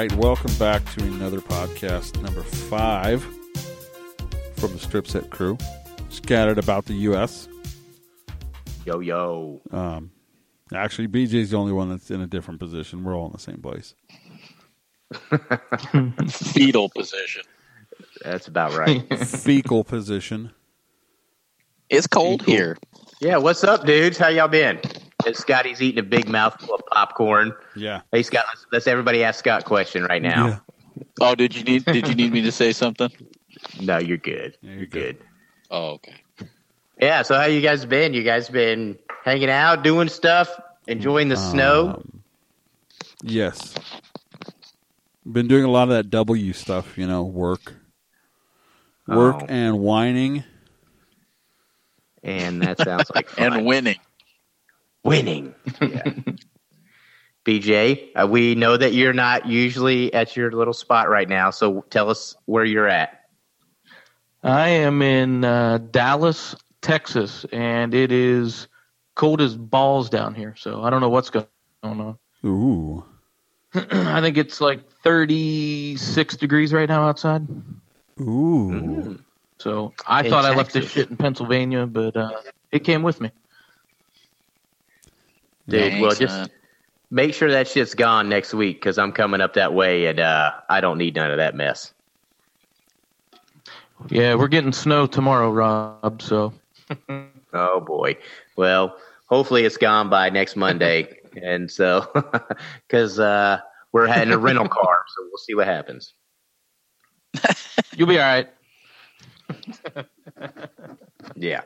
right, 0.00 0.12
welcome 0.14 0.54
back 0.54 0.82
to 0.94 1.02
another 1.02 1.40
podcast, 1.40 2.22
number 2.22 2.42
five 2.42 3.22
from 4.56 4.72
the 4.72 4.78
Strip 4.78 5.06
Set 5.06 5.28
crew, 5.28 5.58
scattered 6.08 6.56
about 6.56 6.86
the 6.86 6.94
U.S. 6.94 7.48
Yo 8.86 9.00
yo. 9.00 9.60
Um, 9.70 10.10
actually, 10.72 11.06
BJ's 11.06 11.50
the 11.50 11.58
only 11.58 11.74
one 11.74 11.90
that's 11.90 12.10
in 12.10 12.22
a 12.22 12.26
different 12.26 12.60
position. 12.60 13.04
We're 13.04 13.14
all 13.14 13.26
in 13.26 13.32
the 13.32 13.38
same 13.38 13.60
place. 13.60 13.94
Fetal 16.30 16.88
position. 16.88 17.42
That's 18.24 18.48
about 18.48 18.72
right. 18.72 19.06
Fecal 19.26 19.84
position. 19.84 20.50
It's 21.90 22.06
cold 22.06 22.42
here. 22.46 22.78
yeah, 23.20 23.36
what's 23.36 23.64
up, 23.64 23.84
dudes? 23.84 24.16
How 24.16 24.28
y'all 24.28 24.48
been? 24.48 24.80
And 25.26 25.36
Scotty's 25.36 25.82
eating 25.82 25.98
a 25.98 26.02
big 26.06 26.28
mouthful 26.28 26.74
of 26.74 26.86
popcorn. 26.86 27.52
Yeah. 27.76 28.02
Hey, 28.12 28.22
Scott, 28.22 28.44
let's, 28.48 28.66
let's 28.72 28.86
everybody 28.86 29.22
ask 29.24 29.38
Scott 29.40 29.62
a 29.62 29.64
question 29.64 30.04
right 30.04 30.22
now. 30.22 30.46
Yeah. 30.46 30.58
Oh, 31.20 31.34
did 31.34 31.54
you 31.54 31.62
need 31.64 31.84
did 31.84 32.08
you 32.08 32.14
need 32.14 32.32
me 32.32 32.42
to 32.42 32.52
say 32.52 32.72
something? 32.72 33.10
No, 33.80 33.98
you're 33.98 34.16
good. 34.16 34.56
Yeah, 34.62 34.70
you're 34.70 34.78
you're 34.78 34.86
good. 34.86 35.18
good. 35.18 35.26
Oh, 35.70 35.86
okay. 35.94 36.14
Yeah, 36.98 37.20
so 37.22 37.34
how 37.34 37.44
you 37.44 37.60
guys 37.60 37.84
been? 37.84 38.14
You 38.14 38.22
guys 38.22 38.48
been 38.48 38.98
hanging 39.24 39.50
out, 39.50 39.82
doing 39.82 40.08
stuff, 40.08 40.48
enjoying 40.86 41.28
the 41.28 41.36
snow? 41.36 41.88
Um, 41.96 42.22
yes. 43.22 43.74
Been 45.30 45.46
doing 45.46 45.64
a 45.64 45.70
lot 45.70 45.84
of 45.84 45.90
that 45.90 46.08
W 46.10 46.52
stuff, 46.54 46.96
you 46.96 47.06
know, 47.06 47.22
work. 47.24 47.74
Work 49.06 49.42
Oh. 49.42 49.46
and 49.48 49.78
whining. 49.80 50.44
And 52.22 52.62
that 52.62 52.78
sounds 52.78 53.10
like 53.14 53.28
fun. 53.30 53.52
And 53.52 53.66
winning. 53.66 53.98
Winning. 55.04 55.54
Yeah. 55.80 56.12
BJ, 57.44 58.10
uh, 58.14 58.26
we 58.26 58.54
know 58.54 58.76
that 58.76 58.92
you're 58.92 59.14
not 59.14 59.46
usually 59.46 60.12
at 60.12 60.36
your 60.36 60.52
little 60.52 60.74
spot 60.74 61.08
right 61.08 61.28
now, 61.28 61.50
so 61.50 61.80
tell 61.88 62.10
us 62.10 62.36
where 62.44 62.64
you're 62.64 62.86
at. 62.88 63.24
I 64.42 64.68
am 64.68 65.00
in 65.00 65.44
uh, 65.44 65.78
Dallas, 65.90 66.54
Texas, 66.82 67.46
and 67.50 67.94
it 67.94 68.12
is 68.12 68.68
cold 69.14 69.40
as 69.40 69.56
balls 69.56 70.10
down 70.10 70.34
here. 70.34 70.54
So 70.56 70.82
I 70.82 70.90
don't 70.90 71.00
know 71.00 71.08
what's 71.08 71.30
going 71.30 71.46
on. 71.82 72.18
Ooh. 72.44 73.04
I 73.74 74.20
think 74.20 74.36
it's 74.36 74.60
like 74.60 74.90
36 75.02 76.36
degrees 76.36 76.72
right 76.72 76.88
now 76.88 77.08
outside. 77.08 77.46
Ooh. 78.20 79.18
So 79.58 79.92
I 80.06 80.24
In 80.24 80.30
thought 80.30 80.44
I 80.44 80.54
left 80.54 80.72
this 80.72 80.90
shit 80.90 81.10
in 81.10 81.16
Pennsylvania, 81.16 81.86
but 81.86 82.16
uh, 82.16 82.32
it 82.72 82.80
came 82.80 83.02
with 83.02 83.20
me. 83.20 83.30
Dude, 85.70 85.92
Dang, 85.92 86.02
well, 86.02 86.14
just 86.14 86.34
son. 86.34 86.50
make 87.10 87.32
sure 87.32 87.50
that 87.50 87.68
shit's 87.68 87.94
gone 87.94 88.28
next 88.28 88.52
week 88.52 88.80
because 88.80 88.98
I'm 88.98 89.12
coming 89.12 89.40
up 89.40 89.54
that 89.54 89.72
way 89.72 90.06
and 90.06 90.18
uh, 90.18 90.52
I 90.68 90.80
don't 90.80 90.98
need 90.98 91.14
none 91.14 91.30
of 91.30 91.36
that 91.36 91.54
mess. 91.54 91.92
Yeah, 94.08 94.34
we're 94.34 94.48
getting 94.48 94.72
snow 94.72 95.06
tomorrow, 95.06 95.50
Rob. 95.52 96.20
So 96.22 96.52
Oh, 97.52 97.80
boy. 97.80 98.16
Well, 98.56 98.96
hopefully 99.26 99.64
it's 99.64 99.76
gone 99.76 100.10
by 100.10 100.30
next 100.30 100.56
Monday. 100.56 101.18
and 101.42 101.70
so, 101.70 102.10
because 102.88 103.18
uh, 103.18 103.60
we're 103.92 104.06
having 104.06 104.32
a 104.32 104.38
rental 104.38 104.68
car, 104.68 104.98
so 105.16 105.24
we'll 105.28 105.38
see 105.38 105.54
what 105.54 105.66
happens. 105.66 106.14
you'll 107.96 108.08
be 108.08 108.18
all 108.18 108.26
right. 108.26 108.48
Yeah. 111.36 111.62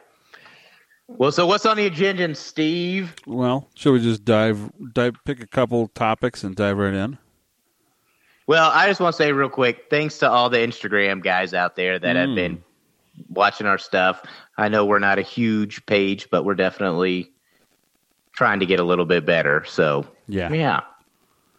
Well, 1.06 1.33
so 1.33 1.47
what's 1.47 1.66
on 1.66 1.77
the 1.77 1.86
agenda, 1.86 2.34
Steve? 2.34 3.14
Well, 3.27 3.69
should 3.74 3.92
we 3.92 4.00
just 4.00 4.24
dive, 4.24 4.70
dive, 4.94 5.14
pick 5.24 5.41
a 5.42 5.47
couple 5.47 5.86
topics 5.88 6.42
and 6.44 6.56
dive 6.56 6.78
right 6.78 6.94
in? 6.94 7.19
Well, 8.47 8.70
I 8.72 8.88
just 8.88 9.00
want 9.00 9.15
to 9.15 9.16
say 9.16 9.32
real 9.32 9.48
quick, 9.48 9.87
thanks 9.91 10.19
to 10.19 10.31
all 10.31 10.50
the 10.50 10.59
Instagram 10.59 11.22
guys 11.22 11.54
out 11.54 11.76
there 11.76 11.98
that 11.98 12.16
have 12.16 12.31
Mm. 12.31 12.34
been 12.34 12.65
watching 13.28 13.66
our 13.66 13.78
stuff. 13.78 14.22
I 14.59 14.69
know 14.69 14.84
we're 14.84 14.98
not 14.98 15.19
a 15.19 15.22
huge 15.22 15.84
page, 15.87 16.28
but 16.31 16.44
we're 16.44 16.54
definitely 16.54 17.32
trying 18.32 18.60
to 18.60 18.66
get 18.66 18.81
a 18.81 18.84
little 18.84 19.06
bit 19.06 19.25
better. 19.25 19.65
So, 19.66 20.06
Yeah. 20.26 20.53
yeah, 20.53 20.81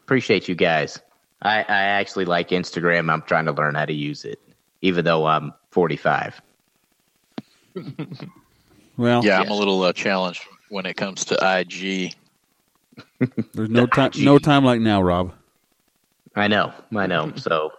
appreciate 0.04 0.48
you 0.48 0.56
guys. 0.56 1.00
I, 1.42 1.60
I 1.60 1.64
actually 2.00 2.26
like 2.26 2.50
Instagram. 2.50 3.12
I'm 3.12 3.22
trying 3.22 3.46
to 3.46 3.52
learn 3.52 3.76
how 3.76 3.86
to 3.86 3.94
use 3.94 4.26
it, 4.26 4.40
even 4.82 5.06
though 5.06 5.26
I'm 5.28 5.54
45. 5.72 6.42
Well, 8.98 9.26
Yeah, 9.26 9.42
I'm 9.42 9.50
a 9.50 9.54
little 9.54 9.82
uh, 9.84 9.94
challenged 9.94 10.42
when 10.70 10.86
it 10.86 10.96
comes 10.96 11.26
to 11.26 11.36
IG. 11.60 12.14
there's 13.54 13.70
no 13.70 13.86
time, 13.88 14.12
no 14.18 14.38
time 14.40 14.64
like 14.64 14.80
now, 14.80 15.02
Rob. 15.02 15.34
I 16.36 16.48
know, 16.48 16.74
I 16.96 17.08
know. 17.08 17.32
So, 17.38 17.72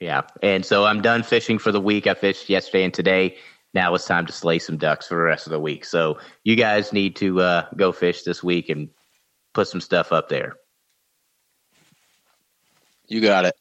yeah. 0.00 0.22
And 0.42 0.64
so 0.64 0.84
I'm 0.84 1.02
done 1.02 1.22
fishing 1.22 1.58
for 1.58 1.72
the 1.72 1.80
week. 1.80 2.06
I 2.06 2.14
fished 2.14 2.48
yesterday 2.48 2.84
and 2.84 2.94
today. 2.94 3.36
Now 3.74 3.94
it's 3.94 4.06
time 4.06 4.26
to 4.26 4.32
slay 4.32 4.58
some 4.58 4.76
ducks 4.76 5.08
for 5.08 5.16
the 5.16 5.22
rest 5.22 5.46
of 5.46 5.50
the 5.50 5.60
week. 5.60 5.84
So 5.84 6.18
you 6.44 6.56
guys 6.56 6.92
need 6.92 7.16
to 7.16 7.40
uh, 7.40 7.66
go 7.76 7.92
fish 7.92 8.22
this 8.22 8.42
week 8.42 8.68
and 8.68 8.88
put 9.54 9.68
some 9.68 9.80
stuff 9.80 10.12
up 10.12 10.28
there. 10.28 10.54
You 13.08 13.20
got 13.20 13.44
it. 13.44 13.54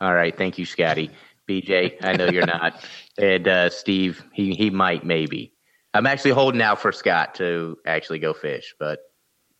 All 0.00 0.14
right. 0.14 0.36
Thank 0.36 0.58
you, 0.58 0.66
Scotty. 0.66 1.10
BJ, 1.48 1.96
I 2.02 2.12
know 2.16 2.26
you're 2.26 2.46
not. 2.46 2.84
And 3.18 3.46
uh, 3.46 3.68
Steve, 3.68 4.24
he, 4.32 4.54
he 4.54 4.70
might, 4.70 5.04
maybe. 5.04 5.52
I'm 5.94 6.06
actually 6.06 6.30
holding 6.32 6.62
out 6.62 6.80
for 6.80 6.92
Scott 6.92 7.34
to 7.36 7.78
actually 7.86 8.20
go 8.20 8.32
fish, 8.32 8.74
but 8.78 9.10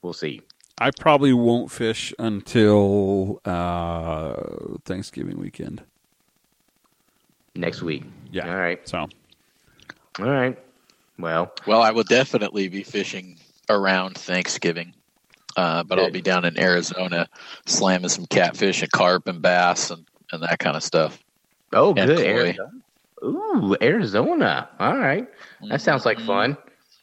we'll 0.03 0.13
see. 0.13 0.43
I 0.79 0.91
probably 0.99 1.33
won't 1.33 1.71
fish 1.71 2.15
until 2.19 3.41
uh, 3.45 4.35
Thanksgiving 4.85 5.39
weekend. 5.39 5.83
Next 7.55 7.83
week. 7.83 8.05
Yeah. 8.31 8.49
All 8.49 8.57
right. 8.57 8.89
So, 8.89 8.99
All 10.19 10.31
right. 10.31 10.59
Well, 11.19 11.53
Well, 11.67 11.83
I 11.83 11.91
will 11.91 12.05
definitely 12.05 12.69
be 12.69 12.83
fishing 12.83 13.39
around 13.69 14.17
Thanksgiving. 14.17 14.95
Uh, 15.57 15.83
but 15.83 15.99
I'll 15.99 16.11
be 16.13 16.23
down 16.23 16.45
in 16.45 16.59
Arizona 16.59 17.29
slamming 17.67 18.09
some 18.09 18.25
catfish 18.27 18.83
and 18.83 18.91
carp 18.93 19.27
and 19.27 19.43
bass 19.43 19.91
and, 19.91 20.07
and 20.33 20.43
that 20.45 20.61
kind 20.61 20.77
of 20.77 20.83
stuff. 20.83 21.23
Oh, 21.73 21.93
And 21.95 22.07
good. 22.07 22.57
Chloe. 23.21 23.33
Arizona. 23.33 23.63
Ooh, 23.63 23.77
Arizona. 23.81 24.69
All 24.79 24.97
right. 24.97 25.27
That 25.69 25.81
sounds 25.81 26.05
like 26.07 26.19
Mhm. 26.19 26.27
fun. 26.27 26.57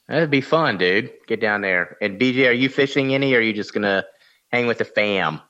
That'd 0.08 0.32
be 0.32 0.42
fun, 0.42 0.78
dude. 0.78 1.12
Get 1.28 1.42
down 1.42 1.62
there. 1.62 1.98
And 2.02 2.20
BJ, 2.20 2.48
are 2.48 2.54
you 2.54 2.70
fishing 2.70 3.14
any 3.14 3.34
or 3.34 3.40
are 3.40 3.42
you 3.42 3.54
just 3.54 3.74
going 3.74 3.84
to 3.84 4.06
hang 4.52 4.68
with 4.68 4.78
the 4.78 4.86
fam? 4.86 5.42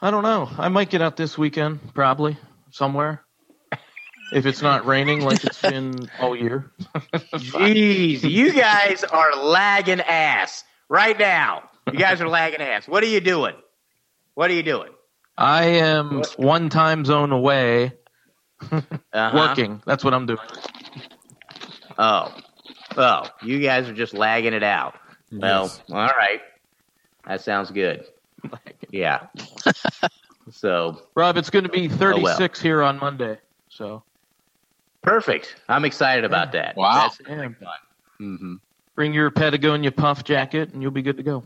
I 0.00 0.10
don't 0.10 0.22
know. 0.22 0.48
I 0.58 0.68
might 0.68 0.90
get 0.90 1.02
out 1.02 1.16
this 1.16 1.38
weekend, 1.38 1.80
probably 1.94 2.36
somewhere. 2.70 3.22
If 4.32 4.46
it's 4.46 4.62
not 4.62 4.86
raining 4.86 5.20
like 5.20 5.44
it's 5.44 5.60
been 5.60 6.10
all 6.20 6.36
year. 6.36 6.72
Jeez, 7.34 8.28
you 8.28 8.52
guys 8.52 9.04
are 9.04 9.36
lagging 9.36 10.00
ass 10.00 10.64
right 10.88 11.18
now. 11.18 11.68
You 11.92 11.98
guys 11.98 12.20
are 12.20 12.28
lagging 12.28 12.60
ass. 12.60 12.88
What 12.88 13.02
are 13.02 13.06
you 13.08 13.20
doing? 13.20 13.54
What 14.34 14.50
are 14.50 14.54
you 14.54 14.62
doing? 14.62 14.90
I 15.36 15.64
am 15.64 16.22
one 16.36 16.68
time 16.68 17.04
zone 17.04 17.32
away 17.32 17.92
Uh-huh. 19.12 19.36
working. 19.36 19.82
That's 19.86 20.04
what 20.04 20.14
I'm 20.14 20.26
doing. 20.26 20.38
Oh. 21.98 22.34
Oh, 22.96 23.28
you 23.42 23.60
guys 23.60 23.88
are 23.88 23.94
just 23.94 24.14
lagging 24.14 24.52
it 24.52 24.62
out. 24.62 24.94
Well, 25.32 25.70
all 25.90 25.96
right. 25.96 26.40
That 27.26 27.40
sounds 27.40 27.70
good. 27.70 28.04
Yeah. 28.90 29.26
so 30.50 31.00
Rob, 31.16 31.36
it's 31.36 31.50
going 31.50 31.64
to 31.64 31.68
be 31.68 31.88
Oh, 31.88 31.96
36 31.96 32.60
here 32.60 32.82
on 32.82 32.98
Monday. 32.98 33.38
So 33.68 34.04
perfect. 35.02 35.56
I'm 35.68 35.84
excited 35.84 36.24
about 36.24 36.52
that. 36.52 36.76
Wow. 36.76 36.94
That's 36.94 37.20
Yeah. 37.28 37.48
fun. 37.48 37.56
hmm 38.20 38.54
bring 38.94 39.12
your 39.12 39.30
Patagonia 39.32 39.90
puff 39.90 40.22
jacket 40.22 40.72
and 40.72 40.80
you'll 40.80 40.92
be 40.92 41.02
good 41.02 41.16
to 41.16 41.24
go. 41.24 41.42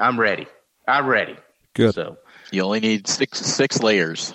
I'm 0.00 0.18
ready. 0.18 0.48
I'm 0.88 1.06
ready. 1.06 1.36
good. 1.74 1.94
So 1.94 2.16
You 2.52 2.62
only 2.62 2.80
need 2.80 3.06
six 3.06 3.38
six 3.38 3.80
layers. 3.80 4.34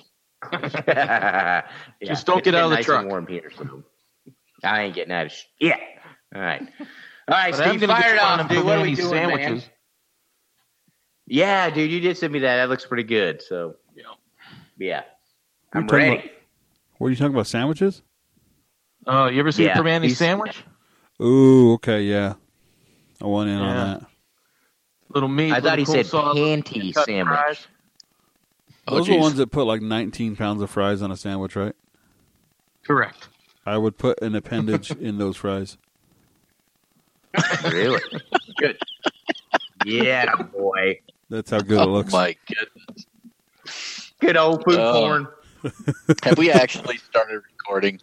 yeah, 0.52 1.68
Just 2.04 2.26
don't 2.26 2.38
it's 2.40 2.46
get 2.46 2.56
out 2.56 2.66
of 2.66 2.70
the 2.70 2.76
nice 2.78 2.86
truck. 2.86 3.02
And 3.02 3.10
warm 3.10 3.28
here, 3.28 3.52
so 3.58 3.84
I 4.64 4.84
ain't 4.84 4.96
getting 4.96 5.14
out 5.14 5.26
of 5.28 5.32
shit. 5.32 5.48
Yeah. 5.60 5.78
All 6.34 6.42
right. 6.42 6.62
All 6.62 6.66
right, 7.30 7.52
But 7.52 7.62
I 7.62 7.64
am 7.66 7.70
Steve, 7.78 7.82
gonna 7.82 8.02
fire 8.02 8.14
it 8.16 8.20
off, 8.22 8.48
dude. 8.50 8.64
What 8.64 8.74
are 8.78 8.82
we 8.82 8.84
Manny's 8.84 8.98
doing, 9.00 9.28
man? 9.28 9.62
Yeah, 11.28 11.70
dude, 11.72 11.90
you 11.92 12.00
did 12.00 12.18
send 12.18 12.32
me 12.34 12.40
that. 12.40 12.58
That 12.58 12.70
looks 12.70 12.86
pretty 12.86 13.04
good. 13.04 13.42
So 13.42 13.76
Yeah. 13.96 14.04
yeah, 14.78 15.02
I'm 15.74 15.88
talking 15.88 16.10
ready. 16.10 16.32
What 16.98 17.08
are 17.08 17.10
you 17.10 17.16
talking 17.16 17.34
about? 17.34 17.48
Sandwiches? 17.48 18.02
Oh, 19.08 19.28
you 19.28 19.40
ever 19.40 19.52
see 19.52 19.66
Yeah, 19.66 19.78
a 19.80 19.82
Primanti's 19.82 20.18
sandwich? 20.18 20.64
Ooh, 21.22 21.74
okay, 21.74 22.04
yeah. 22.04 22.34
I 23.22 23.26
want 23.26 23.50
in 23.50 23.58
Yeah. 23.58 23.64
on 23.64 23.76
that. 24.00 24.08
Little 25.10 25.30
meat. 25.30 25.52
I 25.52 25.62
thought 25.62 25.78
he 25.80 25.86
little 25.86 26.04
said 26.04 26.06
coleslaw, 26.06 26.36
panty 26.64 26.94
sandwich. 26.94 27.28
fries. 27.40 27.68
Oh, 28.88 28.96
Those 28.98 29.10
are 29.10 29.14
the 29.14 29.20
ones 29.20 29.36
that 29.38 29.48
put 29.52 29.66
like 29.66 29.82
19 29.82 30.36
pounds 30.36 30.62
of 30.62 30.70
fries 30.70 31.02
on 31.02 31.12
a 31.12 31.18
sandwich, 31.18 31.56
right? 31.56 31.74
Correct. 32.86 33.30
I 33.66 33.78
would 33.78 33.98
put 33.98 34.22
an 34.22 34.36
appendage 34.36 34.92
in 35.00 35.18
those 35.18 35.38
fries. 35.38 35.78
Really 37.64 38.00
good. 38.58 38.78
Yeah, 39.86 40.34
boy. 40.36 41.00
That's 41.30 41.50
how 41.52 41.60
good 41.60 41.82
it 41.82 41.88
Oh 41.88 41.92
looks. 41.92 42.14
my 42.14 42.36
goodness! 42.48 44.12
Good 44.22 44.38
old 44.38 44.64
food 44.64 44.80
Oh. 44.80 44.94
porn. 44.94 45.28
Have 46.24 46.38
we 46.38 46.52
actually 46.52 46.98
started 46.98 47.42
recording? 47.52 48.00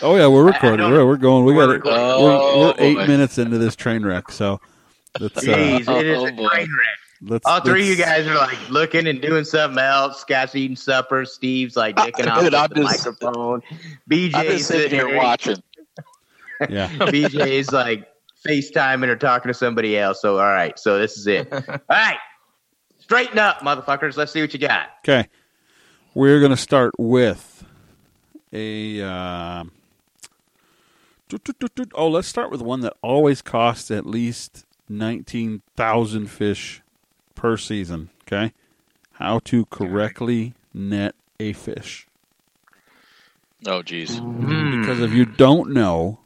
Oh 0.00 0.16
yeah, 0.16 0.28
we're 0.28 0.44
I- 0.44 0.52
I 0.52 0.54
recording. 0.54 0.90
We're, 0.90 1.06
we're 1.06 1.16
going. 1.16 1.44
We 1.44 1.52
We're 1.54 1.66
got 1.66 1.70
it. 1.70 1.74
recording. 1.84 2.00
We're, 2.24 2.32
Oh, 2.32 2.60
we're 2.60 2.74
eight 2.78 2.94
boy. 2.96 3.06
minutes 3.06 3.38
into 3.38 3.58
this 3.58 3.74
train 3.76 4.04
wreck. 4.06 4.30
So 4.30 4.60
let's 5.18 5.36
uh, 5.38 5.40
Jeez, 5.42 5.80
it 5.98 6.06
is 6.06 6.18
Oh, 6.18 6.26
a 6.26 6.30
train 6.32 6.40
wreck. 6.40 6.68
Let's. 7.22 7.46
All 7.46 7.60
three 7.60 7.82
of 7.82 7.86
you 7.88 7.96
guys 7.96 8.26
are 8.26 8.34
like 8.34 8.70
looking 8.70 9.06
and 9.06 9.20
doing 9.20 9.44
something 9.44 9.78
else. 9.82 10.20
Scott's 10.20 10.54
eating 10.54 10.76
supper. 10.76 11.24
Steve's 11.24 11.76
like 11.76 11.96
dicking 11.96 12.26
off 12.28 12.42
Dude, 12.42 12.54
I'm 12.54 12.68
the 12.70 12.82
just- 12.82 13.06
microphone. 13.06 13.62
I've 13.70 14.08
been 14.08 14.58
sitting 14.58 14.90
here 14.90 15.16
watching. 15.16 15.56
Yeah. 16.68 16.90
BJ's 16.92 17.72
like 17.72 18.06
FaceTiming 18.46 19.08
or 19.08 19.16
talking 19.16 19.48
to 19.48 19.54
somebody 19.54 19.96
else. 19.98 20.20
So 20.20 20.34
all 20.38 20.44
right, 20.44 20.78
so 20.78 20.98
this 20.98 21.16
is 21.16 21.26
it. 21.26 21.50
All 21.52 21.78
right, 21.88 22.18
straighten 22.98 23.38
up, 23.38 23.60
motherfuckers. 23.60 24.18
Let's 24.18 24.30
see 24.30 24.42
what 24.42 24.52
you 24.52 24.60
got. 24.60 24.88
Okay. 25.02 25.26
We're 26.14 26.38
going 26.38 26.50
to 26.50 26.58
start 26.58 26.92
with 26.98 27.64
a. 28.52 29.00
Um, 29.00 29.72
doot. 31.28 31.92
oh, 31.94 32.08
let's 32.08 32.28
start 32.28 32.50
with 32.50 32.60
one 32.60 32.80
that 32.80 32.94
always 33.00 33.40
costs 33.40 33.90
at 33.90 34.04
least 34.04 34.66
19,000 34.88 36.26
fish 36.26 36.82
per 37.40 37.56
season. 37.56 38.10
Okay. 38.22 38.52
How 39.12 39.38
to 39.40 39.64
correctly 39.66 40.52
net 40.74 41.14
a 41.40 41.54
fish. 41.54 42.06
Oh, 43.66 43.82
geez. 43.82 44.18
Hmm. 44.18 44.80
Because 44.80 45.00
if 45.00 45.12
you 45.12 45.24
don't 45.24 45.70
know, 45.70 46.18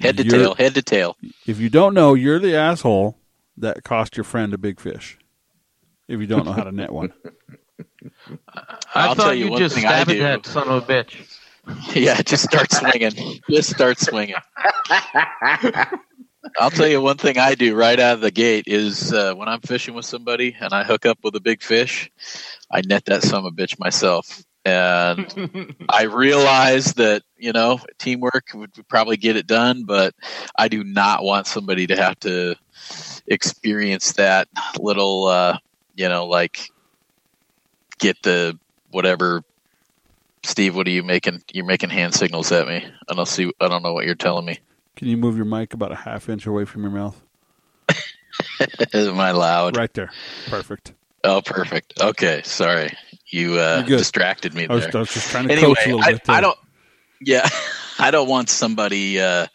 Head 0.00 0.16
to 0.16 0.24
tail, 0.24 0.54
head 0.54 0.74
to 0.74 0.82
tail. 0.82 1.16
If 1.46 1.60
you 1.60 1.68
don't 1.70 1.94
know, 1.94 2.14
you're 2.14 2.38
the 2.40 2.56
asshole 2.56 3.16
that 3.58 3.84
cost 3.84 4.16
your 4.16 4.24
friend 4.24 4.52
a 4.54 4.58
big 4.58 4.80
fish. 4.80 5.18
If 6.08 6.20
you 6.20 6.26
don't 6.26 6.44
know 6.44 6.52
how 6.52 6.64
to 6.64 6.72
net 6.72 6.90
one. 6.92 7.12
I 8.48 8.62
I'll 8.94 9.14
tell 9.14 9.26
thought 9.26 9.38
you 9.38 9.44
you 9.46 9.50
one 9.52 9.60
just 9.60 9.74
thing 9.76 9.84
I 9.86 10.02
stabbed 10.02 10.10
do. 10.10 10.18
that 10.18 10.46
son 10.46 10.68
of 10.68 10.82
a 10.82 10.86
bitch. 10.86 11.38
Yeah, 11.94 12.20
just 12.20 12.44
start 12.44 12.70
swinging. 12.70 13.40
Just 13.48 13.70
start 13.70 13.98
swinging. 13.98 14.34
I'll 16.58 16.70
tell 16.70 16.88
you 16.88 17.00
one 17.00 17.16
thing 17.16 17.38
I 17.38 17.54
do 17.54 17.74
right 17.74 17.98
out 17.98 18.14
of 18.14 18.20
the 18.20 18.30
gate 18.30 18.64
is 18.66 19.12
uh, 19.12 19.34
when 19.34 19.48
I'm 19.48 19.60
fishing 19.60 19.94
with 19.94 20.04
somebody 20.04 20.56
and 20.58 20.72
I 20.72 20.84
hook 20.84 21.06
up 21.06 21.18
with 21.22 21.34
a 21.36 21.40
big 21.40 21.62
fish, 21.62 22.10
I 22.70 22.82
net 22.82 23.04
that 23.06 23.22
son 23.22 23.40
of 23.40 23.46
a 23.46 23.50
bitch 23.50 23.78
myself. 23.78 24.44
And 24.64 25.76
I 25.88 26.04
realize 26.04 26.94
that, 26.94 27.22
you 27.36 27.52
know, 27.52 27.80
teamwork 27.98 28.48
would 28.54 28.70
probably 28.88 29.16
get 29.16 29.36
it 29.36 29.46
done, 29.46 29.84
but 29.84 30.14
I 30.56 30.68
do 30.68 30.84
not 30.84 31.22
want 31.22 31.46
somebody 31.46 31.86
to 31.88 31.96
have 31.96 32.18
to 32.20 32.56
experience 33.26 34.12
that 34.12 34.48
little, 34.78 35.26
uh, 35.26 35.58
you 35.94 36.08
know, 36.08 36.26
like 36.26 36.70
get 37.98 38.16
the 38.22 38.58
whatever. 38.90 39.42
Steve, 40.42 40.76
what 40.76 40.86
are 40.86 40.90
you 40.90 41.02
making? 41.02 41.42
You're 41.52 41.64
making 41.64 41.90
hand 41.90 42.14
signals 42.14 42.52
at 42.52 42.68
me. 42.68 42.86
I 43.08 43.14
don't 43.14 43.28
see. 43.28 43.50
I 43.60 43.68
don't 43.68 43.82
know 43.82 43.94
what 43.94 44.04
you're 44.04 44.14
telling 44.14 44.44
me. 44.44 44.58
Can 44.96 45.08
you 45.08 45.16
move 45.16 45.36
your 45.36 45.44
mic 45.44 45.74
about 45.74 45.92
a 45.92 45.96
half 45.96 46.28
inch 46.28 46.46
away 46.46 46.64
from 46.64 46.82
your 46.82 46.90
mouth? 46.90 47.20
Am 48.94 49.18
I 49.18 49.32
loud? 49.32 49.76
Right 49.76 49.92
there. 49.94 50.10
Perfect. 50.46 50.92
Oh, 51.24 51.40
perfect. 51.44 52.00
Okay, 52.00 52.42
sorry. 52.44 52.90
You 53.28 53.58
uh, 53.58 53.82
distracted 53.82 54.54
me 54.54 54.68
I 54.68 54.74
was, 54.74 54.84
there. 54.84 54.96
I 54.96 54.98
was 55.00 55.12
just 55.12 55.30
trying 55.30 55.48
to 55.48 55.52
Anyway, 55.52 55.74
coach 55.74 55.86
a 55.86 55.88
little 55.88 56.02
I, 56.02 56.12
bit. 56.12 56.24
There. 56.24 56.36
I 56.36 56.40
don't. 56.40 56.58
Yeah, 57.20 57.48
I 57.98 58.10
don't 58.10 58.28
want 58.28 58.50
somebody 58.50 59.18
uh, 59.18 59.46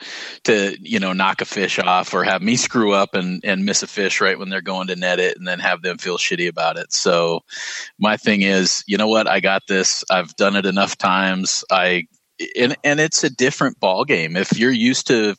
to 0.45 0.75
you 0.81 0.99
know 0.99 1.13
knock 1.13 1.41
a 1.41 1.45
fish 1.45 1.77
off 1.77 2.13
or 2.13 2.23
have 2.23 2.41
me 2.41 2.55
screw 2.55 2.93
up 2.93 3.13
and 3.13 3.43
and 3.45 3.65
miss 3.65 3.83
a 3.83 3.87
fish 3.87 4.19
right 4.19 4.39
when 4.39 4.49
they're 4.49 4.61
going 4.61 4.87
to 4.87 4.95
net 4.95 5.19
it 5.19 5.37
and 5.37 5.47
then 5.47 5.59
have 5.59 5.83
them 5.83 5.99
feel 5.99 6.17
shitty 6.17 6.47
about 6.47 6.77
it. 6.77 6.91
So 6.91 7.41
my 7.99 8.17
thing 8.17 8.41
is, 8.41 8.83
you 8.87 8.97
know 8.97 9.07
what? 9.07 9.27
I 9.27 9.39
got 9.39 9.67
this. 9.67 10.03
I've 10.09 10.35
done 10.35 10.55
it 10.55 10.65
enough 10.65 10.97
times. 10.97 11.63
I 11.69 12.07
and 12.57 12.75
and 12.83 12.99
it's 12.99 13.23
a 13.23 13.29
different 13.29 13.79
ball 13.79 14.05
game. 14.05 14.35
If 14.35 14.57
you're 14.57 14.71
used 14.71 15.07
to 15.07 15.35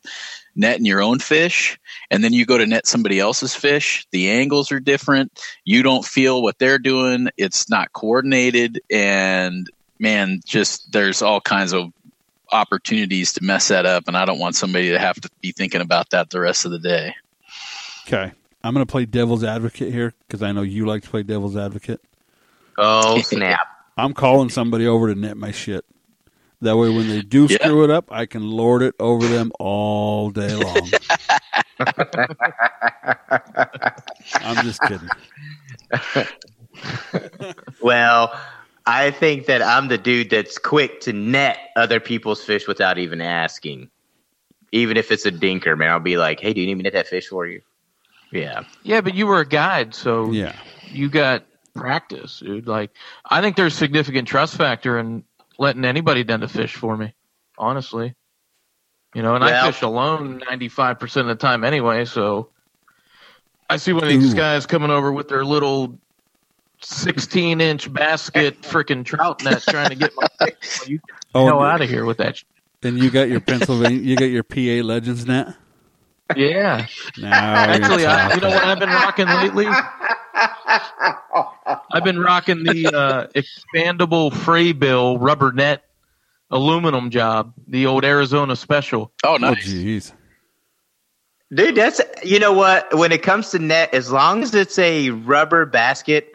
netting 0.56 0.84
your 0.84 1.02
own 1.02 1.18
fish 1.18 1.78
and 2.10 2.24
then 2.24 2.32
you 2.32 2.44
go 2.44 2.58
to 2.58 2.66
net 2.66 2.86
somebody 2.86 3.20
else's 3.20 3.54
fish, 3.54 4.06
the 4.10 4.30
angles 4.30 4.72
are 4.72 4.80
different. 4.80 5.40
You 5.64 5.82
don't 5.82 6.04
feel 6.04 6.42
what 6.42 6.58
they're 6.58 6.78
doing. 6.78 7.28
It's 7.36 7.70
not 7.70 7.92
coordinated 7.92 8.80
and 8.90 9.68
man, 9.98 10.40
just 10.44 10.92
there's 10.92 11.22
all 11.22 11.40
kinds 11.40 11.72
of 11.72 11.92
opportunities 12.52 13.32
to 13.34 13.44
mess 13.44 13.68
that 13.68 13.86
up 13.86 14.08
and 14.08 14.16
I 14.16 14.24
don't 14.24 14.40
want 14.40 14.56
somebody 14.56 14.90
to 14.90 14.98
have 14.98 15.20
to 15.20 15.30
be 15.40 15.52
thinking 15.52 15.80
about 15.80 16.10
that 16.10 16.30
the 16.30 16.40
rest 16.40 16.64
of 16.64 16.72
the 16.72 16.78
day. 16.78 17.14
Okay. 18.06 18.32
I'm 18.62 18.74
going 18.74 18.84
to 18.84 18.90
play 18.90 19.06
devil's 19.06 19.44
advocate 19.44 19.92
here 19.92 20.14
because 20.26 20.42
I 20.42 20.52
know 20.52 20.62
you 20.62 20.84
like 20.84 21.02
to 21.04 21.08
play 21.08 21.22
devil's 21.22 21.56
advocate. 21.56 22.00
Oh 22.76 23.20
snap! 23.22 23.66
I'm 23.96 24.14
calling 24.14 24.48
somebody 24.48 24.86
over 24.86 25.12
to 25.12 25.18
net 25.18 25.36
my 25.36 25.50
shit. 25.50 25.84
That 26.62 26.76
way, 26.76 26.90
when 26.90 27.06
they 27.08 27.22
do 27.22 27.46
Yeah. 27.48 27.56
screw 27.56 27.84
it 27.84 27.90
up, 27.90 28.12
I 28.12 28.26
can 28.26 28.42
lord 28.48 28.82
it 28.82 28.94
over 29.00 29.28
them 29.28 29.50
all 29.58 30.30
day 30.30 30.54
long. 30.54 30.90
I'm 34.42 34.60
just 34.62 34.82
kidding. 34.82 35.10
Well, 37.82 38.38
I 38.86 39.10
think 39.10 39.46
that 39.46 39.62
I'm 39.62 39.88
the 39.88 39.98
dude 39.98 40.30
that's 40.30 40.58
quick 40.58 41.00
to 41.02 41.12
net 41.12 41.58
other 41.76 41.98
people's 42.00 42.44
fish 42.44 42.66
without 42.68 42.98
even 42.98 43.20
asking. 43.20 43.90
Even 44.72 44.96
if 44.96 45.10
it's 45.10 45.26
a 45.26 45.32
dinker, 45.32 45.76
man, 45.76 45.90
I'll 45.90 45.98
be 46.00 46.16
like, 46.16 46.40
"Hey, 46.40 46.52
do 46.52 46.60
you 46.60 46.66
need 46.66 46.74
me 46.76 46.82
to 46.82 46.88
net 46.88 46.92
that 46.92 47.08
fish 47.08 47.26
for 47.28 47.46
you?" 47.46 47.62
Yeah, 48.32 48.62
Yeah, 48.82 49.00
but 49.00 49.14
you 49.14 49.26
were 49.26 49.40
a 49.40 49.46
guide, 49.48 49.94
so 49.94 50.30
Yeah. 50.32 50.52
you 50.92 51.08
got 51.08 51.44
practice, 51.74 52.38
dude. 52.40 52.68
Like, 52.68 52.90
I 53.24 53.40
think 53.40 53.56
there's 53.56 53.74
significant 53.74 54.28
trust 54.28 54.56
factor 54.56 54.98
in 54.98 55.24
letting 55.60 55.84
anybody 55.84 56.24
down 56.24 56.40
to 56.40 56.48
fish 56.48 56.74
for 56.74 56.96
me, 56.96 57.14
honestly. 57.56 58.14
You 59.14 59.22
know, 59.22 59.34
and 59.36 59.44
I 59.44 59.70
fish 59.70 59.82
alone 59.82 60.40
95% 60.40 61.16
of 61.20 61.26
the 61.26 61.34
time 61.36 61.62
anyway, 61.64 62.04
so 62.06 62.48
I 63.68 63.76
see 63.76 63.92
one 63.92 64.02
of 64.04 64.08
these 64.08 64.32
Ooh. 64.32 64.36
guys 64.36 64.66
coming 64.66 64.90
over 64.90 65.12
with 65.12 65.28
their 65.28 65.44
little 65.44 65.98
16 66.80 67.60
inch 67.60 67.92
basket 67.92 68.60
freaking 68.62 69.04
trout 69.04 69.44
net 69.44 69.62
trying 69.68 69.90
to 69.90 69.94
get 69.96 70.12
my 70.16 70.26
well, 70.40 70.50
you 70.86 71.00
Oh, 71.34 71.46
hell 71.46 71.62
and- 71.62 71.72
out 71.72 71.80
of 71.82 71.88
here 71.88 72.04
with 72.04 72.16
that. 72.18 72.38
sh- 72.38 72.44
And 72.82 72.98
you 72.98 73.10
got 73.10 73.28
your 73.28 73.40
Pennsylvania, 73.40 73.98
you 74.00 74.16
got 74.16 74.24
your 74.30 74.42
PA 74.42 74.84
Legends 74.86 75.26
net. 75.26 75.54
Yeah. 76.36 76.86
Now 77.18 77.64
you're 77.64 77.74
Actually, 77.84 78.06
I, 78.06 78.34
you 78.34 78.40
know 78.40 78.48
what 78.50 78.64
I've 78.64 78.78
been 78.78 78.88
rocking 78.88 79.26
lately? 79.26 79.66
I've 81.92 82.04
been 82.04 82.18
rocking 82.20 82.62
the 82.64 82.86
uh, 82.94 83.26
expandable 83.28 84.30
Frabill 84.32 85.18
rubber 85.20 85.52
net 85.52 85.84
aluminum 86.50 87.10
job, 87.10 87.52
the 87.68 87.86
old 87.86 88.04
Arizona 88.04 88.56
special. 88.56 89.12
Oh, 89.24 89.34
Oh, 89.34 89.36
nice. 89.36 89.66
jeez. 89.68 90.12
dude, 91.52 91.74
that's 91.74 92.00
you 92.24 92.38
know 92.38 92.52
what? 92.52 92.96
When 92.96 93.12
it 93.12 93.22
comes 93.22 93.50
to 93.50 93.58
net, 93.58 93.94
as 93.94 94.10
long 94.10 94.42
as 94.42 94.54
it's 94.54 94.78
a 94.78 95.10
rubber 95.10 95.66
basket, 95.66 96.32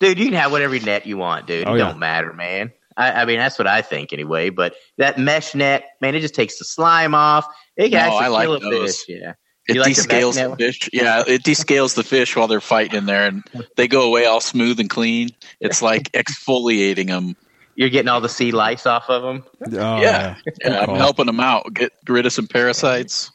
dude, 0.00 0.18
you 0.18 0.26
can 0.26 0.34
have 0.34 0.50
whatever 0.52 0.78
net 0.80 1.06
you 1.06 1.16
want, 1.16 1.46
dude. 1.46 1.66
Oh, 1.66 1.74
it 1.74 1.78
yeah. 1.78 1.88
don't 1.88 1.98
matter, 1.98 2.32
man. 2.32 2.72
I, 2.96 3.22
I 3.22 3.24
mean, 3.24 3.38
that's 3.38 3.58
what 3.58 3.66
I 3.66 3.82
think 3.82 4.12
anyway. 4.12 4.50
But 4.50 4.74
that 4.98 5.18
mesh 5.18 5.54
net, 5.54 5.84
man, 6.00 6.14
it 6.14 6.20
just 6.20 6.34
takes 6.34 6.58
the 6.58 6.64
slime 6.64 7.14
off. 7.14 7.46
It 7.76 7.90
can 7.90 7.92
No, 7.92 7.98
actually 7.98 8.24
I 8.24 8.28
like 8.28 8.44
kill 8.48 8.54
a 8.56 8.60
those. 8.60 9.02
fish. 9.02 9.16
Yeah. 9.20 9.32
It 9.68 9.76
You 9.76 9.82
descales 9.82 10.34
back 10.36 10.58
the 10.58 10.64
fish. 10.66 10.90
Yeah, 10.92 11.22
it 11.26 11.42
descales 11.44 11.94
the 11.94 12.02
fish 12.02 12.34
while 12.34 12.48
they're 12.48 12.60
fighting 12.60 12.98
in 12.98 13.06
there, 13.06 13.26
and 13.26 13.44
they 13.76 13.86
go 13.86 14.02
away 14.02 14.24
all 14.26 14.40
smooth 14.40 14.80
and 14.80 14.90
clean. 14.90 15.30
It's 15.60 15.80
like 15.82 16.10
exfoliating 16.12 17.06
them. 17.08 17.36
You're 17.76 17.88
getting 17.88 18.08
all 18.08 18.20
the 18.20 18.28
sea 18.28 18.50
lice 18.52 18.86
off 18.86 19.08
of 19.08 19.22
them. 19.22 19.44
Oh, 19.66 19.70
Yeah. 19.70 20.00
yeah. 20.00 20.36
Yeah, 20.64 20.80
I'm 20.80 20.86
call. 20.86 20.96
helping 20.96 21.26
them 21.26 21.40
out, 21.40 21.72
get 21.74 21.92
rid 22.08 22.26
of 22.26 22.32
some 22.32 22.46
parasites. 22.48 23.30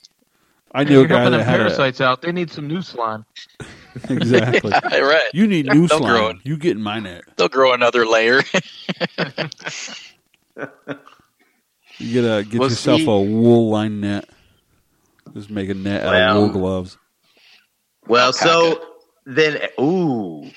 I 0.73 0.83
knew 0.83 0.97
a 0.97 0.99
You're 0.99 1.07
guy 1.07 1.15
helping 1.21 1.31
that 1.31 1.37
them 1.39 1.47
had 1.47 1.59
a, 1.61 1.63
parasites 1.63 2.01
out. 2.01 2.21
They 2.21 2.31
need 2.33 2.51
some 2.51 2.67
new 2.67 2.81
slime. 2.81 3.25
exactly. 4.09 4.71
Right. 4.91 5.21
You 5.33 5.47
need 5.47 5.65
new 5.67 5.87
They'll 5.87 5.99
grow 6.01 6.27
slime. 6.27 6.41
You 6.43 6.57
get 6.57 6.75
in 6.75 6.83
my 6.83 6.99
net. 6.99 7.23
they'll 7.37 7.47
grow 7.47 7.73
another 7.73 8.05
layer. 8.05 8.41
You 11.99 12.13
get 12.13 12.23
a 12.25 12.43
get 12.43 12.59
Well, 12.59 12.69
yourself 12.69 12.99
see- 12.99 13.05
a 13.07 13.19
wool 13.19 13.69
line 13.69 14.01
net. 14.01 14.29
Just 15.37 15.51
make 15.51 15.69
a 15.69 15.75
net 15.75 16.03
out 16.03 16.15
of 16.15 16.37
wool 16.41 16.49
gloves. 16.49 16.97
Well, 18.07 18.27
Alpaca. 18.27 18.43
so 18.43 18.85
then, 19.27 19.59
ooh, 19.79 20.49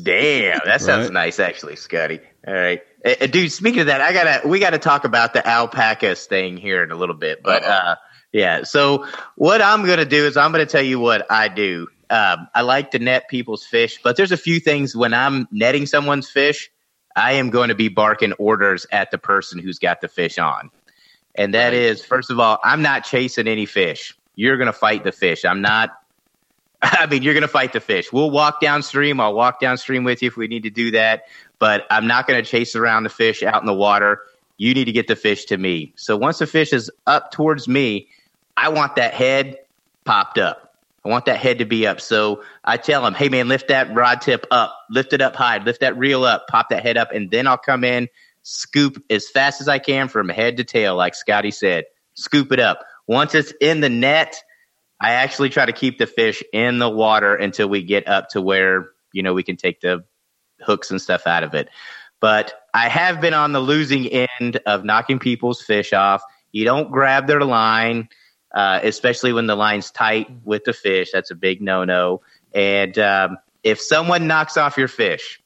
damn, 0.00 0.60
that 0.64 0.80
sounds 0.80 1.06
Right. 1.06 1.12
nice, 1.12 1.40
actually, 1.40 1.74
Scotty. 1.74 2.20
All 2.46 2.54
right, 2.54 2.82
Uh, 3.04 3.14
uh, 3.20 3.26
dude. 3.26 3.50
Speaking 3.50 3.80
of 3.80 3.86
that, 3.86 4.00
I 4.00 4.12
gotta 4.12 4.46
we 4.46 4.60
gotta 4.60 4.78
talk 4.78 5.04
about 5.04 5.32
the 5.32 5.44
alpacas 5.46 6.26
thing 6.26 6.56
here 6.56 6.84
in 6.84 6.92
a 6.92 6.96
little 6.96 7.16
bit. 7.16 7.42
But 7.42 7.64
Uh-oh. 7.64 7.70
uh, 7.70 7.94
yeah, 8.32 8.62
so 8.62 9.06
what 9.34 9.60
I'm 9.60 9.84
gonna 9.84 10.04
do 10.04 10.24
is 10.24 10.36
I'm 10.36 10.52
gonna 10.52 10.66
tell 10.66 10.82
you 10.82 11.00
what 11.00 11.26
I 11.30 11.48
do. 11.48 11.88
Um, 12.08 12.46
I 12.54 12.60
like 12.60 12.92
to 12.92 13.00
net 13.00 13.28
people's 13.28 13.64
fish, 13.64 13.98
but 14.04 14.16
there's 14.16 14.30
a 14.32 14.36
few 14.36 14.60
things 14.60 14.94
when 14.94 15.14
I'm 15.14 15.48
netting 15.50 15.86
someone's 15.86 16.28
fish, 16.30 16.70
I 17.16 17.32
am 17.34 17.50
going 17.50 17.70
to 17.70 17.74
be 17.74 17.88
barking 17.88 18.34
orders 18.34 18.86
at 18.92 19.10
the 19.10 19.18
person 19.18 19.58
who's 19.58 19.78
got 19.78 20.00
the 20.02 20.08
fish 20.08 20.38
on. 20.38 20.70
And 21.34 21.54
that 21.54 21.72
is, 21.74 22.04
first 22.04 22.30
of 22.30 22.38
all, 22.38 22.58
I'm 22.62 22.82
not 22.82 23.04
chasing 23.04 23.48
any 23.48 23.66
fish. 23.66 24.16
You're 24.34 24.56
going 24.56 24.66
to 24.66 24.72
fight 24.72 25.04
the 25.04 25.12
fish. 25.12 25.44
I'm 25.44 25.62
not 25.62 25.90
I 26.82 27.06
mean, 27.06 27.22
you're 27.22 27.34
going 27.34 27.42
to 27.42 27.48
fight 27.48 27.72
the 27.72 27.80
fish. 27.80 28.12
We'll 28.12 28.30
walk 28.30 28.60
downstream. 28.60 29.20
I'll 29.20 29.34
walk 29.34 29.60
downstream 29.60 30.04
with 30.04 30.22
you 30.22 30.28
if 30.28 30.36
we 30.36 30.48
need 30.48 30.64
to 30.64 30.70
do 30.70 30.90
that. 30.92 31.28
But 31.58 31.86
I'm 31.90 32.06
not 32.06 32.26
going 32.26 32.42
to 32.42 32.48
chase 32.48 32.74
around 32.74 33.04
the 33.04 33.08
fish 33.08 33.42
out 33.42 33.62
in 33.62 33.66
the 33.66 33.74
water. 33.74 34.22
You 34.56 34.74
need 34.74 34.84
to 34.86 34.92
get 34.92 35.06
the 35.06 35.16
fish 35.16 35.44
to 35.46 35.56
me. 35.56 35.92
So 35.96 36.16
once 36.16 36.38
the 36.38 36.46
fish 36.46 36.72
is 36.72 36.90
up 37.06 37.30
towards 37.30 37.68
me, 37.68 38.08
I 38.56 38.68
want 38.70 38.96
that 38.96 39.14
head 39.14 39.58
popped 40.04 40.38
up. 40.38 40.74
I 41.04 41.08
want 41.08 41.24
that 41.26 41.38
head 41.38 41.58
to 41.58 41.64
be 41.64 41.86
up. 41.86 42.00
So 42.00 42.42
I 42.64 42.76
tell 42.76 43.04
him, 43.06 43.14
hey, 43.14 43.28
man, 43.28 43.48
lift 43.48 43.68
that 43.68 43.92
rod 43.94 44.20
tip 44.20 44.46
up, 44.50 44.76
lift 44.88 45.12
it 45.12 45.20
up 45.20 45.34
high, 45.34 45.58
lift 45.58 45.80
that 45.80 45.96
reel 45.96 46.24
up, 46.24 46.46
pop 46.48 46.68
that 46.68 46.82
head 46.82 46.96
up, 46.96 47.10
and 47.12 47.30
then 47.30 47.48
I'll 47.48 47.58
come 47.58 47.82
in, 47.82 48.08
scoop 48.42 49.02
as 49.10 49.28
fast 49.28 49.60
as 49.60 49.68
I 49.68 49.78
can 49.78 50.08
from 50.08 50.28
head 50.28 50.56
to 50.58 50.64
tail, 50.64 50.96
like 50.96 51.14
Scotty 51.14 51.50
said. 51.50 51.84
Scoop 52.14 52.52
it 52.52 52.60
up. 52.60 52.84
Once 53.06 53.34
it's 53.34 53.52
in 53.60 53.80
the 53.80 53.88
net, 53.88 54.42
I 55.00 55.12
actually 55.12 55.48
try 55.48 55.66
to 55.66 55.72
keep 55.72 55.98
the 55.98 56.06
fish 56.06 56.42
in 56.52 56.78
the 56.78 56.90
water 56.90 57.34
until 57.34 57.68
we 57.68 57.82
get 57.82 58.06
up 58.08 58.28
to 58.30 58.42
where, 58.42 58.90
you 59.12 59.22
know, 59.22 59.34
we 59.34 59.42
can 59.42 59.56
take 59.56 59.80
the 59.80 60.04
hooks 60.60 60.90
and 60.90 61.00
stuff 61.00 61.26
out 61.26 61.42
of 61.42 61.54
it. 61.54 61.68
But 62.20 62.54
I 62.72 62.88
have 62.88 63.20
been 63.20 63.34
on 63.34 63.52
the 63.52 63.60
losing 63.60 64.06
end 64.06 64.60
of 64.66 64.84
knocking 64.84 65.18
people's 65.18 65.60
fish 65.60 65.92
off. 65.92 66.22
You 66.52 66.64
don't 66.64 66.92
grab 66.92 67.26
their 67.26 67.44
line 67.44 68.08
uh, 68.54 68.80
especially 68.82 69.32
when 69.32 69.46
the 69.46 69.56
line's 69.56 69.90
tight 69.90 70.28
with 70.44 70.64
the 70.64 70.72
fish. 70.72 71.10
That's 71.12 71.30
a 71.30 71.34
big 71.34 71.62
no 71.62 71.84
no. 71.84 72.20
And 72.54 72.98
um, 72.98 73.38
if 73.62 73.80
someone 73.80 74.26
knocks 74.26 74.56
off 74.56 74.76
your 74.76 74.88
fish, 74.88 75.41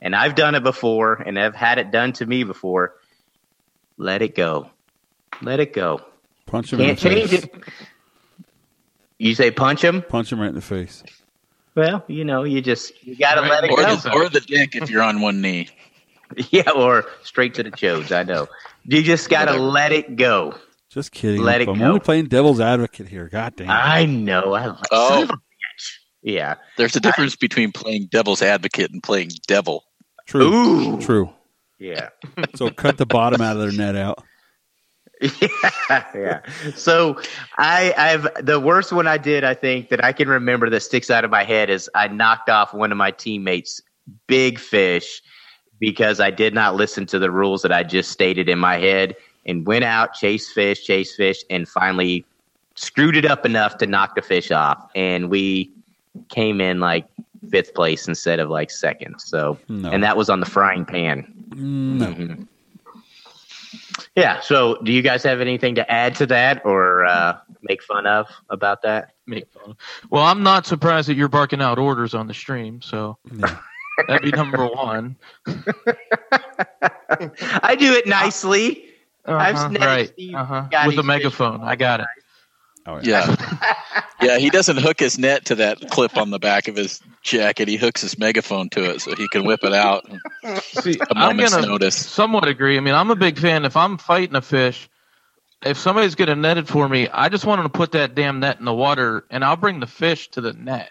and 0.00 0.14
I've 0.14 0.34
done 0.34 0.54
it 0.54 0.62
before, 0.62 1.14
and 1.14 1.38
I've 1.38 1.54
had 1.54 1.78
it 1.78 1.90
done 1.90 2.12
to 2.14 2.26
me 2.26 2.44
before, 2.44 2.94
let 3.96 4.22
it 4.22 4.34
go. 4.34 4.70
Let 5.42 5.60
it 5.60 5.72
go. 5.72 6.00
Punch 6.46 6.72
him 6.72 6.78
Can't 6.78 6.90
in 6.90 6.94
the 7.12 7.16
change 7.20 7.30
face. 7.30 7.44
it. 7.44 7.54
You 9.18 9.34
say 9.34 9.50
punch 9.50 9.82
him? 9.82 10.02
Punch 10.02 10.30
him 10.32 10.40
right 10.40 10.48
in 10.48 10.54
the 10.54 10.60
face. 10.60 11.02
Well, 11.74 12.04
you 12.06 12.24
know, 12.24 12.44
you 12.44 12.60
just 12.62 12.92
you 13.04 13.16
got 13.16 13.34
to 13.34 13.42
Right. 13.42 13.50
let 13.50 13.64
it 13.64 13.70
Or 13.72 13.76
go. 13.76 13.96
the, 13.96 14.12
or 14.14 14.28
the 14.28 14.40
dick 14.40 14.74
if 14.74 14.88
you're 14.90 15.02
on 15.02 15.20
one 15.20 15.40
knee. 15.40 15.68
Yeah, 16.50 16.70
or 16.72 17.04
straight 17.22 17.54
to 17.54 17.62
the 17.62 17.70
chodes. 17.70 18.10
I 18.10 18.24
know. 18.24 18.48
You 18.84 19.00
just 19.04 19.30
got 19.30 19.44
to 19.44 19.52
Whatever. 19.52 19.64
let 19.68 19.92
it 19.92 20.16
go. 20.16 20.54
Just 20.90 21.12
kidding. 21.12 21.40
Let 21.40 21.60
it 21.60 21.68
I'm 21.68 21.78
go. 21.78 21.84
only 21.84 22.00
playing 22.00 22.26
devil's 22.26 22.58
advocate 22.58 23.06
here. 23.06 23.28
God 23.28 23.54
damn. 23.54 23.70
I 23.70 24.06
know. 24.06 24.52
I 24.54 24.66
like 24.66 24.78
Oh. 24.90 25.08
son 25.08 25.22
of 25.22 25.30
a 25.30 25.32
bitch. 25.34 25.98
Yeah. 26.26 26.56
There's 26.76 26.96
a 26.96 27.00
difference 27.00 27.36
between 27.36 27.70
playing 27.70 28.06
devil's 28.06 28.42
advocate 28.42 28.90
and 28.90 29.00
playing 29.00 29.30
devil. 29.46 29.84
True. 30.26 30.42
Ooh. 30.42 31.00
True. 31.00 31.32
Yeah. 31.78 32.08
So 32.56 32.68
cut 32.70 32.98
the 32.98 33.06
bottom 33.06 33.40
out 33.40 33.56
of 33.56 33.62
their 33.62 33.70
net 33.70 33.94
out. 33.94 34.24
yeah, 35.20 36.04
yeah. 36.14 36.40
So 36.74 37.20
I, 37.58 37.94
I've 37.96 38.44
the 38.44 38.58
worst 38.58 38.92
one 38.92 39.06
I 39.06 39.18
did, 39.18 39.44
I 39.44 39.54
think 39.54 39.88
that 39.90 40.04
I 40.04 40.12
can 40.12 40.28
remember 40.28 40.68
that 40.68 40.80
sticks 40.80 41.10
out 41.10 41.24
of 41.24 41.30
my 41.30 41.44
head 41.44 41.70
is 41.70 41.88
I 41.94 42.08
knocked 42.08 42.50
off 42.50 42.74
one 42.74 42.90
of 42.90 42.98
my 42.98 43.12
teammates' 43.12 43.80
big 44.26 44.58
fish 44.58 45.22
because 45.78 46.18
I 46.18 46.32
did 46.32 46.54
not 46.54 46.74
listen 46.74 47.06
to 47.06 47.20
the 47.20 47.30
rules 47.30 47.62
that 47.62 47.72
I 47.72 47.84
just 47.84 48.10
stated 48.10 48.48
in 48.48 48.58
my 48.58 48.78
head 48.78 49.14
and 49.46 49.64
went 49.64 49.84
out, 49.84 50.14
chased 50.14 50.52
fish, 50.52 50.84
chased 50.84 51.16
fish, 51.16 51.44
and 51.50 51.68
finally 51.68 52.26
screwed 52.74 53.16
it 53.16 53.24
up 53.24 53.46
enough 53.46 53.78
to 53.78 53.86
knock 53.86 54.16
the 54.16 54.22
fish 54.22 54.50
off. 54.50 54.90
And 54.96 55.30
we 55.30 55.72
came 56.28 56.60
in 56.60 56.80
like 56.80 57.06
fifth 57.50 57.74
place 57.74 58.08
instead 58.08 58.40
of 58.40 58.48
like 58.50 58.70
second. 58.70 59.18
So, 59.20 59.58
No. 59.68 59.90
and 59.90 60.02
that 60.02 60.16
was 60.16 60.28
on 60.30 60.40
the 60.40 60.46
frying 60.46 60.84
pan. 60.84 61.32
No. 61.54 62.06
Mhm. 62.06 62.46
Yeah. 64.14 64.40
So, 64.40 64.78
do 64.82 64.92
you 64.92 65.02
guys 65.02 65.22
have 65.22 65.40
anything 65.40 65.74
to 65.76 65.90
add 65.90 66.14
to 66.16 66.26
that 66.26 66.64
or 66.64 67.04
uh, 67.04 67.38
make 67.62 67.82
fun 67.82 68.06
of 68.06 68.26
about 68.50 68.82
that? 68.82 69.12
Make 69.26 69.46
fun. 69.52 69.76
Well, 70.10 70.22
I'm 70.22 70.42
not 70.42 70.66
surprised 70.66 71.08
that 71.08 71.14
you're 71.16 71.28
barking 71.28 71.60
out 71.62 71.78
orders 71.78 72.14
on 72.14 72.26
the 72.26 72.34
stream, 72.34 72.80
so 72.82 73.18
Yeah. 73.32 73.56
that'd 74.08 74.22
be 74.22 74.30
number 74.36 74.66
one. 74.66 75.16
I 77.62 77.76
do 77.78 77.92
it 77.94 78.06
nicely. 78.06 78.84
I've 79.24 79.56
Uh-huh, 79.56 79.68
never 79.68 79.86
right. 79.86 80.12
seen 80.16 80.34
Uh-huh. 80.34 80.68
With 80.86 80.98
a 80.98 81.02
megaphone. 81.02 81.62
I 81.62 81.76
got 81.76 82.00
it. 82.00 82.06
Oh, 82.86 83.00
yeah. 83.02 83.36
Yeah. 83.38 84.02
yeah, 84.22 84.38
he 84.38 84.50
doesn't 84.50 84.76
hook 84.78 85.00
his 85.00 85.18
net 85.18 85.46
to 85.46 85.56
that 85.56 85.90
clip 85.90 86.16
on 86.16 86.30
the 86.30 86.38
back 86.38 86.68
of 86.68 86.76
his 86.76 87.00
jacket. 87.22 87.68
He 87.68 87.76
hooks 87.76 88.00
his 88.00 88.18
megaphone 88.18 88.68
to 88.70 88.90
it 88.90 89.00
so 89.00 89.14
he 89.14 89.28
can 89.28 89.44
whip 89.44 89.64
it 89.64 89.72
out 89.72 90.08
See, 90.60 91.00
a 91.00 91.06
I'm 91.16 91.36
gonna 91.36 91.66
notice. 91.66 91.96
somewhat 91.96 92.46
agree. 92.48 92.76
I 92.76 92.80
mean, 92.80 92.94
I'm 92.94 93.10
a 93.10 93.16
big 93.16 93.38
fan. 93.38 93.64
If 93.64 93.76
I'm 93.76 93.98
fighting 93.98 94.36
a 94.36 94.42
fish, 94.42 94.88
if 95.64 95.76
somebody's 95.76 96.14
going 96.14 96.28
to 96.28 96.36
net 96.36 96.58
it 96.58 96.68
for 96.68 96.88
me, 96.88 97.08
I 97.08 97.28
just 97.28 97.44
want 97.44 97.60
them 97.60 97.70
to 97.70 97.76
put 97.76 97.92
that 97.92 98.14
damn 98.14 98.40
net 98.40 98.58
in 98.58 98.64
the 98.64 98.74
water, 98.74 99.24
and 99.30 99.44
I'll 99.44 99.56
bring 99.56 99.80
the 99.80 99.86
fish 99.86 100.28
to 100.32 100.40
the 100.40 100.52
net. 100.52 100.90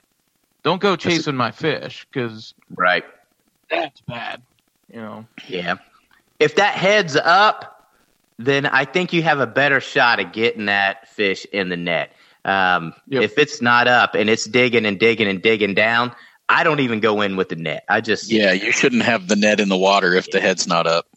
Don't 0.64 0.82
go 0.82 0.96
chasing 0.96 1.36
my 1.36 1.52
fish 1.52 2.06
because 2.12 2.54
Right. 2.76 3.06
that's 3.70 4.02
bad. 4.02 4.42
You 4.92 5.00
know. 5.02 5.26
Yeah. 5.48 5.76
If 6.40 6.56
that 6.56 6.74
heads 6.76 7.16
up, 7.16 7.75
then 8.38 8.66
I 8.66 8.86
think 8.86 9.14
you 9.14 9.24
have 9.24 9.40
a 9.40 9.48
better 9.48 9.80
shot 9.80 10.20
at 10.20 10.34
getting 10.34 10.66
that 10.66 11.08
fish 11.10 11.46
in 11.52 11.70
the 11.70 11.78
net. 11.78 12.12
Um, 12.44 12.94
Yep. 13.08 13.24
If 13.24 13.38
it's 13.38 13.62
not 13.62 13.88
up 13.88 14.14
and 14.16 14.30
it's 14.30 14.46
digging 14.46 14.86
and 14.86 15.00
digging 15.00 15.28
and 15.28 15.42
digging 15.42 15.74
down, 15.74 16.16
I 16.48 16.64
don't 16.64 16.80
even 16.80 17.00
go 17.00 17.22
in 17.22 17.38
with 17.38 17.50
the 17.50 17.56
net. 17.56 17.84
I 17.90 18.02
just 18.02 18.32
Yeah, 18.32 18.52
you 18.52 18.72
shouldn't 18.72 19.04
have 19.04 19.28
the 19.28 19.36
net 19.36 19.60
in 19.60 19.70
the 19.70 19.78
water 19.78 20.14
if 20.14 20.30
the 20.30 20.40
head's 20.40 20.68
not 20.68 20.86
up. 20.86 21.08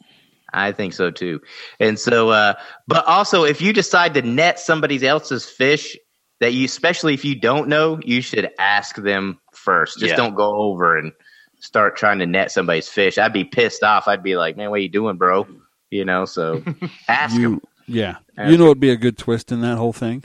I 0.52 0.72
think 0.72 0.94
so 0.94 1.10
too. 1.10 1.42
And 1.78 1.98
so, 1.98 2.30
uh, 2.30 2.54
but 2.86 3.04
also, 3.04 3.44
if 3.44 3.60
you 3.60 3.74
decide 3.74 4.14
to 4.14 4.22
net 4.22 4.58
somebody 4.58 5.06
else's 5.06 5.44
fish 5.44 5.98
that 6.40 6.54
you, 6.54 6.64
especially 6.64 7.12
if 7.12 7.24
you 7.24 7.34
don't 7.34 7.68
know, 7.68 8.00
you 8.02 8.22
should 8.22 8.50
ask 8.58 8.96
them 8.96 9.38
first. 9.52 9.98
Just 9.98 10.12
Yeah. 10.12 10.16
don't 10.16 10.34
go 10.34 10.54
over 10.56 10.96
and 10.96 11.12
start 11.60 11.96
trying 11.96 12.20
to 12.20 12.26
net 12.26 12.50
somebody's 12.50 12.88
fish. 12.88 13.18
I'd 13.18 13.32
be 13.34 13.44
pissed 13.44 13.82
off. 13.82 14.08
I'd 14.08 14.22
be 14.22 14.36
like, 14.36 14.56
man, 14.56 14.70
what 14.70 14.78
are 14.78 14.82
you 14.82 14.88
doing, 14.88 15.16
bro? 15.16 15.46
You 15.90 16.04
know, 16.04 16.24
so 16.24 16.62
ask 17.08 17.34
them. 17.34 17.42
You, 17.42 17.60
yeah. 17.86 18.16
Ask 18.36 18.50
You 18.50 18.58
know 18.58 18.66
it'd 18.66 18.80
be 18.80 18.90
a 18.90 18.96
good 18.96 19.16
twist 19.18 19.50
in 19.52 19.60
that 19.62 19.78
whole 19.78 19.92
thing? 19.92 20.24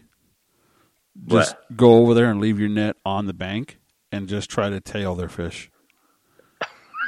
Just 1.27 1.55
What? 1.55 1.77
go 1.77 1.93
over 2.01 2.13
there 2.13 2.29
and 2.29 2.41
leave 2.41 2.59
your 2.59 2.69
net 2.69 2.95
on 3.05 3.27
the 3.27 3.33
bank 3.33 3.77
and 4.11 4.27
just 4.27 4.49
try 4.49 4.69
to 4.69 4.81
tail 4.81 5.15
their 5.15 5.29
fish. 5.29 5.69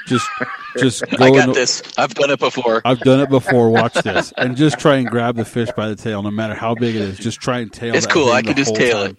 Just, 0.08 0.28
just 0.78 1.04
go. 1.10 1.26
I 1.26 1.32
got 1.32 1.50
in- 1.50 1.54
this. 1.56 1.82
I've 1.98 2.14
done 2.14 2.30
it 2.30 2.40
before. 2.40 2.82
I've 2.86 3.00
done 3.00 3.20
it 3.22 3.30
before. 3.30 3.70
Watch 3.72 3.94
this, 3.96 4.32
and 4.38 4.56
just 4.56 4.78
try 4.80 4.98
and 4.98 5.08
grab 5.10 5.36
the 5.36 5.46
fish 5.46 5.70
by 5.76 5.90
the 5.90 5.96
tail, 5.96 6.22
no 6.22 6.30
matter 6.30 6.54
how 6.54 6.76
big 6.76 6.96
it 6.96 7.02
is. 7.02 7.18
Just 7.18 7.40
try 7.42 7.60
and 7.60 7.74
tail. 7.74 7.96
It's 7.96 8.06
cool. 8.06 8.32
I 8.32 8.44
can 8.44 8.56
just 8.56 8.76
tail 8.76 9.02
time. 9.02 9.12
it. 9.12 9.18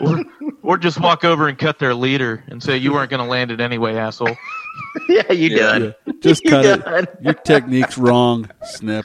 Or, 0.00 0.24
or 0.62 0.78
just 0.78 1.00
walk 1.00 1.24
over 1.24 1.48
and 1.48 1.58
cut 1.58 1.78
their 1.78 1.94
leader 1.94 2.44
and 2.48 2.62
say 2.62 2.76
you 2.76 2.92
weren't 2.92 3.10
going 3.10 3.22
to 3.22 3.28
land 3.28 3.50
it 3.50 3.60
anyway, 3.60 3.96
asshole. 3.96 4.36
yeah, 5.08 5.32
you 5.32 5.48
Yeah. 5.56 5.56
done. 5.78 5.94
Yeah, 6.06 6.12
just 6.20 6.44
You 6.44 6.50
cut 6.50 6.62
done. 6.84 7.04
it. 7.04 7.16
Your 7.20 7.34
technique's 7.34 7.98
wrong, 7.98 8.48
Snip. 8.64 9.04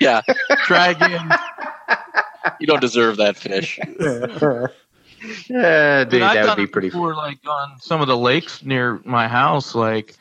Yeah, 0.00 0.20
Try 0.66 0.88
again. 0.90 1.30
you 2.60 2.66
don't 2.66 2.80
deserve 2.80 3.16
that 3.18 3.36
fish. 3.36 3.78
Yeah, 5.48 6.04
dude, 6.04 6.10
Dude, 6.10 6.20
that 6.20 6.46
would 6.48 6.56
be 6.58 6.62
it 6.64 6.72
pretty. 6.72 6.88
before, 6.88 7.14
like 7.14 7.38
on 7.48 7.80
some 7.80 8.02
of 8.02 8.08
the 8.08 8.16
lakes 8.16 8.62
near 8.62 9.00
my 9.06 9.26
house. 9.26 9.74
Like, 9.74 10.16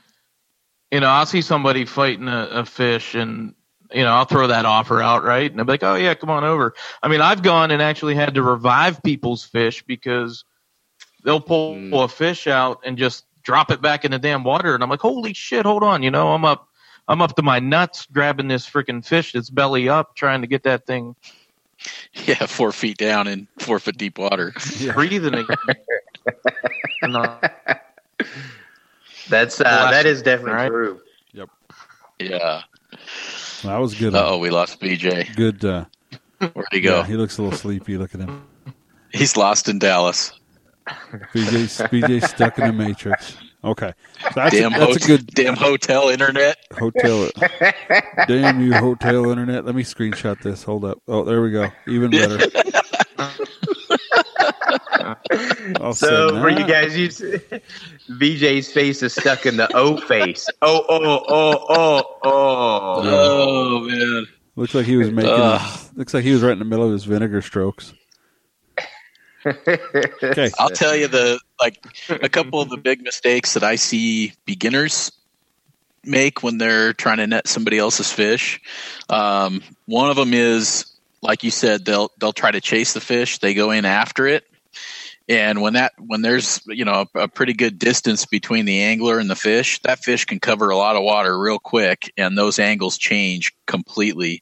you 0.92 1.02
know, 1.02 1.10
I'll 1.10 1.26
see 1.26 1.42
somebody 1.42 1.84
fighting 1.84 2.30
a, 2.30 2.48
a 2.52 2.66
fish, 2.66 3.14
and 3.14 3.54
you 3.94 4.04
know, 4.04 4.12
I'll 4.12 4.26
throw 4.26 4.48
that 4.48 4.66
offer 4.66 5.02
out, 5.02 5.24
right? 5.24 5.50
And 5.50 5.60
I'll 5.60 5.66
be 5.66 5.74
like, 5.74 5.84
"Oh 5.84 5.96
yeah, 5.96 6.14
come 6.16 6.30
on 6.30 6.44
over." 6.44 6.74
I 7.02 7.08
mean, 7.08 7.22
I've 7.22 7.44
gone 7.44 7.72
and 7.72 7.82
actually 7.82 8.16
had 8.16 8.36
to 8.36 8.42
revive 8.44 9.02
people's 9.04 9.44
fish 9.44 9.84
because 9.84 10.44
they'll 11.24 11.40
pull 11.42 11.76
Mm. 11.76 12.04
a 12.04 12.08
fish 12.08 12.48
out 12.48 12.80
and 12.86 12.98
just 12.98 13.26
drop 13.44 13.72
it 13.72 13.82
back 13.82 14.06
in 14.06 14.12
the 14.12 14.20
damn 14.20 14.44
water, 14.44 14.74
and 14.74 14.84
I'm 14.84 14.90
like, 14.90 15.02
"Holy 15.02 15.34
shit, 15.34 15.66
hold 15.66 15.84
on!" 15.84 16.04
You 16.04 16.12
know, 16.12 16.34
I'm 16.34 16.46
up, 16.46 16.68
I'm 17.08 17.22
up 17.22 17.36
to 17.36 17.42
my 17.42 17.60
nuts 17.60 18.08
grabbing 18.12 18.48
this 18.48 18.70
freaking 18.70 19.06
fish 19.06 19.32
that's 19.34 19.50
belly 19.50 19.90
up, 19.90 20.16
trying 20.16 20.42
to 20.42 20.48
get 20.48 20.64
that 20.64 20.86
thing 20.86 21.16
Yeah, 22.26 22.46
four 22.46 22.72
feet 22.72 22.98
down 22.98 23.28
in 23.28 23.48
four 23.60 23.80
foot 23.80 23.98
deep 23.98 24.18
water. 24.18 24.54
Breathing 24.94 25.36
again. 25.36 25.58
And, 27.02 27.18
That's 29.30 29.60
uh, 29.60 29.92
that 29.92 30.06
is 30.06 30.22
definitely 30.22 30.54
right? 30.54 30.70
true. 30.70 31.02
Yep. 31.34 31.50
Yeah. 32.20 32.62
That 33.64 33.78
was 33.80 33.96
good. 33.96 34.14
Uh 34.16 34.26
oh, 34.32 34.38
we 34.40 34.50
lost 34.50 34.80
BJ. 34.80 35.36
Good. 35.36 35.64
Uh, 35.64 35.86
Where'd 36.40 36.68
he 36.72 36.82
go? 36.82 36.98
yeah, 37.00 37.06
he 37.06 37.16
looks 37.16 37.38
a 37.38 37.42
little 37.44 37.58
sleepy. 37.58 37.98
Look 37.98 38.14
at 38.14 38.22
him. 38.22 38.44
He's 39.12 39.38
lost 39.38 39.70
in 39.70 39.80
Dallas. 39.80 40.34
BJ's, 40.88 41.78
BJ's 41.90 42.30
stuck 42.30 42.58
in 42.60 42.68
the 42.68 42.74
matrix. 42.74 43.38
Okay, 43.64 43.94
so 44.22 44.30
that's, 44.36 44.54
damn, 44.54 44.74
a, 44.74 44.80
that's 44.80 44.92
hot- 44.94 45.04
a 45.04 45.08
good 45.08 45.28
damn 45.28 45.56
hotel 45.56 46.10
internet. 46.10 46.58
hotel. 46.74 47.30
Damn 48.28 48.60
you, 48.62 48.74
hotel 48.74 49.30
internet. 49.30 49.64
Let 49.66 49.76
me 49.76 49.84
screenshot 49.84 50.42
this. 50.42 50.64
Hold 50.64 50.84
up. 50.84 51.02
Oh, 51.08 51.24
there 51.24 51.42
we 51.42 51.52
go. 51.52 51.70
Even 51.88 52.12
better. 52.12 52.38
I'll 55.82 55.94
So 55.94 56.30
for 56.30 56.50
you 56.50 56.66
guys, 56.66 56.98
you 56.98 57.08
BJ's 58.10 58.72
face 58.72 59.04
is 59.04 59.14
stuck 59.14 59.46
in 59.46 59.58
the 59.58 59.70
O 59.76 59.98
face. 59.98 60.50
Oh 60.62 60.86
oh 60.88 61.26
oh 61.28 61.66
oh 61.70 62.18
oh. 62.24 63.02
Oh 63.04 63.80
man. 63.82 64.28
looks 64.56 64.74
like 64.74 64.86
he 64.86 64.96
was 64.96 65.12
making. 65.12 65.32
Ugh. 65.32 65.60
His, 65.60 65.98
looks 65.98 66.14
like 66.14 66.24
he 66.24 66.32
was 66.32 66.42
right 66.42 66.54
in 66.54 66.60
the 66.60 66.66
middle 66.66 66.86
of 66.86 66.92
his 66.92 67.04
vinegar 67.04 67.42
strokes. 67.42 67.94
Okay. 69.46 70.52
I'll 70.58 70.70
tell 70.70 70.96
you 70.96 71.10
the 71.10 71.40
like 71.60 71.84
a 72.10 72.30
couple 72.30 72.62
of 72.62 72.70
the 72.70 72.78
big 72.78 73.02
mistakes 73.02 73.56
that 73.56 73.64
I 73.64 73.76
see 73.76 74.34
beginners 74.46 75.12
make 76.06 76.44
when 76.44 76.58
they're 76.58 76.94
trying 76.94 77.18
to 77.18 77.28
net 77.28 77.48
somebody 77.48 77.78
else's 77.78 78.12
fish. 78.12 78.62
Um, 79.10 79.62
one 79.86 80.10
of 80.10 80.16
them 80.16 80.34
is 80.34 80.86
like 81.22 81.44
you 81.44 81.52
said, 81.52 81.86
they'll 81.86 82.12
they'll 82.20 82.34
try 82.34 82.52
to 82.52 82.62
chase 82.62 82.94
the 82.94 83.02
fish. 83.02 83.40
They 83.40 83.54
go 83.54 83.72
in 83.72 83.86
after 83.86 84.28
it, 84.28 84.46
and 85.30 85.62
when 85.62 85.74
that 85.74 85.94
when 85.98 86.22
there's 86.22 86.62
you 86.68 86.84
know 86.84 87.06
a, 87.16 87.20
a 87.22 87.28
pretty 87.28 87.54
good 87.54 87.80
distance 87.80 88.26
between 88.26 88.66
the 88.66 88.82
angler 88.82 89.20
and 89.20 89.30
the 89.30 89.36
fish, 89.36 89.80
that 89.82 90.00
fish 90.00 90.26
can 90.26 90.40
cover 90.40 90.70
a 90.70 90.78
lot 90.78 90.96
of 90.96 91.04
water 91.04 91.38
real 91.38 91.60
quick, 91.60 92.12
and 92.18 92.38
those 92.38 92.60
angles 92.60 92.98
change 92.98 93.54
completely. 93.66 94.42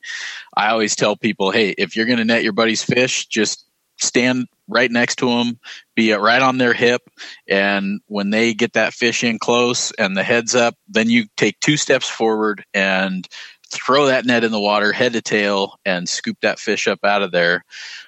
I 0.55 0.69
always 0.69 0.95
tell 0.95 1.15
people, 1.15 1.51
hey, 1.51 1.75
if 1.77 1.95
you're 1.95 2.07
going 2.07 2.17
to 2.17 2.25
net 2.25 2.43
your 2.43 2.53
buddy's 2.53 2.83
fish, 2.83 3.27
just 3.27 3.65
stand 4.00 4.47
right 4.67 4.89
next 4.89 5.17
to 5.17 5.27
them, 5.27 5.59
be 5.95 6.11
right 6.13 6.41
on 6.41 6.57
their 6.57 6.73
hip, 6.73 7.03
and 7.47 8.01
when 8.07 8.31
they 8.31 8.53
get 8.53 8.73
that 8.73 8.93
fish 8.93 9.23
in 9.23 9.38
close 9.38 9.91
and 9.91 10.17
the 10.17 10.23
heads 10.23 10.55
up, 10.55 10.75
then 10.88 11.09
you 11.09 11.25
take 11.38 11.59
two 11.59 11.77
steps 11.77 12.09
forward 12.09 12.63
and 12.73 13.27
throw 13.71 14.07
that 14.07 14.25
net 14.25 14.43
in 14.43 14.51
the 14.51 14.59
water, 14.59 14.91
head 14.91 15.13
to 15.13 15.21
tail, 15.21 15.75
and 15.85 16.07
scoop 16.07 16.37
that 16.41 16.59
fish 16.59 16.87
up 16.87 16.99
out 17.03 17.21
of 17.21 17.31
there. 17.31 17.63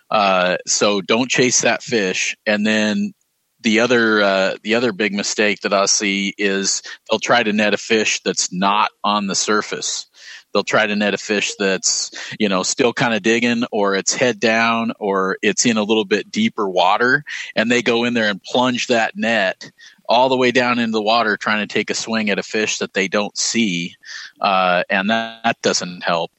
Uh, 0.10 0.58
so 0.67 1.01
don't 1.01 1.29
chase 1.29 1.62
that 1.62 1.82
fish, 1.82 2.36
and 2.46 2.65
then 2.65 3.13
the 3.62 3.79
other 3.79 4.22
uh, 4.22 4.58
the 4.62 4.75
other 4.75 4.91
big 4.91 5.13
mistake 5.13 5.62
that 5.62 5.74
I 5.74 5.86
see 5.86 6.34
is 6.38 6.84
they'll 7.10 7.20
try 7.20 7.43
to 7.43 7.53
net 7.53 7.74
a 7.74 7.77
fish 7.77 8.20
that's 8.22 8.51
not 8.51 8.91
on 9.03 9.27
the 9.27 9.36
surface 9.36 10.08
they'll 10.53 10.63
try 10.63 10.86
to 10.86 10.96
net 10.96 11.13
a 11.13 11.17
fish 11.17 11.55
that's 11.58 12.12
you 12.39 12.48
know 12.48 12.63
still 12.63 12.93
kind 12.93 13.13
of 13.13 13.22
digging 13.22 13.63
or 13.72 13.96
it's 13.96 14.13
head 14.13 14.39
down 14.39 14.93
or 15.00 15.38
it's 15.41 15.65
in 15.65 15.77
a 15.77 15.84
little 15.84 16.05
bit 16.05 16.32
deeper 16.32 16.70
water 16.70 17.24
and 17.55 17.70
they 17.70 17.82
go 17.82 18.03
in 18.03 18.13
there 18.13 18.29
and 18.29 18.41
plunge 18.43 18.88
that 18.88 19.15
net 19.15 19.72
all 20.13 20.29
the 20.29 20.38
way 20.38 20.51
down 20.51 20.79
into 20.79 20.91
the 20.91 21.01
water 21.01 21.36
trying 21.36 21.67
to 21.67 21.74
take 21.74 21.89
a 21.89 21.96
swing 21.96 22.29
at 22.29 22.39
a 22.39 22.43
fish 22.43 22.77
that 22.77 22.93
they 22.93 23.08
don't 23.08 23.38
see 23.38 23.96
uh, 24.41 24.84
and 24.89 25.10
that, 25.10 25.43
that 25.43 25.62
doesn't 25.62 26.03
help 26.03 26.32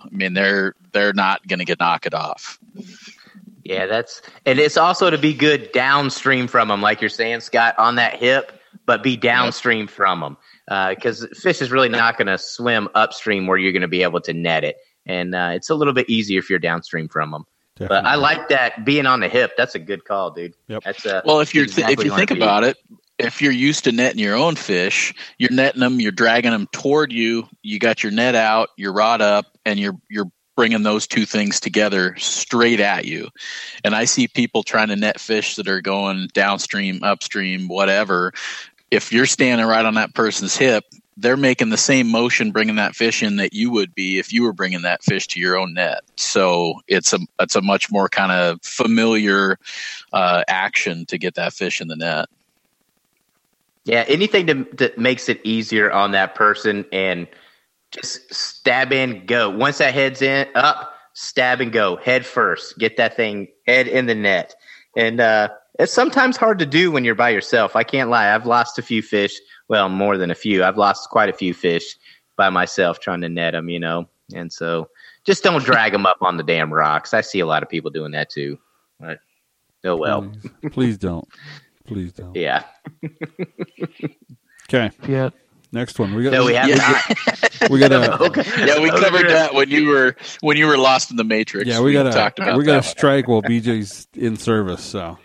i 0.00 0.08
mean 0.10 0.34
they're 0.34 0.74
they're 0.92 1.12
not 1.12 1.46
going 1.46 1.58
to 1.58 1.64
get 1.64 1.78
knock 1.78 2.06
it 2.06 2.14
off 2.14 2.58
Yeah, 3.68 3.84
that's 3.84 4.22
and 4.46 4.58
it's 4.58 4.78
also 4.78 5.10
to 5.10 5.18
be 5.18 5.34
good 5.34 5.72
downstream 5.72 6.48
from 6.48 6.68
them, 6.68 6.80
like 6.80 7.02
you're 7.02 7.10
saying, 7.10 7.40
Scott, 7.40 7.74
on 7.78 7.96
that 7.96 8.14
hip, 8.14 8.52
but 8.86 9.02
be 9.02 9.14
downstream 9.14 9.86
from 9.86 10.20
them 10.20 10.36
because 10.88 11.26
fish 11.38 11.60
is 11.60 11.70
really 11.70 11.90
not 11.90 12.16
going 12.16 12.28
to 12.28 12.38
swim 12.38 12.88
upstream 12.94 13.46
where 13.46 13.58
you're 13.58 13.72
going 13.72 13.82
to 13.82 13.88
be 13.88 14.02
able 14.02 14.22
to 14.22 14.32
net 14.32 14.64
it, 14.64 14.76
and 15.04 15.34
uh, 15.34 15.50
it's 15.52 15.68
a 15.68 15.74
little 15.74 15.92
bit 15.92 16.08
easier 16.08 16.38
if 16.38 16.48
you're 16.48 16.58
downstream 16.58 17.08
from 17.08 17.30
them. 17.30 17.44
But 17.76 18.06
I 18.06 18.14
like 18.14 18.48
that 18.48 18.86
being 18.86 19.04
on 19.04 19.20
the 19.20 19.28
hip. 19.28 19.52
That's 19.58 19.74
a 19.74 19.78
good 19.78 20.04
call, 20.04 20.30
dude. 20.30 20.54
Yep. 20.68 20.84
That's 20.84 21.04
uh, 21.04 21.20
Well, 21.26 21.40
if 21.40 21.54
you're 21.54 21.64
exactly 21.64 21.92
if 21.92 22.04
you 22.04 22.16
think 22.16 22.30
about 22.30 22.64
it, 22.64 22.78
if 23.18 23.42
you're 23.42 23.52
used 23.52 23.84
to 23.84 23.92
netting 23.92 24.20
your 24.20 24.36
own 24.36 24.54
fish, 24.54 25.12
you're 25.38 25.52
netting 25.52 25.80
them, 25.80 26.00
you're 26.00 26.12
dragging 26.12 26.52
them 26.52 26.68
toward 26.72 27.12
you. 27.12 27.48
You 27.62 27.78
got 27.78 28.02
your 28.02 28.12
net 28.12 28.34
out, 28.34 28.68
your 28.76 28.92
rod 28.92 29.20
up, 29.20 29.46
and 29.64 29.78
you're 29.78 29.96
you're 30.08 30.30
bringing 30.56 30.82
those 30.82 31.06
two 31.06 31.24
things 31.24 31.60
together 31.60 32.16
straight 32.16 32.80
at 32.80 33.04
you. 33.04 33.28
And 33.84 33.94
I 33.94 34.06
see 34.06 34.26
people 34.26 34.64
trying 34.64 34.88
to 34.88 34.96
net 34.96 35.20
fish 35.20 35.54
that 35.54 35.68
are 35.68 35.80
going 35.80 36.28
downstream, 36.32 37.04
upstream, 37.04 37.68
whatever. 37.68 38.32
If 38.90 39.12
you're 39.12 39.26
standing 39.26 39.66
right 39.66 39.84
on 39.84 39.94
that 39.94 40.14
person's 40.14 40.56
hip, 40.56 40.84
they're 41.16 41.36
making 41.36 41.70
the 41.70 41.76
same 41.76 42.08
motion 42.10 42.52
bringing 42.52 42.76
that 42.76 42.94
fish 42.94 43.22
in 43.22 43.36
that 43.36 43.52
you 43.52 43.70
would 43.70 43.94
be 43.94 44.18
if 44.18 44.32
you 44.32 44.44
were 44.44 44.52
bringing 44.52 44.82
that 44.82 45.02
fish 45.02 45.26
to 45.28 45.40
your 45.40 45.56
own 45.56 45.74
net. 45.74 46.00
So 46.16 46.80
it's 46.86 47.12
a 47.12 47.18
it's 47.40 47.56
a 47.56 47.60
much 47.60 47.90
more 47.90 48.08
kind 48.08 48.32
of 48.32 48.60
familiar 48.62 49.58
uh, 50.12 50.44
action 50.48 51.06
to 51.06 51.18
get 51.18 51.34
that 51.34 51.52
fish 51.52 51.80
in 51.80 51.88
the 51.88 51.96
net. 51.96 52.28
Yeah, 53.88 54.04
anything 54.06 54.46
to, 54.48 54.66
that 54.74 54.98
makes 54.98 55.30
it 55.30 55.40
easier 55.44 55.90
on 55.90 56.10
that 56.10 56.34
person 56.34 56.84
and 56.92 57.26
just 57.90 58.32
stab 58.32 58.92
in, 58.92 59.24
go. 59.24 59.48
Once 59.48 59.78
that 59.78 59.94
head's 59.94 60.20
in 60.20 60.46
up, 60.54 60.92
stab 61.14 61.62
and 61.62 61.72
go, 61.72 61.96
head 61.96 62.26
first. 62.26 62.78
Get 62.78 62.98
that 62.98 63.16
thing 63.16 63.48
head 63.66 63.88
in 63.88 64.04
the 64.04 64.14
net. 64.14 64.54
And 64.94 65.22
uh, 65.22 65.48
it's 65.78 65.92
sometimes 65.92 66.36
hard 66.36 66.58
to 66.58 66.66
do 66.66 66.90
when 66.90 67.02
you're 67.02 67.14
by 67.14 67.30
yourself. 67.30 67.76
I 67.76 67.82
can't 67.82 68.10
lie. 68.10 68.34
I've 68.34 68.44
lost 68.44 68.78
a 68.78 68.82
few 68.82 69.00
fish. 69.00 69.40
Well, 69.68 69.88
more 69.88 70.18
than 70.18 70.30
a 70.30 70.34
few. 70.34 70.62
I've 70.62 70.76
lost 70.76 71.08
quite 71.08 71.30
a 71.30 71.32
few 71.32 71.54
fish 71.54 71.96
by 72.36 72.50
myself 72.50 73.00
trying 73.00 73.22
to 73.22 73.28
net 73.30 73.54
them, 73.54 73.70
you 73.70 73.80
know. 73.80 74.06
And 74.34 74.52
so 74.52 74.90
just 75.24 75.42
don't 75.42 75.64
drag 75.64 75.92
them 75.92 76.04
up 76.04 76.18
on 76.20 76.36
the 76.36 76.42
damn 76.42 76.70
rocks. 76.74 77.14
I 77.14 77.22
see 77.22 77.40
a 77.40 77.46
lot 77.46 77.62
of 77.62 77.70
people 77.70 77.90
doing 77.90 78.12
that 78.12 78.28
too. 78.28 78.58
But 79.00 79.20
oh 79.84 79.96
well. 79.96 80.30
Please, 80.60 80.72
please 80.72 80.98
don't. 80.98 81.26
Please 81.88 82.12
don't. 82.12 82.36
Yeah. 82.36 82.64
Okay. 84.70 84.90
Yeah. 85.08 85.30
Next 85.72 85.98
one. 85.98 86.14
We 86.14 86.22
got. 86.24 86.32
No, 86.34 86.44
we 86.44 86.52
have 86.52 86.68
Yeah. 86.68 86.74
not. 86.76 87.70
We 87.70 87.78
got 87.80 87.90
a. 87.90 88.22
Okay. 88.26 88.44
Yeah, 88.66 88.78
we 88.80 88.90
Okay. 88.90 89.00
covered 89.00 89.30
that 89.30 89.54
when 89.54 89.70
you 89.70 89.88
were 89.88 90.14
when 90.42 90.58
you 90.58 90.66
were 90.66 90.76
lost 90.76 91.10
in 91.10 91.16
the 91.16 91.24
matrix. 91.24 91.66
Yeah, 91.66 91.80
we 91.80 91.94
got 91.94 92.12
talked 92.12 92.38
a. 92.38 92.42
about 92.42 92.58
We 92.58 92.64
got 92.64 92.72
a 92.72 92.80
that. 92.82 92.84
strike 92.84 93.28
while 93.28 93.40
BJ's 93.42 94.06
in 94.14 94.36
service. 94.36 94.84
So. 94.84 95.16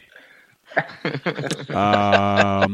Um. 1.75 2.71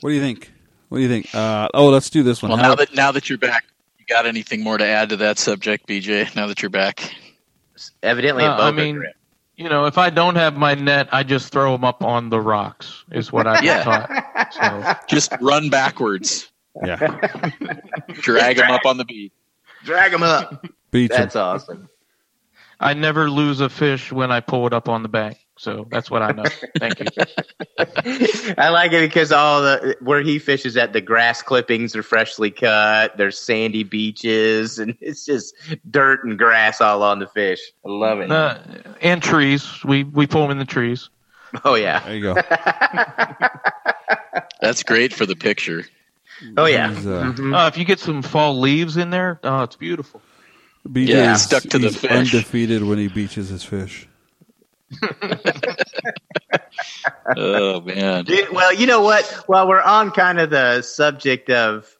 What 0.00 0.10
do 0.10 0.14
you 0.14 0.20
think? 0.20 0.50
What 0.88 0.98
do 0.98 1.02
you 1.02 1.08
think? 1.10 1.34
Uh, 1.34 1.68
oh, 1.74 1.88
let's 1.88 2.08
do 2.08 2.22
this 2.22 2.40
one. 2.42 2.50
Well, 2.50 2.58
How- 2.58 2.68
now 2.70 2.74
that 2.76 2.94
now 2.94 3.12
that 3.12 3.28
you're 3.28 3.36
back, 3.38 3.64
you 3.98 4.06
got 4.08 4.24
anything 4.26 4.62
more 4.62 4.78
to 4.78 4.86
add 4.86 5.10
to 5.10 5.16
that 5.18 5.38
subject, 5.38 5.86
BJ? 5.86 6.34
Now 6.34 6.46
that 6.46 6.62
you're 6.62 6.70
back, 6.70 7.14
Evidently, 8.02 8.44
a 8.44 8.50
Uh, 8.50 8.68
I 8.68 8.70
mean, 8.72 8.96
grip. 8.96 9.14
You 9.58 9.68
know, 9.68 9.86
if 9.86 9.98
I 9.98 10.08
don't 10.10 10.36
have 10.36 10.56
my 10.56 10.74
net, 10.74 11.08
I 11.12 11.24
just 11.24 11.52
throw 11.52 11.72
them 11.72 11.84
up 11.84 12.02
on 12.04 12.30
the 12.30 12.40
rocks. 12.40 13.04
Is 13.10 13.32
what 13.32 13.46
I've 13.46 13.62
Yeah. 13.62 13.84
been 13.84 13.84
taught. 13.84 14.54
So 14.54 14.96
just 15.08 15.32
run 15.40 15.68
backwards, 15.68 16.50
yeah, 16.84 16.96
drag 18.22 18.56
them 18.56 18.70
up 18.70 18.86
on 18.86 18.96
the 18.96 19.04
beach. 19.04 19.32
drag 19.84 20.12
them 20.12 20.22
up. 20.22 20.64
beach 20.90 21.10
'em. 21.10 21.16
That's 21.20 21.36
awesome. 21.36 21.88
I 22.80 22.94
never 22.94 23.28
lose 23.28 23.60
a 23.60 23.68
fish 23.68 24.12
when 24.12 24.30
I 24.30 24.40
pull 24.40 24.66
it 24.68 24.72
up 24.72 24.88
on 24.88 25.02
the 25.02 25.08
bank. 25.08 25.38
So 25.58 25.86
that's 25.90 26.10
what 26.10 26.22
I 26.22 26.30
know. 26.32 26.44
Thank 26.78 27.00
you. 27.00 27.06
I 28.58 28.68
like 28.68 28.92
it 28.92 29.00
because 29.00 29.32
all 29.32 29.62
the 29.62 29.96
where 30.00 30.22
he 30.22 30.38
fishes 30.38 30.76
at 30.76 30.92
the 30.92 31.00
grass 31.00 31.42
clippings 31.42 31.96
are 31.96 32.02
freshly 32.04 32.50
cut. 32.52 33.16
There's 33.16 33.38
sandy 33.38 33.82
beaches, 33.82 34.78
and 34.78 34.96
it's 35.00 35.24
just 35.24 35.54
dirt 35.90 36.24
and 36.24 36.38
grass 36.38 36.80
all 36.80 37.02
on 37.02 37.18
the 37.18 37.26
fish. 37.26 37.58
I 37.84 37.88
love 37.90 38.20
it. 38.20 38.30
Uh, 38.30 38.58
and 39.02 39.22
trees. 39.22 39.84
We 39.84 40.04
we 40.04 40.26
pull 40.26 40.42
them 40.42 40.52
in 40.52 40.58
the 40.58 40.64
trees. 40.64 41.10
Oh 41.64 41.74
yeah, 41.74 42.00
There 42.00 42.14
you 42.14 42.22
go. 42.22 42.34
That's 44.60 44.82
great 44.82 45.12
for 45.14 45.26
the 45.26 45.36
picture. 45.36 45.84
oh 46.56 46.66
yeah. 46.66 46.94
He's, 46.94 47.06
uh, 47.06 47.32
Mhm. 47.36 47.56
Uh, 47.56 47.68
if 47.68 47.78
you 47.78 47.84
get 47.84 48.00
some 48.00 48.22
fall 48.22 48.58
leaves 48.60 48.96
in 48.96 49.10
there, 49.10 49.40
oh, 49.44 49.62
it's 49.62 49.76
beautiful. 49.76 50.20
BJ 50.88 51.08
Yeah, 51.08 51.34
stuck 51.34 51.62
to 51.64 51.78
the 51.78 51.88
he's 51.88 51.96
fish. 51.96 52.10
undefeated 52.34 52.82
when 52.82 52.98
he 52.98 53.08
beaches 53.08 53.48
his 53.48 53.64
fish. 53.64 54.07
Oh 57.36 57.82
man, 57.82 58.24
Dude, 58.24 58.50
well, 58.52 58.72
you 58.72 58.86
know 58.86 59.02
what? 59.02 59.24
While 59.46 59.68
we're 59.68 59.82
on 59.82 60.10
kind 60.10 60.40
of 60.40 60.50
the 60.50 60.80
subject 60.82 61.50
of 61.50 61.94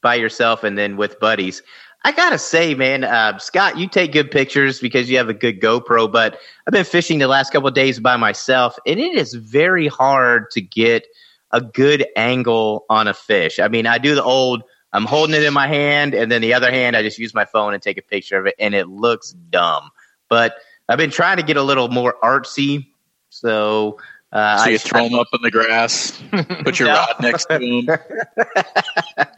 by 0.00 0.14
yourself 0.14 0.62
and 0.62 0.78
then 0.78 0.96
with 0.96 1.18
buddies, 1.18 1.62
I 2.04 2.12
gotta 2.12 2.38
say, 2.38 2.74
man, 2.74 3.02
uh, 3.02 3.38
Scott, 3.38 3.78
you 3.78 3.88
take 3.88 4.12
good 4.12 4.30
pictures 4.30 4.78
because 4.78 5.10
you 5.10 5.16
have 5.16 5.28
a 5.28 5.34
good 5.34 5.60
GoPro. 5.60 6.10
But 6.10 6.38
I've 6.66 6.72
been 6.72 6.84
fishing 6.84 7.18
the 7.18 7.26
last 7.26 7.50
couple 7.50 7.68
of 7.68 7.74
days 7.74 7.98
by 7.98 8.16
myself, 8.16 8.76
and 8.86 9.00
it 9.00 9.16
is 9.16 9.34
very 9.34 9.88
hard 9.88 10.50
to 10.52 10.60
get 10.60 11.06
a 11.50 11.60
good 11.60 12.06
angle 12.16 12.84
on 12.90 13.08
a 13.08 13.14
fish. 13.14 13.58
I 13.58 13.68
mean, 13.68 13.86
I 13.86 13.98
do 13.98 14.14
the 14.14 14.22
old. 14.22 14.62
I'm 14.92 15.06
holding 15.06 15.34
it 15.34 15.42
in 15.42 15.54
my 15.54 15.66
hand, 15.66 16.14
and 16.14 16.30
then 16.30 16.42
the 16.42 16.54
other 16.54 16.70
hand, 16.70 16.96
I 16.96 17.02
just 17.02 17.18
use 17.18 17.34
my 17.34 17.44
phone 17.44 17.74
and 17.74 17.82
take 17.82 17.98
a 17.98 18.02
picture 18.02 18.38
of 18.38 18.46
it, 18.46 18.54
and 18.60 18.74
it 18.74 18.88
looks 18.88 19.32
dumb. 19.50 19.90
But 20.28 20.56
I've 20.88 20.98
been 20.98 21.10
trying 21.10 21.38
to 21.38 21.42
get 21.42 21.56
a 21.56 21.62
little 21.62 21.88
more 21.88 22.14
artsy, 22.22 22.86
so 23.30 23.98
uh, 24.32 24.58
so 24.58 24.64
I 24.64 24.68
you 24.70 24.78
throw 24.78 25.04
them 25.08 25.14
up 25.18 25.28
in 25.32 25.42
the 25.42 25.50
grass, 25.50 26.20
put 26.64 26.78
your 26.78 26.88
No. 26.88 26.94
rod 26.94 27.14
next 27.20 27.46
to 27.46 27.58
them. 27.58 27.86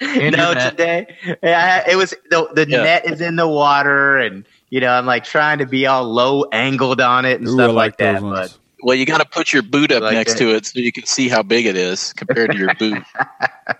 No, 0.01 0.53
net. 0.55 0.71
today 0.77 1.07
I- 1.43 1.85
it 1.91 1.97
was 1.97 2.15
the, 2.31 2.49
the 2.55 2.67
Yeah. 2.69 2.83
net 2.83 3.07
is 3.11 3.21
in 3.21 3.37
the 3.37 3.47
water, 3.49 4.17
and 4.19 4.45
you 4.71 4.81
know 4.81 4.91
I'm 4.91 5.07
like 5.07 5.25
trying 5.25 5.59
to 5.59 5.67
be 5.67 5.87
all 5.87 6.05
low 6.05 6.45
angled 6.53 7.01
on 7.01 7.25
it 7.25 7.39
and 7.41 7.49
Ooh, 7.49 7.53
I 7.53 7.55
stuff 7.55 7.69
like 7.69 7.77
like 7.77 7.97
that. 7.99 8.13
those 8.15 8.23
ones. 8.23 8.59
Well, 8.83 8.95
you 8.97 9.07
got 9.07 9.19
to 9.19 9.25
put 9.27 9.53
your 9.53 9.63
boot 9.63 9.91
up 9.91 10.03
Like 10.03 10.13
next 10.15 10.35
that. 10.35 10.39
to 10.41 10.55
it 10.55 10.67
so 10.67 10.79
you 10.81 10.93
can 10.93 11.07
see 11.07 11.29
how 11.29 11.43
big 11.43 11.65
it 11.67 11.77
is 11.77 12.13
compared 12.13 12.53
to 12.53 12.59
your 12.59 12.75
boot. 12.79 13.03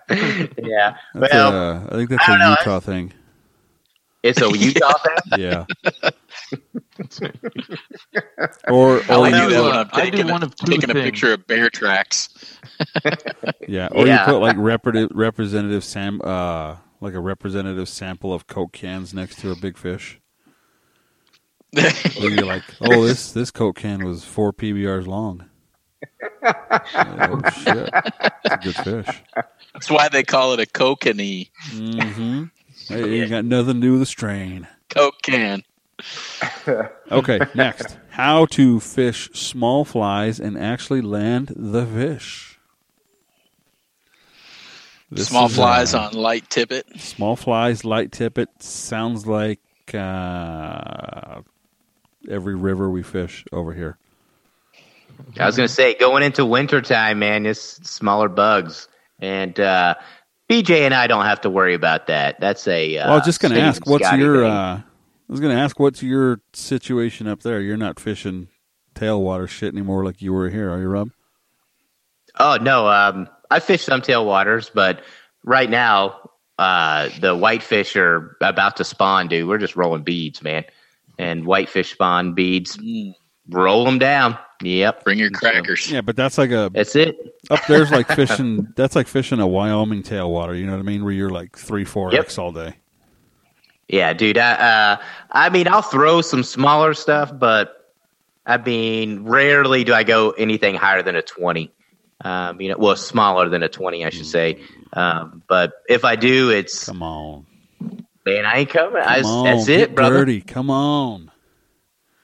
Yeah, 0.09 0.97
That's 1.13 1.33
well, 1.33 1.53
a, 1.53 1.87
I 1.91 1.95
think 1.95 2.09
that's 2.09 2.23
I 2.27 2.35
a 2.35 2.37
don't 2.37 2.39
know, 2.39 2.55
Utah 2.59 2.79
thing. 2.79 3.13
it's 4.23 4.41
a 4.41 4.49
Utah 4.57 4.93
thing. 5.03 5.39
Yeah. 5.39 5.65
or 8.69 9.01
I 9.09 9.15
or 9.15 9.17
like 9.19 9.33
I 9.33 9.43
you 9.43 9.49
do, 9.49 9.63
when 9.63 9.73
uh, 9.73 9.79
I'm 9.79 9.89
I 9.93 10.05
do 10.05 10.11
taking, 10.11 10.27
one 10.31 10.43
a, 10.43 10.45
of 10.47 10.55
two 10.55 10.71
taking 10.71 10.89
a 10.89 10.93
picture 10.93 11.33
of 11.33 11.45
bear 11.47 11.69
tracks. 11.69 12.29
yeah, 13.67 13.89
or 13.91 14.07
Yeah. 14.07 14.21
you 14.25 14.25
put 14.33 14.39
like 14.39 14.55
repre- 14.57 15.09
representative 15.13 15.83
sam 15.83 16.21
uh 16.23 16.77
like 17.01 17.13
a 17.13 17.19
representative 17.19 17.87
sample 17.89 18.33
of 18.33 18.47
Coke 18.47 18.71
cans 18.73 19.13
next 19.13 19.39
to 19.41 19.51
a 19.51 19.55
big 19.55 19.77
fish. 19.77 20.19
Where 21.73 22.29
you're 22.31 22.45
like, 22.45 22.63
oh, 22.81 23.03
this 23.05 23.31
this 23.31 23.51
Coke 23.51 23.75
can 23.77 24.03
was 24.05 24.23
four 24.23 24.53
PBRs 24.53 25.05
long. 25.07 25.49
oh 26.43 27.41
shit, 27.63 27.89
it's 28.45 28.53
a 28.53 28.57
good 28.63 28.75
fish. 29.05 29.23
That's 29.73 29.89
why 29.89 30.07
they 30.09 30.23
call 30.23 30.53
it 30.53 30.59
a 30.59 30.65
kokanee 30.65 31.49
Mm-hmm. 31.71 32.43
Hey, 32.87 33.19
ain't 33.21 33.29
got 33.29 33.45
nothing 33.45 33.75
to 33.75 33.79
do 33.81 33.91
with 33.93 33.99
the 34.01 34.05
strain. 34.05 34.67
Coke 34.89 35.21
can. 35.21 35.63
Okay, 37.11 37.39
next. 37.55 37.97
How 38.09 38.45
to 38.47 38.79
fish 38.79 39.29
small 39.33 39.85
flies 39.85 40.39
and 40.39 40.57
actually 40.57 41.01
land 41.01 41.53
the 41.55 41.85
fish. 41.85 42.59
This 45.09 45.29
Small 45.29 45.47
flies 45.47 45.93
uh, 45.93 46.01
on 46.01 46.13
light 46.13 46.49
tippet. 46.49 46.85
Small 46.99 47.37
flies, 47.37 47.85
light 47.85 48.11
tippet. 48.11 48.49
Sounds 48.61 49.25
like 49.25 49.61
uh, 49.93 51.41
every 52.29 52.55
river 52.55 52.89
we 52.89 53.03
fish 53.03 53.45
over 53.53 53.73
here. 53.73 53.97
I 55.39 55.45
was 55.45 55.55
gonna 55.55 55.69
say 55.69 55.93
going 55.95 56.23
into 56.23 56.45
wintertime, 56.45 57.19
man, 57.19 57.45
it's 57.45 57.89
smaller 57.89 58.27
bugs, 58.27 58.89
and 59.19 59.57
uh, 59.57 59.95
BJ 60.49 60.81
and 60.81 60.93
I 60.93 61.07
don't 61.07 61.25
have 61.25 61.41
to 61.41 61.49
worry 61.49 61.73
about 61.73 62.07
that. 62.07 62.39
That's 62.39 62.67
a. 62.67 62.97
Uh, 62.97 63.05
well, 63.05 63.13
I 63.13 63.17
was 63.17 63.25
just 63.25 63.39
going 63.39 63.53
to 63.53 63.61
ask, 63.61 63.85
and 63.85 63.91
what's 63.91 64.05
Scotty 64.05 64.21
your? 64.21 64.83
Thing. 65.27 65.31
I 65.31 65.33
was 65.33 65.39
going 65.39 65.55
to 65.55 65.61
ask, 65.61 65.79
what's 65.79 66.01
your 66.03 66.41
situation 66.53 67.27
up 67.27 67.43
there? 67.43 67.61
You're 67.61 67.77
not 67.77 67.99
fishing 67.99 68.47
tailwater 68.95 69.47
shit 69.47 69.73
anymore 69.73 70.03
like 70.05 70.21
you 70.21 70.33
were 70.33 70.49
here, 70.49 70.71
are 70.71 70.79
you, 70.79 70.87
Rob? 70.87 71.09
Oh 72.39 72.57
no, 72.61 72.87
um, 72.87 73.27
I 73.49 73.59
fish 73.59 73.83
some 73.83 74.01
tailwaters, 74.01 74.69
but 74.73 75.01
right 75.43 75.69
now 75.69 76.29
uh, 76.59 77.09
the 77.19 77.35
whitefish 77.35 77.95
are 77.95 78.37
about 78.41 78.77
to 78.77 78.83
spawn. 78.83 79.27
Dude, 79.27 79.47
we're 79.47 79.57
just 79.57 79.75
rolling 79.75 80.03
beads, 80.03 80.43
man, 80.43 80.63
and 81.17 81.45
whitefish 81.45 81.93
spawn 81.93 82.33
beads. 82.33 82.77
Mm, 82.77 83.13
Roll 83.49 83.85
them 83.85 83.97
down. 83.97 84.37
Yep, 84.61 85.03
Bring 85.05 85.19
your 85.19 85.29
crackers. 85.31 85.89
Yeah, 85.89 86.01
but 86.01 86.15
that's 86.17 86.37
like 86.37 86.51
a 86.51 86.69
that's 86.73 86.95
it. 86.95 87.15
up 87.49 87.59
there's 87.67 87.91
like 87.91 88.07
fishing. 88.15 88.67
That's 88.75 88.95
like 88.95 89.07
fishing 89.07 89.39
a 89.39 89.47
Wyoming 89.47 90.03
tailwater. 90.03 90.57
You 90.59 90.65
know 90.65 90.73
what 90.73 90.79
I 90.79 90.83
mean? 90.83 91.03
Where 91.03 91.13
you're 91.13 91.29
like 91.29 91.57
three, 91.57 91.85
four 91.85 92.11
Yep. 92.11 92.19
x 92.25 92.37
all 92.37 92.51
day. 92.51 92.75
Yeah, 93.87 94.13
dude. 94.13 94.37
I, 94.37 94.53
uh, 94.53 94.97
I 95.31 95.49
mean, 95.49 95.67
I'll 95.67 95.81
throw 95.81 96.21
some 96.21 96.43
smaller 96.43 96.93
stuff, 96.93 97.31
but 97.37 97.93
I 98.45 98.57
mean, 98.57 99.23
rarely 99.23 99.83
do 99.83 99.93
I 99.93 100.03
go 100.03 100.31
anything 100.31 100.75
higher 100.75 101.01
than 101.01 101.15
a 101.15 101.21
twenty. 101.21 101.71
Um, 102.21 102.59
you 102.59 102.69
know, 102.69 102.77
well, 102.77 102.95
smaller 102.95 103.49
than 103.49 103.63
a 103.63 103.69
twenty, 103.69 104.05
I 104.05 104.09
should 104.09 104.25
say. 104.25 104.61
Um, 104.93 105.43
but 105.47 105.73
if 105.87 106.03
I 106.03 106.15
do, 106.15 106.49
it's 106.49 106.85
Come 106.85 107.03
on, 107.03 107.45
man, 108.25 108.45
I 108.45 108.59
ain't 108.59 108.69
coming. 108.69 109.01
I, 109.01 109.21
on, 109.21 109.43
that's 109.45 109.67
get 109.67 109.79
it, 109.79 109.95
brother. 109.95 110.19
dirty. 110.19 110.41
Come 110.41 110.69
on. 110.69 111.31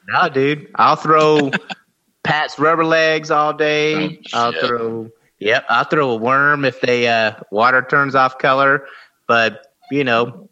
No, 0.07 0.27
dude. 0.27 0.69
I'll 0.75 0.97
throw 0.97 1.51
Pat's 2.23 2.59
rubber 2.59 2.83
legs 2.83 3.31
all 3.31 3.53
day. 3.53 4.21
Oh, 4.33 4.37
I'll 4.37 4.51
throw 4.51 5.11
Yep, 5.43 5.65
I'll 5.67 5.83
throw 5.83 6.11
a 6.11 6.15
worm 6.15 6.63
if 6.63 6.79
they 6.79 7.07
uh 7.07 7.33
water 7.51 7.85
turns 7.89 8.15
off 8.15 8.37
color. 8.37 8.87
But, 9.27 9.67
you 9.91 10.05
know, 10.05 10.49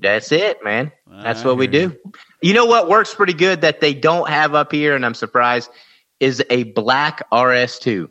that's 0.00 0.32
it, 0.32 0.62
man. 0.64 0.92
That's 1.06 1.42
I 1.42 1.46
what 1.46 1.56
we 1.56 1.66
do. 1.66 1.96
You 2.42 2.54
know 2.54 2.66
what 2.66 2.88
works 2.88 3.14
pretty 3.14 3.34
good 3.34 3.60
that 3.60 3.80
they 3.80 3.94
don't 3.94 4.28
have 4.28 4.54
up 4.54 4.72
here, 4.72 4.96
and 4.96 5.04
I'm 5.04 5.14
surprised, 5.14 5.70
is 6.18 6.42
a 6.50 6.64
black 6.64 7.28
RS2. 7.30 8.08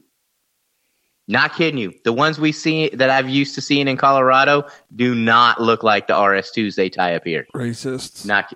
Not 1.27 1.53
kidding 1.53 1.77
you. 1.77 1.93
The 2.03 2.13
ones 2.13 2.39
we 2.39 2.51
see 2.51 2.89
that 2.89 3.11
I've 3.11 3.29
used 3.29 3.53
to 3.55 3.61
seeing 3.61 3.87
in 3.87 3.97
Colorado 3.97 4.67
do 4.95 5.13
not 5.13 5.61
look 5.61 5.83
like 5.83 6.07
the 6.07 6.13
RS2s 6.13 6.75
they 6.75 6.89
tie 6.89 7.15
up 7.15 7.23
here. 7.23 7.45
Racists. 7.53 8.25
Not 8.25 8.51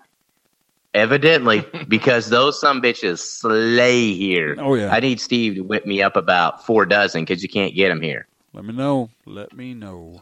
evidently 0.95 1.65
because 1.87 2.29
those 2.29 2.59
some 2.59 2.81
bitches 2.81 3.19
slay 3.19 4.13
here. 4.13 4.55
Oh, 4.57 4.73
yeah. 4.73 4.91
I 4.91 4.99
need 5.01 5.19
Steve 5.19 5.55
to 5.55 5.61
whip 5.61 5.85
me 5.85 6.01
up 6.01 6.15
about 6.15 6.65
four 6.65 6.87
dozen 6.87 7.23
because 7.23 7.43
you 7.43 7.49
can't 7.49 7.75
get 7.75 7.89
them 7.89 8.01
here. 8.01 8.27
Let 8.53 8.65
me 8.65 8.73
know. 8.73 9.09
Let 9.25 9.53
me 9.53 9.75
know. 9.75 10.21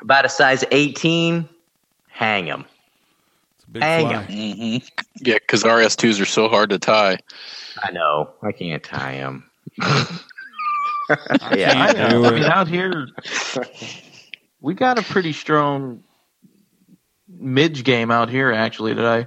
About 0.00 0.24
a 0.24 0.30
size 0.30 0.64
18, 0.70 1.46
hang 2.14 2.44
them. 2.46 2.64
It's 3.56 3.64
a 3.64 3.70
big 3.70 3.82
Hang 3.82 4.08
fly. 4.08 4.14
'em. 4.14 4.24
hmm 4.24 4.76
Yeah, 5.20 5.34
because 5.34 5.64
RS2s 5.64 6.20
are 6.20 6.26
so 6.26 6.48
hard 6.48 6.70
to 6.70 6.78
tie. 6.78 7.18
I 7.82 7.90
know. 7.90 8.30
I 8.42 8.52
can't 8.52 8.82
tie 8.82 9.16
them. 9.18 9.50
I 9.80 11.54
yeah. 11.56 11.72
I, 11.74 11.92
know. 11.92 12.24
I 12.24 12.30
mean, 12.30 12.44
out 12.44 12.68
here, 12.68 13.08
we 14.60 14.74
got 14.74 14.98
a 14.98 15.02
pretty 15.02 15.32
strong 15.32 16.04
midge 17.28 17.82
game 17.82 18.10
out 18.12 18.30
here, 18.30 18.52
actually, 18.52 18.94
that 18.94 19.04
I 19.04 19.26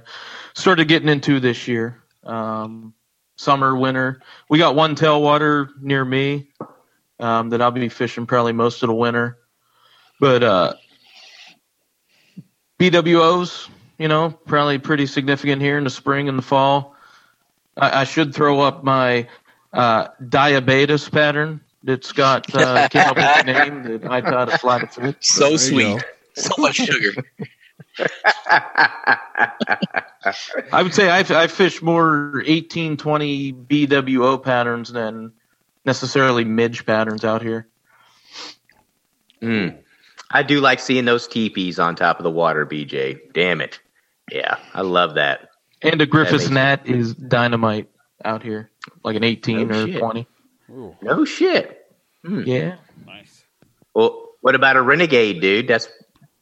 started 0.54 0.88
getting 0.88 1.08
into 1.08 1.40
this 1.40 1.68
year. 1.68 2.02
Um, 2.24 2.94
summer, 3.36 3.76
winter. 3.76 4.20
We 4.48 4.58
got 4.58 4.74
one 4.74 4.96
tailwater 4.96 5.68
near 5.80 6.04
me 6.04 6.48
um, 7.20 7.50
that 7.50 7.60
I'll 7.60 7.70
be 7.70 7.88
fishing 7.90 8.26
probably 8.26 8.52
most 8.52 8.82
of 8.82 8.88
the 8.88 8.94
winter. 8.94 9.38
But 10.20 10.42
uh, 10.42 10.74
BWOs, 12.78 13.68
you 13.98 14.08
know, 14.08 14.30
probably 14.30 14.78
pretty 14.78 15.06
significant 15.06 15.60
here 15.60 15.78
in 15.78 15.84
the 15.84 15.90
spring 15.90 16.28
and 16.28 16.38
the 16.38 16.42
fall. 16.42 16.94
I, 17.76 18.00
I 18.00 18.04
should 18.04 18.34
throw 18.34 18.60
up 18.60 18.84
my 18.84 19.28
uh, 19.72 20.08
diabetes 20.26 21.08
pattern 21.08 21.60
that's 21.82 22.12
got 22.12 22.54
uh, 22.54 22.88
came 22.92 23.02
up 23.02 23.16
with 23.16 23.46
the 23.46 23.52
name 23.52 23.82
that 23.84 24.10
I 24.10 24.20
taught 24.20 24.52
a 24.52 24.58
fly 24.58 24.80
to 24.80 24.86
fish. 24.86 25.14
So 25.20 25.56
sweet. 25.56 26.04
So 26.34 26.50
much 26.58 26.76
sugar. 26.76 27.24
I 30.72 30.82
would 30.82 30.94
say 30.94 31.10
I, 31.10 31.18
I 31.20 31.46
fish 31.48 31.82
more 31.82 32.42
18, 32.46 32.96
20 32.96 33.52
BWO 33.52 34.42
patterns 34.42 34.92
than 34.92 35.32
necessarily 35.84 36.44
midge 36.44 36.86
patterns 36.86 37.24
out 37.24 37.42
here. 37.42 37.66
Mm. 39.42 39.78
I 40.30 40.42
do 40.42 40.60
like 40.60 40.80
seeing 40.80 41.04
those 41.04 41.26
teepees 41.26 41.78
on 41.78 41.96
top 41.96 42.18
of 42.18 42.24
the 42.24 42.30
water, 42.30 42.66
BJ. 42.66 43.18
Damn 43.32 43.60
it. 43.60 43.80
Yeah, 44.30 44.58
I 44.74 44.82
love 44.82 45.14
that. 45.14 45.48
And 45.82 46.00
a 46.02 46.06
Griffiths 46.06 46.44
makes 46.44 46.50
gnat 46.50 46.86
is 46.88 47.14
dynamite 47.14 47.88
out 48.24 48.42
here, 48.42 48.70
like 49.04 49.16
an 49.16 49.24
18 49.24 49.72
Oh, 49.72 49.74
or 49.74 49.86
shit. 49.86 49.98
20. 49.98 50.26
Ooh, 50.70 50.96
No 51.02 51.24
shit. 51.24 51.86
Yeah. 52.28 52.76
nice. 53.06 53.44
Well, 53.94 54.28
what 54.42 54.54
about 54.54 54.76
a 54.76 54.82
renegade, 54.82 55.40
dude? 55.40 55.66
That's 55.68 55.88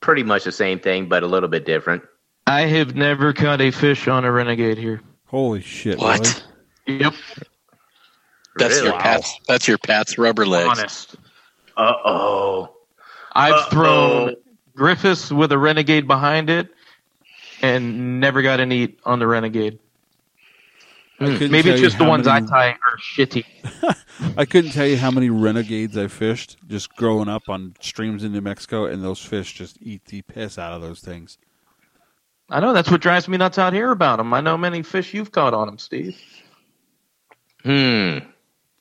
pretty 0.01 0.23
much 0.25 0.45
the 0.45 0.53
same 0.53 0.81
thing, 0.81 1.09
but 1.09 1.23
a 1.23 1.27
little 1.27 1.49
bit 1.49 1.65
different. 1.65 2.03
I 2.47 2.63
have 2.63 2.95
never 2.97 3.33
caught 3.33 3.61
a 3.61 3.71
fish 3.71 4.09
on 4.09 4.25
a 4.25 4.33
renegade 4.33 4.79
here. 4.79 5.01
Holy 5.27 5.61
shit. 5.61 5.99
What? 5.99 6.45
really? 6.89 7.01
Yep. 7.05 7.15
That's 8.57 8.75
Really? 8.77 8.89
your 8.89 8.99
Pat's. 8.99 9.39
That's 9.47 9.69
your 9.69 9.79
Pat's 9.79 10.17
rubber 10.19 10.47
legs. 10.47 10.79
Honest. 10.79 11.17
Uh 11.77 11.93
oh. 12.05 12.76
I've 13.37 13.53
Uh-oh. 13.55 13.71
thrown 13.71 14.35
Griffiths 14.75 15.31
with 15.31 15.53
a 15.53 15.59
renegade 15.59 16.07
behind 16.07 16.51
it 16.51 16.69
and 17.63 18.21
never 18.21 18.43
got 18.43 18.61
any 18.61 18.83
eat 18.85 19.01
on 19.05 19.19
the 19.19 19.27
renegade. 19.27 19.79
I 21.19 21.25
Maybe 21.49 21.71
it's 21.71 21.81
just 21.81 21.97
the 21.99 22.05
ones 22.05 22.27
many- 22.27 22.45
I 22.47 22.49
tie 22.49 22.71
are 22.73 22.99
shitty. 22.99 23.45
I 24.37 24.45
couldn't 24.45 24.73
tell 24.73 24.87
you 24.87 24.97
how 24.99 25.11
many 25.11 25.31
renegades 25.31 25.97
I 25.97 26.09
fished 26.09 26.57
just 26.69 26.95
growing 26.97 27.29
up 27.29 27.49
on 27.49 27.75
streams 27.81 28.23
in 28.23 28.33
New 28.33 28.43
Mexico, 28.43 28.85
and 28.85 29.03
those 29.03 29.23
fish 29.25 29.55
just 29.55 29.79
eat 29.81 30.05
the 30.07 30.21
piss 30.23 30.59
out 30.59 30.73
of 30.75 30.83
those 30.83 31.01
things. 31.01 31.39
I 32.51 32.61
know 32.61 32.73
that's 32.75 32.91
what 32.91 33.01
drives 33.01 33.29
me 33.29 33.39
nuts 33.39 33.59
out 33.59 33.73
here 33.73 33.91
about 33.91 34.17
them. 34.19 34.33
I 34.35 34.41
know 34.43 34.57
many 34.59 34.83
fish 34.83 35.15
you've 35.15 35.33
caught 35.33 35.55
on 35.55 35.67
them, 35.67 35.79
Steve. 35.79 36.17
Hmm. 37.63 38.19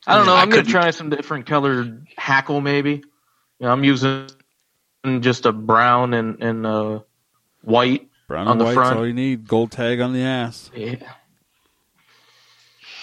I 0.07 0.17
don't 0.17 0.25
know. 0.25 0.35
I 0.35 0.41
I'm 0.41 0.49
gonna 0.49 0.63
try 0.63 0.91
some 0.91 1.09
different 1.09 1.45
colored 1.45 2.05
hackle, 2.17 2.61
maybe. 2.61 2.91
You 3.59 3.65
know, 3.65 3.69
I'm 3.69 3.83
using 3.83 4.27
just 5.21 5.45
a 5.45 5.51
brown 5.51 6.13
and 6.13 6.41
and 6.41 6.65
uh, 6.65 6.99
white. 7.61 8.07
Brown 8.27 8.47
On 8.47 8.53
and 8.53 8.61
the 8.61 8.65
white's 8.65 8.75
front. 8.75 8.97
all 8.97 9.05
you 9.07 9.13
need. 9.13 9.47
Gold 9.47 9.71
tag 9.71 9.99
on 10.01 10.13
the 10.13 10.23
ass. 10.23 10.71
Yeah. 10.75 10.95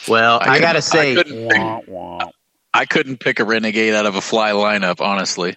Well, 0.08 0.38
I, 0.40 0.44
couldn't- 0.44 0.60
gotta 0.62 0.82
say, 0.82 1.12
I 1.12 1.14
couldn't, 1.14 1.48
pick, 1.48 1.58
Wah, 1.60 1.80
wah. 1.86 2.30
I 2.74 2.86
couldn't 2.86 3.18
pick 3.20 3.38
a 3.38 3.44
renegade 3.44 3.94
out 3.94 4.06
of 4.06 4.16
a 4.16 4.20
fly 4.20 4.50
lineup, 4.50 5.00
honestly. 5.00 5.56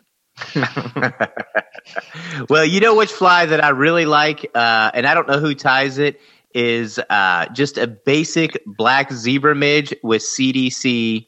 well, 2.50 2.66
you 2.66 2.80
know 2.80 2.96
which 2.96 3.12
fly 3.12 3.46
that 3.46 3.64
I 3.64 3.70
really 3.70 4.06
like, 4.06 4.50
uh, 4.54 4.92
and 4.94 5.08
I 5.08 5.14
don't 5.14 5.28
know 5.28 5.40
who 5.40 5.56
ties 5.56 5.98
it, 5.98 6.20
is 6.54 7.00
uh, 7.10 7.48
just 7.54 7.78
a 7.78 7.88
basic 7.88 8.62
black 8.66 9.12
zebra 9.12 9.56
midge 9.56 9.94
with 10.04 10.22
CDC 10.22 11.28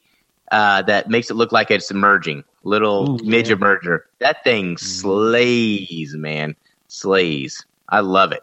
uh, 0.50 0.82
that 0.82 1.08
makes 1.08 1.30
it 1.30 1.34
look 1.34 1.52
like 1.52 1.70
it's 1.70 1.90
emerging. 1.90 2.44
Little 2.64 3.12
Ooh, 3.20 3.24
midge 3.24 3.48
yeah. 3.50 3.56
emerger. 3.56 4.00
That 4.18 4.42
thing 4.44 4.76
slays, 4.78 6.14
man. 6.14 6.54
Slays. 6.88 7.64
I 7.88 8.00
love 8.00 8.32
it. 8.32 8.42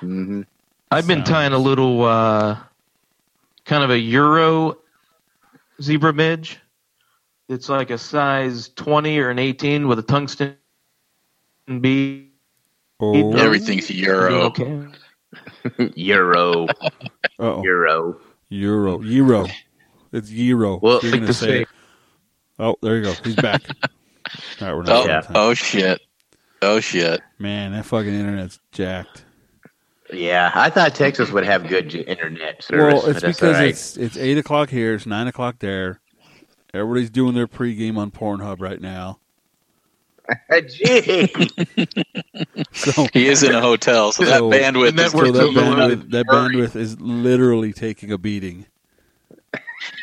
hmm 0.00 0.42
I've 0.90 1.06
been 1.06 1.18
Sounds- 1.18 1.28
tying 1.30 1.52
a 1.52 1.58
little 1.58 2.04
uh, 2.04 2.58
kind 3.64 3.84
of 3.84 3.90
a 3.90 3.98
Euro 3.98 4.78
zebra 5.82 6.12
midge. 6.12 6.58
It's 7.48 7.68
like 7.68 7.90
a 7.90 7.98
size 7.98 8.68
20 8.76 9.18
or 9.18 9.30
an 9.30 9.38
18 9.38 9.86
with 9.88 9.98
a 9.98 10.02
tungsten 10.02 10.56
bead. 11.80 12.30
Oh, 13.00 13.32
Everything's 13.36 13.90
Euro. 13.90 14.42
Okay. 14.46 14.86
Euro, 15.94 16.66
Oh, 17.38 17.62
Euro. 17.62 18.18
Euro, 18.50 19.00
Euro. 19.02 19.46
It's 20.12 20.30
Euro. 20.30 20.78
Well, 20.82 21.00
You're 21.02 21.12
like 21.12 21.20
gonna 21.22 21.32
say. 21.32 21.64
say- 21.64 21.70
Oh, 22.60 22.76
there 22.82 22.96
you 22.96 23.02
go. 23.04 23.12
He's 23.24 23.36
back. 23.36 23.62
All 24.60 24.66
right, 24.68 24.74
we're 24.74 24.82
not 24.82 25.04
Oh, 25.04 25.06
Yeah. 25.06 25.22
oh 25.34 25.54
shit. 25.54 26.00
Oh 26.60 26.80
shit. 26.80 27.20
Man, 27.38 27.72
that 27.72 27.84
fucking 27.86 28.12
internet's 28.12 28.58
jacked. 28.72 29.24
Yeah, 30.12 30.50
I 30.54 30.70
thought 30.70 30.94
Texas 30.94 31.30
would 31.30 31.44
have 31.44 31.68
good 31.68 31.94
internet 31.94 32.62
service. 32.62 33.02
Well, 33.04 33.10
it's 33.10 33.20
because 33.20 33.42
all 33.42 33.50
right. 33.60 33.68
it's 33.68 33.96
it's 33.98 34.16
eight 34.16 34.38
o'clock 34.38 34.70
here. 34.70 34.94
It's 34.94 35.04
nine 35.06 35.26
o'clock 35.28 35.56
there. 35.58 36.00
Everybody's 36.74 37.10
doing 37.10 37.34
their 37.34 37.46
pregame 37.46 37.96
on 37.98 38.10
Pornhub 38.10 38.60
right 38.60 38.80
now. 38.80 39.18
Gee. 40.68 41.32
So, 42.72 43.06
He 43.12 43.26
is 43.28 43.42
in 43.42 43.54
a 43.54 43.60
hotel, 43.60 44.12
so 44.12 44.24
that 44.24 44.40
bandwidth 44.40 44.98
is 44.98 45.12
so 45.12 45.30
that 45.32 45.50
bandwidth, 45.50 46.10
that 46.10 46.26
bandwidth 46.26 46.76
is 46.76 47.00
literally 47.00 47.72
taking 47.72 48.12
a 48.12 48.18
beating. 48.18 48.66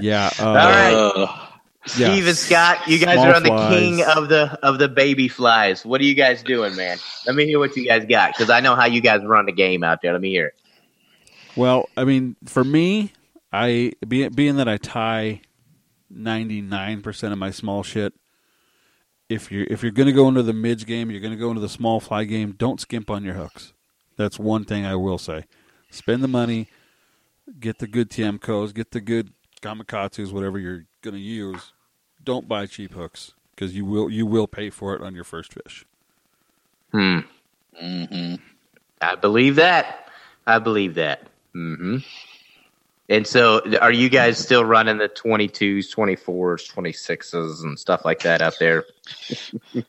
yeah. 0.00 0.30
Uh, 0.38 0.46
All 0.46 0.54
right. 0.54 0.92
Uh, 0.94 1.46
yeah. 1.96 2.12
Steve 2.12 2.26
and 2.26 2.36
Scott, 2.36 2.88
you 2.88 2.98
guys 2.98 3.14
Small 3.14 3.26
are 3.26 3.34
on 3.34 3.42
the 3.44 3.48
flies. 3.48 3.78
king 3.78 4.02
of 4.04 4.28
the 4.28 4.58
of 4.62 4.78
the 4.78 4.88
baby 4.88 5.28
flies. 5.28 5.84
What 5.84 6.00
are 6.00 6.04
you 6.04 6.14
guys 6.14 6.42
doing, 6.42 6.74
man? 6.74 6.98
Let 7.26 7.36
me 7.36 7.44
hear 7.46 7.60
what 7.60 7.76
you 7.76 7.86
guys 7.86 8.04
got 8.06 8.32
because 8.32 8.50
I 8.50 8.60
know 8.60 8.74
how 8.74 8.86
you 8.86 9.00
guys 9.00 9.24
run 9.24 9.46
the 9.46 9.52
game 9.52 9.84
out 9.84 10.02
there. 10.02 10.12
Let 10.12 10.20
me 10.20 10.30
hear 10.30 10.46
it. 10.46 10.54
Well, 11.54 11.88
I 11.96 12.04
mean, 12.04 12.36
for 12.44 12.64
me, 12.64 13.12
I 13.52 13.92
being, 14.06 14.30
being 14.32 14.56
that 14.56 14.68
I 14.68 14.78
tie 14.78 15.42
ninety 16.10 16.60
nine 16.60 17.02
percent 17.02 17.32
of 17.32 17.38
my 17.38 17.50
small 17.50 17.82
shit. 17.84 18.14
If 19.28 19.50
you're 19.52 19.66
if 19.70 19.82
you're 19.82 19.92
going 19.92 20.06
to 20.06 20.12
go 20.12 20.28
into 20.28 20.42
the 20.42 20.52
midge 20.52 20.86
game, 20.86 21.10
you're 21.10 21.20
going 21.20 21.32
to 21.32 21.38
go 21.38 21.48
into 21.50 21.60
the 21.60 21.68
small 21.68 22.00
fly 22.00 22.24
game. 22.24 22.52
Don't 22.52 22.80
skimp 22.80 23.10
on 23.10 23.22
your 23.24 23.34
hooks. 23.34 23.72
That's 24.16 24.38
one 24.38 24.64
thing 24.64 24.84
I 24.84 24.96
will 24.96 25.18
say. 25.18 25.44
Spend 25.90 26.22
the 26.22 26.28
money, 26.28 26.68
get 27.60 27.78
the 27.78 27.86
good 27.86 28.10
Tiemcos, 28.10 28.74
get 28.74 28.90
the 28.90 29.00
good 29.00 29.32
Gamakatsus, 29.62 30.32
whatever 30.32 30.58
you're 30.58 30.84
going 31.02 31.14
to 31.14 31.20
use. 31.20 31.72
Don't 32.24 32.48
buy 32.48 32.66
cheap 32.66 32.94
hooks 32.94 33.32
because 33.54 33.76
you 33.76 33.84
will 33.84 34.10
you 34.10 34.26
will 34.26 34.46
pay 34.46 34.70
for 34.70 34.94
it 34.94 35.02
on 35.02 35.14
your 35.14 35.24
first 35.24 35.52
fish. 35.52 35.86
Hmm. 36.92 37.20
mhm. 37.80 38.40
I 39.00 39.14
believe 39.14 39.56
that. 39.56 40.08
I 40.46 40.58
believe 40.58 40.94
that. 40.94 41.26
Mm-hmm. 41.54 41.98
And 43.08 43.26
so, 43.26 43.60
are 43.80 43.92
you 43.92 44.08
guys 44.08 44.38
still 44.38 44.64
running 44.64 44.98
the 44.98 45.08
22s, 45.08 45.94
24s, 45.94 46.72
26s, 46.72 47.62
and 47.62 47.78
stuff 47.78 48.04
like 48.04 48.20
that 48.20 48.42
out 48.42 48.56
there? 48.58 48.84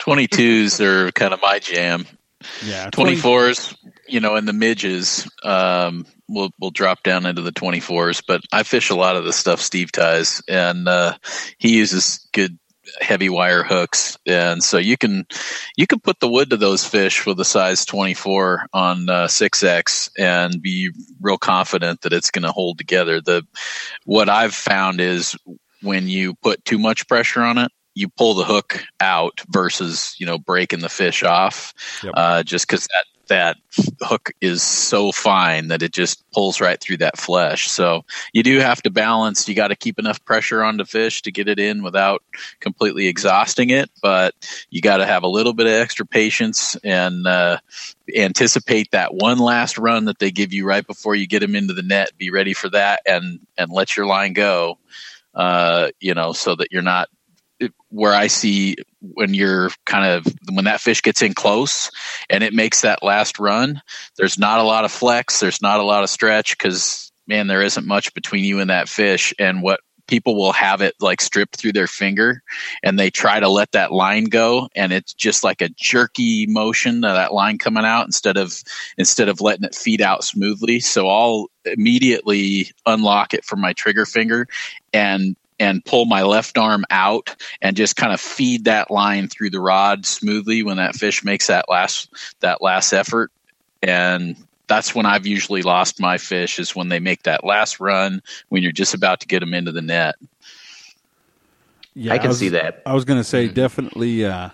22s 0.00 0.80
are 0.80 1.12
kind 1.12 1.34
of 1.34 1.42
my 1.42 1.58
jam. 1.58 2.06
Yeah, 2.64 2.90
20 2.90 3.16
24s, 3.16 3.76
you 4.06 4.20
know, 4.20 4.36
and 4.36 4.46
the 4.46 4.52
midges, 4.52 5.28
um, 5.42 6.06
we'll 6.28 6.50
we'll 6.60 6.70
drop 6.70 7.02
down 7.02 7.26
into 7.26 7.42
the 7.42 7.52
24s. 7.52 8.22
But 8.26 8.42
I 8.52 8.62
fish 8.62 8.90
a 8.90 8.94
lot 8.94 9.16
of 9.16 9.24
the 9.24 9.32
stuff 9.32 9.60
Steve 9.60 9.92
ties, 9.92 10.42
and 10.48 10.88
uh, 10.88 11.16
he 11.58 11.76
uses 11.76 12.28
good 12.32 12.58
heavy 13.00 13.28
wire 13.28 13.62
hooks, 13.62 14.16
and 14.26 14.62
so 14.62 14.78
you 14.78 14.96
can 14.96 15.26
you 15.76 15.86
can 15.86 16.00
put 16.00 16.20
the 16.20 16.28
wood 16.28 16.50
to 16.50 16.56
those 16.56 16.84
fish 16.84 17.26
with 17.26 17.40
a 17.40 17.44
size 17.44 17.84
24 17.84 18.66
on 18.72 19.08
uh, 19.08 19.26
6x 19.26 20.10
and 20.18 20.62
be 20.62 20.90
real 21.20 21.38
confident 21.38 22.02
that 22.02 22.12
it's 22.12 22.30
going 22.30 22.44
to 22.44 22.52
hold 22.52 22.78
together. 22.78 23.20
The 23.20 23.46
what 24.04 24.28
I've 24.28 24.54
found 24.54 25.00
is 25.00 25.36
when 25.82 26.08
you 26.08 26.34
put 26.34 26.64
too 26.64 26.78
much 26.78 27.06
pressure 27.08 27.42
on 27.42 27.58
it. 27.58 27.72
You 27.94 28.08
pull 28.08 28.34
the 28.34 28.44
hook 28.44 28.84
out 29.00 29.40
versus 29.48 30.14
you 30.18 30.26
know 30.26 30.38
breaking 30.38 30.80
the 30.80 30.88
fish 30.88 31.22
off 31.22 31.74
Yep. 32.02 32.14
uh, 32.16 32.42
just 32.42 32.66
because 32.66 32.86
that 32.86 33.04
that 33.28 33.56
hook 34.00 34.30
is 34.40 34.62
so 34.62 35.12
fine 35.12 35.68
that 35.68 35.82
it 35.82 35.92
just 35.92 36.28
pulls 36.32 36.60
right 36.60 36.80
through 36.80 36.96
that 36.98 37.18
flesh. 37.18 37.70
So 37.70 38.04
you 38.32 38.42
do 38.42 38.58
have 38.58 38.82
to 38.82 38.90
balance. 38.90 39.48
You 39.48 39.54
got 39.54 39.68
to 39.68 39.76
keep 39.76 39.98
enough 39.98 40.24
pressure 40.24 40.62
on 40.62 40.76
the 40.76 40.84
fish 40.84 41.22
to 41.22 41.30
get 41.30 41.48
it 41.48 41.58
in 41.58 41.82
without 41.82 42.22
completely 42.60 43.06
exhausting 43.06 43.70
it, 43.70 43.90
but 44.02 44.34
you 44.70 44.80
got 44.80 44.98
to 44.98 45.06
have 45.06 45.22
a 45.22 45.28
little 45.28 45.52
bit 45.52 45.66
of 45.66 45.72
extra 45.72 46.06
patience 46.06 46.76
and 46.82 47.26
uh, 47.26 47.58
anticipate 48.16 48.90
that 48.90 49.14
one 49.14 49.38
last 49.38 49.78
run 49.78 50.06
that 50.06 50.18
they 50.18 50.30
give 50.30 50.52
you 50.52 50.66
right 50.66 50.86
before 50.86 51.14
you 51.14 51.26
get 51.26 51.40
them 51.40 51.54
into 51.54 51.74
the 51.74 51.82
net. 51.82 52.10
Be 52.18 52.30
ready 52.30 52.54
for 52.54 52.68
that 52.70 53.00
and 53.06 53.40
and 53.56 53.70
let 53.70 53.96
your 53.96 54.06
line 54.06 54.32
go. 54.32 54.78
Uh, 55.34 55.90
you 56.00 56.14
know, 56.14 56.32
so 56.32 56.56
that 56.56 56.68
you're 56.72 56.82
not 56.82 57.08
where 57.90 58.14
I 58.14 58.26
see 58.26 58.76
when 59.00 59.34
you're 59.34 59.70
kind 59.84 60.10
of 60.10 60.32
when 60.52 60.66
that 60.66 60.80
fish 60.80 61.02
gets 61.02 61.22
in 61.22 61.34
close 61.34 61.90
and 62.28 62.42
it 62.44 62.52
makes 62.52 62.82
that 62.82 63.02
last 63.02 63.38
run, 63.38 63.82
there's 64.16 64.38
not 64.38 64.60
a 64.60 64.64
lot 64.64 64.84
of 64.84 64.92
flex, 64.92 65.40
there's 65.40 65.62
not 65.62 65.80
a 65.80 65.84
lot 65.84 66.02
of 66.02 66.10
stretch 66.10 66.56
because 66.56 67.12
man, 67.26 67.46
there 67.46 67.62
isn't 67.62 67.86
much 67.86 68.14
between 68.14 68.42
you 68.42 68.58
and 68.58 68.70
that 68.70 68.88
fish. 68.88 69.34
And 69.38 69.62
what 69.62 69.80
people 70.08 70.34
will 70.34 70.52
have 70.52 70.80
it 70.80 70.94
like 71.00 71.20
stripped 71.20 71.56
through 71.56 71.72
their 71.72 71.86
finger 71.86 72.42
and 72.82 72.98
they 72.98 73.10
try 73.10 73.38
to 73.38 73.48
let 73.48 73.70
that 73.72 73.92
line 73.92 74.24
go 74.24 74.68
and 74.74 74.92
it's 74.92 75.12
just 75.12 75.44
like 75.44 75.60
a 75.60 75.68
jerky 75.76 76.46
motion 76.46 77.04
of 77.04 77.14
that 77.14 77.32
line 77.32 77.58
coming 77.58 77.84
out 77.84 78.06
instead 78.06 78.36
of 78.36 78.62
instead 78.96 79.28
of 79.28 79.40
letting 79.40 79.64
it 79.64 79.74
feed 79.74 80.00
out 80.00 80.24
smoothly 80.24 80.80
so 80.80 81.08
i'll 81.08 81.48
immediately 81.66 82.70
unlock 82.86 83.34
it 83.34 83.44
from 83.44 83.60
my 83.60 83.74
trigger 83.74 84.06
finger 84.06 84.48
and 84.92 85.36
and 85.60 85.84
pull 85.84 86.04
my 86.04 86.22
left 86.22 86.56
arm 86.58 86.84
out 86.90 87.34
and 87.62 87.76
just 87.76 87.96
kind 87.96 88.12
of 88.12 88.20
feed 88.20 88.64
that 88.64 88.90
line 88.90 89.28
through 89.28 89.50
the 89.50 89.60
rod 89.60 90.06
smoothly 90.06 90.62
when 90.62 90.76
that 90.76 90.94
fish 90.94 91.24
makes 91.24 91.46
that 91.48 91.68
last 91.68 92.08
that 92.40 92.62
last 92.62 92.92
effort 92.92 93.30
and 93.82 94.36
that's 94.66 94.94
when 94.94 95.06
I've 95.06 95.26
usually 95.26 95.62
lost 95.62 95.98
my 95.98 96.18
fish 96.18 96.58
is 96.58 96.76
when 96.76 96.90
they 96.90 97.00
make 97.00 97.22
that 97.22 97.42
last 97.44 97.80
run 97.80 98.22
when 98.50 98.62
you're 98.62 98.70
just 98.72 98.92
about 98.94 99.20
to 99.20 99.26
get 99.26 99.40
them 99.40 99.54
into 99.54 99.72
the 99.72 99.80
net. 99.80 100.16
Yeah, 101.94 102.12
I 102.12 102.18
can 102.18 102.28
was- 102.28 102.38
see 102.38 102.50
that. 102.50 102.82
I 102.86 102.92
was 102.94 103.04
going 103.04 103.18
to 103.18 103.24
say 103.24 103.48
Mhm. 103.48 103.54
definitely. 103.54 104.24
Uh, 104.26 104.50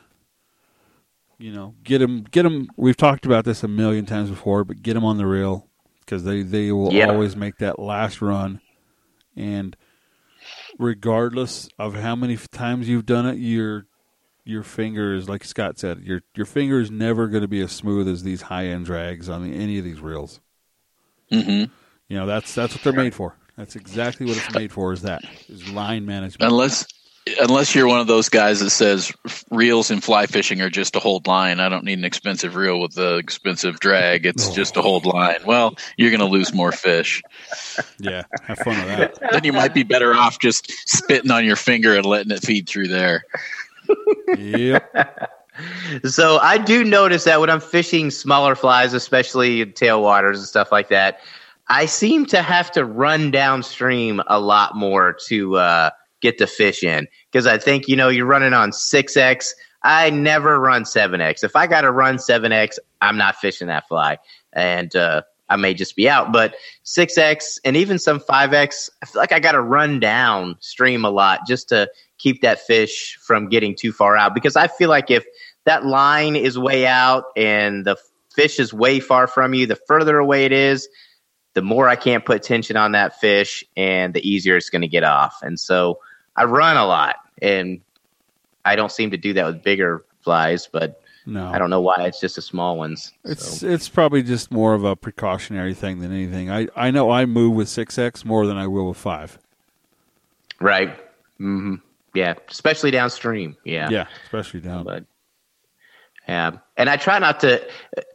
you 1.36 1.52
know, 1.52 1.74
get 1.82 1.98
them, 1.98 2.22
get 2.30 2.44
them. 2.44 2.68
We've 2.76 2.96
talked 2.96 3.26
about 3.26 3.44
this 3.44 3.64
a 3.64 3.68
million 3.68 4.06
times 4.06 4.30
before, 4.30 4.64
but 4.64 4.82
get 4.82 4.94
them 4.94 5.04
on 5.04 5.18
the 5.18 5.26
reel 5.26 5.66
because 6.00 6.22
they 6.24 6.42
they 6.42 6.70
will 6.70 6.92
Yeah. 6.92 7.08
always 7.10 7.34
make 7.34 7.58
that 7.58 7.78
last 7.80 8.22
run, 8.22 8.60
and 9.36 9.76
regardless 10.78 11.68
of 11.78 11.94
how 11.94 12.16
many 12.16 12.36
times 12.36 12.88
you've 12.88 13.06
done 13.06 13.26
it, 13.26 13.38
your 13.38 13.86
your 14.44 14.62
finger 14.62 15.14
is 15.14 15.28
like 15.28 15.44
Scott 15.44 15.78
said, 15.78 16.00
your 16.00 16.22
your 16.34 16.46
finger 16.46 16.80
is 16.80 16.90
never 16.90 17.28
going 17.28 17.42
to 17.42 17.48
be 17.48 17.60
as 17.60 17.72
smooth 17.72 18.08
as 18.08 18.22
these 18.22 18.42
high 18.42 18.66
end 18.66 18.86
drags 18.86 19.28
on 19.28 19.42
the, 19.42 19.56
any 19.56 19.78
of 19.78 19.84
these 19.84 20.00
reels. 20.00 20.40
Mm-hmm. 21.32 21.72
You 22.08 22.16
know, 22.18 22.26
that's 22.26 22.54
that's 22.54 22.74
what 22.74 22.84
they're 22.84 22.92
made 22.92 23.14
for. 23.14 23.36
That's 23.56 23.76
exactly 23.76 24.26
what 24.26 24.36
it's 24.36 24.52
made 24.54 24.72
for. 24.72 24.92
Is 24.92 25.02
that 25.02 25.24
is 25.48 25.68
line 25.70 26.04
management? 26.04 26.50
Unless 26.50 26.86
unless 27.40 27.74
you're 27.74 27.86
one 27.86 28.00
of 28.00 28.06
those 28.06 28.28
guys 28.28 28.60
that 28.60 28.70
says 28.70 29.12
reels 29.50 29.90
and 29.90 30.04
fly 30.04 30.26
fishing 30.26 30.60
are 30.60 30.68
just 30.68 30.92
to 30.92 30.98
hold 31.00 31.26
line. 31.26 31.58
I 31.60 31.68
don't 31.68 31.84
need 31.84 31.98
an 31.98 32.04
expensive 32.04 32.54
reel 32.54 32.80
with 32.80 32.94
the 32.94 33.16
expensive 33.16 33.80
drag. 33.80 34.26
It's 34.26 34.48
Oh. 34.50 34.54
just 34.54 34.74
to 34.74 34.82
hold 34.82 35.06
line. 35.06 35.38
Well, 35.46 35.76
you're 35.96 36.10
going 36.10 36.20
to 36.20 36.26
lose 36.26 36.52
more 36.52 36.72
fish. 36.72 37.22
yeah, 37.98 38.24
have 38.42 38.58
fun 38.58 38.76
with 38.76 38.86
that. 38.98 39.18
Then 39.32 39.44
you 39.44 39.52
might 39.52 39.72
be 39.72 39.82
better 39.84 40.14
off 40.14 40.38
just 40.38 40.70
spitting 40.88 41.30
on 41.30 41.44
your 41.44 41.56
finger 41.56 41.96
and 41.96 42.04
letting 42.04 42.30
it 42.30 42.42
feed 42.42 42.68
through 42.68 42.88
there. 42.88 43.24
Yep. 44.36 45.30
So 46.04 46.38
I 46.38 46.58
do 46.58 46.82
notice 46.84 47.24
that 47.24 47.40
when 47.40 47.48
I'm 47.48 47.60
fishing 47.60 48.10
smaller 48.10 48.54
flies, 48.56 48.92
especially 48.92 49.60
in 49.60 49.72
tailwaters 49.72 50.36
and 50.36 50.44
stuff 50.46 50.72
like 50.72 50.88
that, 50.88 51.20
I 51.68 51.86
seem 51.86 52.26
to 52.26 52.42
have 52.42 52.72
to 52.72 52.84
run 52.84 53.30
downstream 53.30 54.20
a 54.26 54.40
lot 54.40 54.76
more 54.76 55.12
to 55.28 55.56
uh, 55.56 55.90
get 56.24 56.38
the 56.38 56.46
fish 56.46 56.82
in 56.82 57.06
because 57.30 57.46
I 57.46 57.58
think 57.58 57.86
you 57.86 57.96
know 57.96 58.08
you're 58.08 58.26
running 58.26 58.54
on 58.54 58.72
six 58.72 59.16
x. 59.16 59.54
I 59.82 60.08
never 60.08 60.58
run 60.58 60.86
seven 60.86 61.20
x. 61.20 61.44
If 61.44 61.54
I 61.54 61.66
got 61.66 61.82
to 61.82 61.92
run 61.92 62.18
seven 62.18 62.50
x, 62.50 62.78
I'm 63.02 63.18
not 63.18 63.36
fishing 63.36 63.68
that 63.68 63.86
fly, 63.86 64.18
and 64.52 64.94
uh, 64.96 65.22
I 65.50 65.56
may 65.56 65.74
just 65.74 65.94
be 65.94 66.08
out. 66.08 66.32
But 66.32 66.54
six 66.82 67.18
x 67.18 67.60
and 67.64 67.76
even 67.76 67.98
some 67.98 68.18
five 68.18 68.54
x, 68.54 68.88
I 69.02 69.06
feel 69.06 69.20
like 69.20 69.32
I 69.32 69.38
got 69.38 69.52
to 69.52 69.60
run 69.60 70.00
downstream 70.00 71.04
a 71.04 71.10
lot 71.10 71.40
just 71.46 71.68
to 71.68 71.90
keep 72.16 72.40
that 72.40 72.60
fish 72.60 73.18
from 73.20 73.50
getting 73.50 73.76
too 73.76 73.92
far 73.92 74.16
out 74.16 74.34
because 74.34 74.56
I 74.56 74.68
feel 74.68 74.88
like 74.88 75.10
if 75.10 75.26
that 75.66 75.84
line 75.84 76.36
is 76.36 76.58
way 76.58 76.86
out 76.86 77.24
and 77.36 77.84
the 77.84 77.96
fish 78.34 78.58
is 78.58 78.72
way 78.72 79.00
far 79.00 79.26
from 79.26 79.52
you, 79.52 79.66
the 79.66 79.76
further 79.86 80.18
away 80.18 80.46
it 80.46 80.52
is, 80.52 80.88
the 81.54 81.62
more 81.62 81.88
I 81.88 81.96
can't 81.96 82.24
put 82.24 82.42
tension 82.42 82.76
on 82.76 82.92
that 82.92 83.20
fish 83.20 83.64
and 83.76 84.14
the 84.14 84.26
easier 84.28 84.56
it's 84.56 84.70
going 84.70 84.82
to 84.82 84.88
get 84.88 85.04
off. 85.04 85.38
And 85.42 85.58
so 85.58 86.00
I 86.36 86.44
run 86.44 86.76
a 86.76 86.86
lot 86.86 87.16
and 87.40 87.80
I 88.64 88.76
don't 88.76 88.90
seem 88.92 89.10
to 89.12 89.16
do 89.16 89.32
that 89.34 89.46
with 89.46 89.62
bigger 89.62 90.04
flies, 90.22 90.68
but 90.70 91.00
No, 91.26 91.46
I 91.46 91.58
don't 91.58 91.70
know 91.70 91.80
why. 91.80 91.96
It's 92.06 92.20
just 92.20 92.36
the 92.36 92.42
small 92.42 92.76
ones. 92.78 93.12
It's 93.24 93.60
So, 93.60 93.68
it's 93.68 93.88
probably 93.88 94.22
just 94.22 94.50
more 94.50 94.74
of 94.74 94.84
a 94.84 94.96
precautionary 94.96 95.74
thing 95.74 96.00
than 96.00 96.12
anything. 96.12 96.50
I, 96.50 96.68
I 96.74 96.90
know 96.90 97.10
I 97.10 97.26
move 97.26 97.54
with 97.54 97.68
six 97.68 97.98
X 97.98 98.24
more 98.24 98.46
than 98.46 98.56
I 98.56 98.66
will 98.66 98.88
with 98.88 98.96
five. 98.98 99.38
right. 100.60 100.98
hmm 101.38 101.76
Yeah, 102.14 102.34
especially 102.48 102.90
downstream. 102.90 103.56
Yeah. 103.64 103.90
Yeah, 103.90 104.06
especially 104.24 104.60
down. 104.60 104.84
But 104.84 105.04
yeah, 106.28 106.52
and 106.76 106.88
I 106.88 106.96
try 106.96 107.18
not 107.18 107.40
to. 107.40 107.62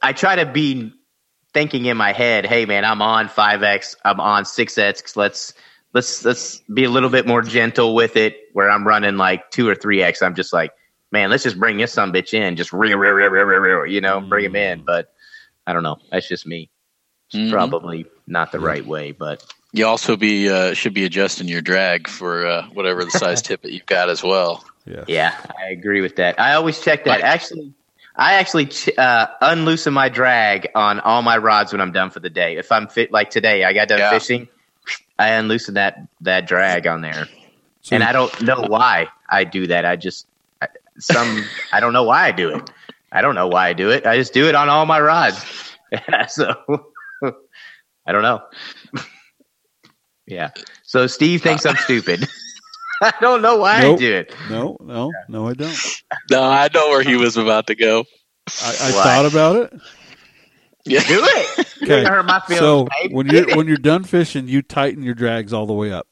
I 0.02 0.14
try 0.14 0.38
to 0.38 0.46
be 0.48 0.94
thinking 1.54 1.86
in 1.86 1.96
my 1.98 2.12
head, 2.12 2.46
"Hey, 2.46 2.66
man, 2.66 2.84
I'm 2.86 3.02
on 3.04 3.28
five 3.28 3.62
x. 3.62 3.96
I'm 4.04 4.20
on 4.20 4.46
six 4.46 4.78
x. 4.80 5.16
Let's 5.16 5.54
let's 5.94 6.24
let's 6.26 6.60
be 6.74 6.84
a 6.84 6.90
little 6.90 7.10
bit 7.10 7.28
more 7.28 7.42
gentle 7.42 7.96
with 7.96 8.16
it. 8.16 8.38
Where 8.54 8.70
I'm 8.70 8.86
running 8.88 9.18
like 9.18 9.50
two 9.52 9.68
or 9.68 9.76
three 9.76 10.02
x, 10.02 10.22
I'm 10.22 10.36
just 10.36 10.54
like, 10.54 10.72
man, 11.12 11.30
let's 11.30 11.44
just 11.44 11.60
bring 11.60 11.78
this 11.78 11.94
some 11.94 12.12
bitch 12.14 12.34
in, 12.34 12.56
just 12.56 12.74
real, 12.74 12.98
real, 12.98 13.14
real, 13.14 13.30
real, 13.30 13.46
real, 13.46 13.60
real, 13.60 13.86
you 13.86 14.02
know, 14.02 14.20
bring 14.22 14.46
him 14.46 14.56
in. 14.56 14.84
But 14.86 15.12
I 15.68 15.74
don't 15.74 15.84
know. 15.84 15.98
That's 16.12 16.28
just 16.28 16.46
me. 16.48 16.70
It's 17.30 17.38
Mhm. 17.38 17.52
probably 17.52 18.06
not 18.28 18.52
the 18.52 18.60
right 18.60 18.86
way, 18.86 19.12
but 19.12 19.44
You 19.72 19.86
also 19.86 20.16
be 20.18 20.50
uh, 20.50 20.74
should 20.74 20.94
be 20.96 21.06
adjusting 21.06 21.48
your 21.48 21.62
drag 21.62 22.08
for 22.08 22.46
uh, 22.46 22.64
whatever 22.74 23.06
the 23.06 23.12
size 23.12 23.42
tippet 23.44 23.72
you've 23.72 23.86
got 23.86 24.10
as 24.10 24.24
well. 24.24 24.64
Yeah. 24.86 25.04
Yeah, 25.08 25.36
I 25.60 25.70
agree 25.70 26.02
with 26.02 26.16
that. 26.16 26.40
I 26.40 26.54
always 26.56 26.80
check 26.82 27.04
that. 27.06 27.22
Actually, 27.22 27.74
I 28.16 28.34
actually 28.36 28.66
ch- 28.66 28.98
uh, 28.98 29.28
unloosen 29.42 29.94
my 29.94 30.10
drag 30.10 30.70
on 30.74 31.00
all 31.00 31.22
my 31.22 31.38
rods 31.38 31.72
when 31.72 31.82
I'm 31.82 31.92
done 31.92 32.10
for 32.10 32.20
the 32.20 32.32
day. 32.32 32.58
If 32.58 32.72
I'm 32.72 32.88
fit, 32.88 33.12
like 33.12 33.30
today, 33.30 33.64
I 33.64 33.74
got 33.74 33.88
done 33.90 34.00
Yeah. 34.00 34.10
fishing, 34.10 34.48
I 35.20 35.30
unloosen 35.32 35.74
that 35.76 36.08
that 36.22 36.48
drag 36.48 36.88
on 36.88 37.02
there, 37.02 37.28
So 37.82 37.96
and 37.96 38.04
I 38.04 38.14
don't 38.14 38.42
know 38.42 38.62
why 38.62 39.10
I 39.30 39.44
do 39.44 39.68
that. 39.68 39.86
I 39.86 39.98
just 39.98 40.26
I, 40.62 40.70
some 40.98 41.46
I 41.74 41.82
don't 41.82 41.92
know 41.94 42.04
why 42.04 42.26
I 42.26 42.32
do 42.32 42.56
it. 42.56 42.72
I 43.12 43.22
don't 43.22 43.36
know 43.36 43.48
why 43.48 43.68
I 43.68 43.74
do 43.74 43.90
it. 43.92 44.06
I 44.06 44.16
just 44.16 44.34
do 44.34 44.48
it 44.48 44.56
on 44.56 44.70
all 44.70 44.86
my 44.86 45.00
rods. 45.02 45.44
so 46.30 46.56
I 48.06 48.12
don't 48.12 48.22
know. 48.22 48.42
yeah. 50.26 50.52
So 50.84 51.06
Steve 51.06 51.42
thinks 51.42 51.66
I'm 51.66 51.76
stupid. 51.78 52.26
I 53.02 53.14
don't 53.20 53.42
know 53.42 53.58
why 53.58 53.78
I 53.86 53.96
do 53.96 54.14
it. 54.14 54.34
no, 54.50 54.78
no, 54.80 55.12
no, 55.28 55.48
I 55.48 55.54
don't. 55.54 55.78
No, 56.32 56.44
I 56.44 56.70
know 56.74 56.90
where 56.90 57.04
he 57.04 57.16
was 57.16 57.38
about 57.38 57.68
to 57.68 57.76
go. 57.76 58.06
I, 58.62 58.70
I 58.70 58.92
thought 58.92 59.26
about 59.26 59.56
it. 59.58 59.82
Yeah. 60.90 61.04
Do 61.08 61.22
it. 61.24 61.66
Okay. 61.82 62.04
hurt 62.04 62.26
my 62.26 62.42
feelings, 62.42 62.60
So 62.60 62.88
babe. 63.02 63.14
when 63.14 63.28
you're 63.28 63.56
when 63.56 63.66
you're 63.68 63.78
done 63.78 64.04
fishing, 64.04 64.50
you 64.50 64.62
tighten 64.62 65.02
your 65.02 65.14
drags 65.16 65.54
all 65.54 65.66
the 65.66 65.74
way 65.74 65.94
up. 65.94 66.08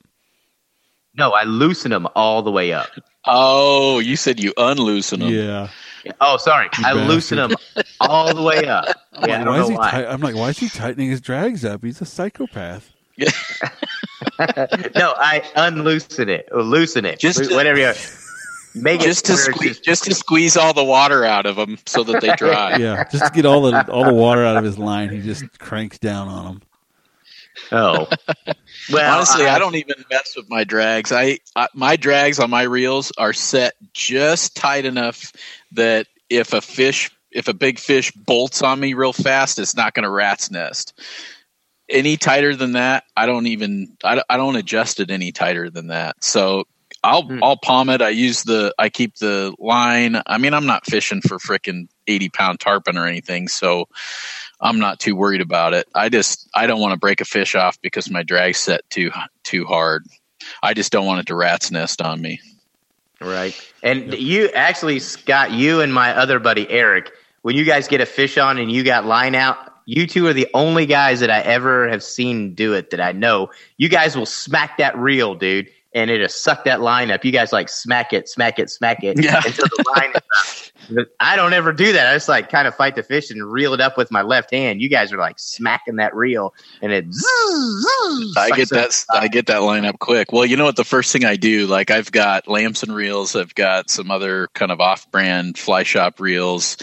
no, 1.13 1.31
I 1.31 1.43
loosen 1.43 1.91
them 1.91 2.07
all 2.15 2.41
the 2.41 2.51
way 2.51 2.71
up. 2.71 2.87
Oh, 3.25 3.99
you 3.99 4.15
said 4.15 4.39
you 4.41 4.53
unloosen 4.55 5.19
them. 5.19 5.29
Yeah. 5.29 5.67
Oh, 6.21 6.37
sorry, 6.37 6.69
You 6.79 6.85
I 6.85 6.93
loosen 6.93 7.37
them 7.37 7.51
all 7.99 8.33
the 8.33 8.41
way 8.41 8.65
up. 8.65 8.85
I'm 9.13 9.27
Yeah, 9.29 9.41
I 9.41 9.43
like, 9.43 9.45
don't 9.45 9.47
why 9.55 9.59
is 9.61 9.67
he 9.69 9.75
why. 9.75 9.91
ti- 9.91 10.07
I'm 10.07 10.21
like, 10.21 10.35
why 10.35 10.49
is 10.49 10.57
he 10.57 10.69
tightening 10.69 11.09
his 11.09 11.19
drags 11.19 11.65
up? 11.65 11.83
He's 11.83 11.99
a 11.99 12.05
psychopath. 12.05 12.93
no, 13.19 13.27
I 15.17 15.43
unloosen 15.55 16.29
it, 16.29 16.47
or 16.53 16.63
loosen 16.63 17.03
it, 17.05 17.19
Just 17.19 17.43
to- 17.49 17.53
whatever. 17.55 17.93
You 18.77 18.83
make 18.83 19.01
Just 19.01 19.25
to 19.25 19.35
squeeze, 19.37 19.79
just 19.79 20.03
to 20.03 20.13
squeeze 20.13 20.55
all 20.55 20.71
the 20.71 20.83
water 20.83 21.25
out 21.25 21.47
of 21.47 21.55
them 21.55 21.79
so 21.87 22.03
that 22.03 22.21
they 22.21 22.35
dry. 22.35 22.77
Yeah, 22.77 23.05
just 23.11 23.25
to 23.25 23.31
get 23.31 23.45
all 23.45 23.61
the 23.61 23.89
all 23.89 24.05
the 24.05 24.13
water 24.13 24.45
out 24.45 24.55
of 24.55 24.63
his 24.63 24.77
line, 24.77 25.09
he 25.09 25.19
just 25.21 25.57
cranks 25.57 25.97
down 25.97 26.27
on 26.27 26.45
them. 26.45 26.61
Oh, 27.71 28.07
well, 28.91 29.15
Honestly, 29.15 29.47
I, 29.47 29.57
don't 29.57 29.73
even 29.75 29.95
mess 30.11 30.35
with 30.35 30.47
my 30.47 30.63
drags. 30.63 31.11
I, 31.11 31.39
I 31.55 31.69
my 31.73 31.95
drags 31.95 32.39
on 32.39 32.51
my 32.51 32.63
reels 32.63 33.11
are 33.17 33.33
set 33.33 33.73
just 33.93 34.55
tight 34.55 34.85
enough 34.85 35.33
that 35.71 36.05
if 36.29 36.53
a 36.53 36.61
fish, 36.61 37.09
if 37.31 37.47
a 37.47 37.55
big 37.55 37.79
fish 37.79 38.11
bolts 38.11 38.61
on 38.61 38.79
me 38.79 38.93
real 38.93 39.13
fast, 39.13 39.57
it's 39.57 39.75
not 39.75 39.95
going 39.95 40.03
to 40.03 40.09
rat's 40.11 40.51
nest. 40.51 40.93
Any 41.89 42.17
tighter 42.17 42.55
than 42.55 42.73
that, 42.73 43.05
I 43.15 43.25
don't 43.25 43.47
even. 43.47 43.97
I, 44.03 44.21
I 44.29 44.37
don't 44.37 44.55
adjust 44.55 44.99
it 44.99 45.09
any 45.09 45.31
tighter 45.31 45.71
than 45.71 45.87
that. 45.87 46.23
So 46.23 46.65
I'll 47.03 47.23
Hmm. 47.23 47.43
I'll 47.43 47.57
palm 47.57 47.89
it. 47.89 48.01
I 48.01 48.09
use 48.09 48.43
the 48.43 48.73
I 48.77 48.89
keep 48.89 49.15
the 49.17 49.53
line. 49.59 50.21
I 50.25 50.37
mean, 50.37 50.53
I'm 50.53 50.65
not 50.65 50.85
fishing 50.85 51.21
for 51.21 51.37
frickin' 51.37 51.87
eighty 52.07 52.29
pound 52.29 52.59
tarpon 52.59 52.97
or 52.97 53.05
anything, 53.05 53.47
so 53.47 53.87
I'm 54.59 54.79
not 54.79 54.99
too 54.99 55.15
worried 55.15 55.41
about 55.41 55.73
it. 55.73 55.87
I 55.93 56.09
just 56.09 56.49
I 56.53 56.67
don't 56.67 56.81
want 56.81 56.93
to 56.93 56.99
break 56.99 57.21
a 57.21 57.25
fish 57.25 57.55
off 57.55 57.79
because 57.81 58.09
my 58.09 58.23
drag's 58.23 58.59
set 58.59 58.89
too 58.89 59.11
too 59.43 59.65
hard. 59.65 60.05
I 60.63 60.73
just 60.73 60.91
don't 60.91 61.05
want 61.05 61.21
it 61.21 61.27
to 61.27 61.35
rat's 61.35 61.71
nest 61.71 62.01
on 62.01 62.21
me. 62.21 62.39
Right. 63.19 63.55
And 63.81 64.13
you 64.13 64.49
actually, 64.49 64.99
Scott, 64.99 65.51
you 65.51 65.81
and 65.81 65.93
my 65.93 66.15
other 66.15 66.39
buddy 66.39 66.69
Eric, 66.69 67.11
when 67.41 67.55
you 67.55 67.65
guys 67.65 67.87
get 67.87 68.01
a 68.01 68.05
fish 68.05 68.37
on 68.37 68.57
and 68.57 68.71
you 68.71 68.83
got 68.83 69.05
line 69.05 69.35
out, 69.35 69.57
you 69.85 70.05
two 70.05 70.27
are 70.27 70.33
the 70.33 70.47
only 70.53 70.85
guys 70.85 71.21
that 71.21 71.31
I 71.31 71.39
ever 71.39 71.87
have 71.89 72.03
seen 72.03 72.53
do 72.53 72.73
it 72.73 72.91
that 72.91 73.01
I 73.01 73.13
know. 73.13 73.49
You 73.77 73.89
guys 73.89 74.15
will 74.15 74.25
smack 74.25 74.77
that 74.77 74.97
reel, 74.97 75.33
dude, 75.33 75.69
and 75.97 76.11
it'll 76.11 76.29
suck 76.29 76.63
that 76.65 76.79
line 76.79 77.09
up. 77.09 77.25
You 77.25 77.31
guys 77.31 77.51
like 77.51 77.69
smack 77.69 78.13
it, 78.13 78.29
smack 78.29 78.59
it, 78.59 78.69
smack 78.69 79.03
it 79.03 79.21
Yeah. 79.21 79.37
until 79.43 79.65
the 79.65 79.83
line 79.95 80.11
is 80.11 80.71
up. 80.99 81.07
I 81.19 81.35
don't 81.35 81.53
ever 81.53 81.73
do 81.73 81.91
that. 81.93 82.07
I 82.07 82.13
just 82.13 82.29
like 82.29 82.49
kind 82.51 82.67
of 82.67 82.75
fight 82.75 82.95
the 82.95 83.01
fish 83.01 83.31
and 83.31 83.43
reel 83.43 83.73
it 83.73 83.81
up 83.81 83.97
with 83.97 84.11
my 84.11 84.21
left 84.21 84.51
hand. 84.51 84.79
You 84.79 84.89
guys 84.89 85.11
are 85.11 85.17
like 85.17 85.39
smacking 85.39 85.95
that 85.95 86.15
reel 86.15 86.53
and 86.83 86.93
it. 86.93 87.05
I 88.37 88.51
get 88.55 88.69
that 88.69 89.05
I 89.11 89.27
get 89.27 89.47
that 89.47 89.63
line 89.63 89.85
up 89.85 89.97
quick. 89.97 90.31
Well, 90.31 90.45
you 90.45 90.55
know 90.55 90.65
what? 90.65 90.75
The 90.75 90.85
first 90.85 91.11
thing 91.11 91.25
I 91.25 91.35
do, 91.35 91.65
like 91.65 91.89
I've 91.89 92.11
got 92.11 92.45
Lamsons 92.45 92.83
and 92.83 92.95
reels, 92.95 93.35
I've 93.35 93.55
got 93.55 93.89
some 93.89 94.11
other 94.11 94.49
kind 94.53 94.71
of 94.71 94.79
off-brand 94.79 95.57
fly 95.57 95.81
shop 95.81 96.19
reels, 96.19 96.77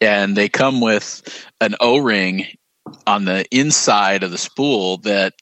and 0.00 0.36
they 0.36 0.48
come 0.48 0.80
with 0.80 1.44
an 1.60 1.74
O-ring 1.80 2.46
on 3.06 3.24
the 3.24 3.44
inside 3.50 4.22
of 4.22 4.30
the 4.30 4.38
spool 4.38 4.98
that 4.98 5.34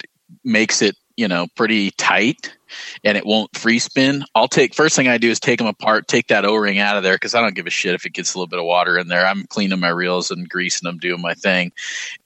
makes 0.44 0.80
it, 0.80 0.96
you 1.16 1.28
know, 1.28 1.46
pretty 1.54 1.90
tight 1.92 2.54
and 3.04 3.16
it 3.16 3.26
won't 3.26 3.56
free 3.56 3.78
spin. 3.78 4.24
I'll 4.34 4.48
take 4.48 4.74
first 4.74 4.96
thing 4.96 5.08
I 5.08 5.18
do 5.18 5.30
is 5.30 5.40
take 5.40 5.58
them 5.58 5.66
apart, 5.66 6.08
take 6.08 6.28
that 6.28 6.44
O-ring 6.44 6.78
out 6.78 6.96
of 6.96 7.02
there 7.02 7.14
because 7.14 7.34
I 7.34 7.40
don't 7.40 7.54
give 7.54 7.66
a 7.66 7.70
shit 7.70 7.94
if 7.94 8.06
it 8.06 8.12
gets 8.12 8.34
a 8.34 8.38
little 8.38 8.48
bit 8.48 8.58
of 8.58 8.64
water 8.64 8.98
in 8.98 9.08
there. 9.08 9.26
I'm 9.26 9.46
cleaning 9.46 9.80
my 9.80 9.88
reels 9.88 10.30
and 10.30 10.48
greasing 10.48 10.86
them, 10.86 10.98
doing 10.98 11.20
my 11.20 11.34
thing, 11.34 11.72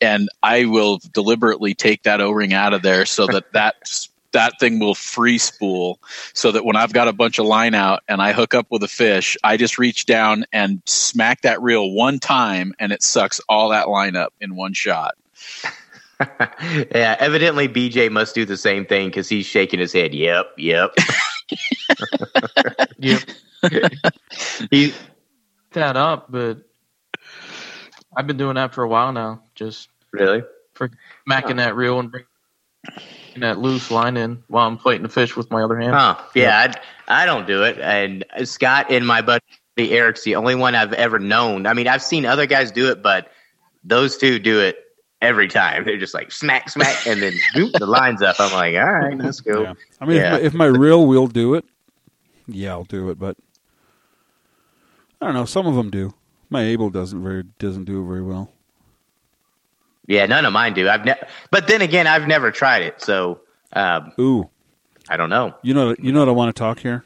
and 0.01 0.29
I 0.43 0.65
will 0.67 1.01
deliberately 1.13 1.75
take 1.75 2.03
that 2.05 2.21
O-ring 2.21 2.53
out 2.53 2.75
of 2.75 2.83
there 2.83 3.07
so 3.07 3.27
that 3.27 3.45
that 3.53 3.77
that 4.33 4.59
thing 4.59 4.79
will 4.79 4.95
free 4.95 5.39
spool 5.39 5.99
so 6.33 6.53
that 6.53 6.65
when 6.65 6.77
I've 6.77 6.93
got 6.93 7.09
a 7.09 7.13
bunch 7.13 7.39
of 7.39 7.47
line 7.47 7.75
out 7.75 8.03
and 8.09 8.21
I 8.21 8.33
hook 8.33 8.55
up 8.55 8.67
with 8.71 8.83
a 8.83 8.89
fish, 8.89 9.37
I 9.45 9.57
just 9.57 9.79
reach 9.79 10.07
down 10.07 10.45
and 10.53 10.83
smack 10.87 11.43
that 11.43 11.63
reel 11.63 11.91
one 11.93 12.19
time 12.19 12.75
and 12.79 12.93
it 12.93 13.03
sucks 13.03 13.41
all 13.49 13.71
that 13.71 13.89
line 13.89 14.17
up 14.17 14.33
in 14.41 14.57
one 14.57 14.73
shot. 14.73 15.15
yeah, 16.95 17.17
evidently 17.19 17.69
BJ 17.69 18.11
must 18.11 18.35
do 18.35 18.45
the 18.45 18.57
same 18.57 18.87
thing 18.87 19.09
because 19.09 19.29
he's 19.29 19.47
shaking 19.47 19.81
his 19.81 19.93
head. 19.93 20.15
Yep, 20.15 20.47
yep. 20.59 20.95
Yep. 22.99 23.21
he, 24.71 24.95
that 25.73 25.97
up, 25.97 26.31
but 26.31 26.59
I've 28.17 28.27
been 28.27 28.37
doing 28.37 28.55
that 28.55 28.75
for 28.75 28.85
a 28.85 28.89
while 28.89 29.13
now. 29.13 29.43
Just 29.55 29.89
really? 30.13 30.43
For 30.75 30.91
macking 31.29 31.57
that 31.57 31.75
reel 31.75 31.99
and 31.99 32.11
bringing 32.11 32.29
that 33.39 33.59
loose 33.59 33.91
line 33.91 34.17
in 34.17 34.43
while 34.49 34.67
I'm 34.69 34.79
plating 34.79 35.03
the 35.03 35.09
fish 35.09 35.37
with 35.37 35.51
my 35.51 35.63
other 35.63 35.79
hand. 35.79 35.93
Yeah, 36.35 36.75
I, 37.09 37.23
I 37.23 37.27
don't 37.27 37.47
do 37.47 37.65
it. 37.65 37.79
And 37.79 38.25
Scott 38.45 38.87
and 38.91 39.07
my 39.07 39.21
buddy 39.21 39.43
Eric's 39.79 40.23
the 40.23 40.37
only 40.37 40.55
one 40.55 40.75
I've 40.75 40.93
ever 40.93 41.19
known. 41.19 41.67
I 41.67 41.75
mean, 41.75 41.89
I've 41.89 42.03
seen 42.03 42.25
other 42.25 42.47
guys 42.47 42.71
do 42.71 42.91
it, 42.91 43.03
but 43.03 43.31
those 43.85 44.17
two 44.17 44.39
do 44.39 44.61
it 44.61 44.77
every 45.23 45.49
time. 45.49 45.85
They're 45.85 45.97
just 45.97 46.13
like 46.13 46.31
smack, 46.31 46.69
smack, 46.69 47.07
and 47.07 47.23
then 47.23 47.33
boop, 47.55 47.73
the 47.79 47.87
line's 47.87 48.21
up. 48.21 48.37
I'm 48.39 48.53
like, 48.53 48.75
all 48.75 48.93
right, 48.93 49.17
let's 49.17 49.41
go. 49.41 49.63
Yeah. 49.63 49.75
I 50.01 50.05
mean, 50.05 50.17
Yeah. 50.19 50.37
if, 50.37 50.53
my, 50.53 50.67
if 50.67 50.73
my 50.75 50.79
reel 50.79 51.07
will 51.07 51.27
do 51.29 51.55
it, 51.55 51.65
yeah, 52.47 52.73
I'll 52.73 52.85
do 52.85 53.09
it. 53.09 53.19
But 53.19 53.37
I 55.21 55.27
don't 55.27 55.35
know. 55.35 55.45
Some 55.47 55.67
of 55.67 55.75
them 55.75 55.91
do. 55.91 56.13
My 56.51 56.65
Abel 56.65 56.91
doesn't 56.91 57.23
very 57.23 57.45
doesn't 57.59 57.85
do 57.85 58.03
it 58.03 58.07
very 58.07 58.23
well. 58.23 58.51
Yeah, 60.07 60.27
none 60.27 60.45
of 60.45 60.53
mine 60.53 60.75
do. 60.75 60.89
I've 60.89 61.05
never, 61.05 61.27
but 61.51 61.69
then 61.69 61.81
again, 61.81 62.07
I've 62.07 62.27
never 62.27 62.51
tried 62.51 62.83
it, 62.83 63.01
so 63.01 63.41
um, 63.73 64.13
Ooh, 64.21 64.51
I 65.09 65.17
don't 65.17 65.31
know. 65.31 65.55
you 65.63 65.73
know, 65.73 65.95
you 65.99 66.13
know 66.13 66.19
what 66.19 66.29
I 66.29 66.33
want 66.33 66.55
to 66.55 66.59
talk 66.59 66.81
here. 66.81 67.05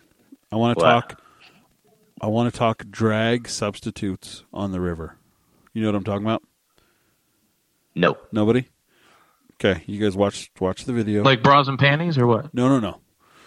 I 0.50 0.56
want 0.56 0.78
to 0.78 0.82
What? 0.84 0.90
talk. 0.90 1.22
I 2.22 2.26
want 2.28 2.50
to 2.52 2.58
talk 2.58 2.84
drag 2.90 3.46
substitutes 3.48 4.44
on 4.52 4.72
the 4.72 4.80
river. 4.80 5.16
You 5.74 5.82
know 5.82 5.88
what 5.88 5.94
I'm 5.96 6.04
talking 6.04 6.24
about? 6.24 6.42
No. 7.96 8.16
Nobody. 8.30 8.68
Okay, 9.54 9.82
you 9.86 9.98
guys 9.98 10.14
watch 10.16 10.50
watch 10.60 10.84
the 10.84 10.92
video. 10.92 11.22
Like 11.24 11.42
bras 11.42 11.66
and 11.66 11.78
panties 11.78 12.18
or 12.18 12.26
what? 12.26 12.52
no, 12.54 12.68
no, 12.68 12.78
no. 12.78 13.00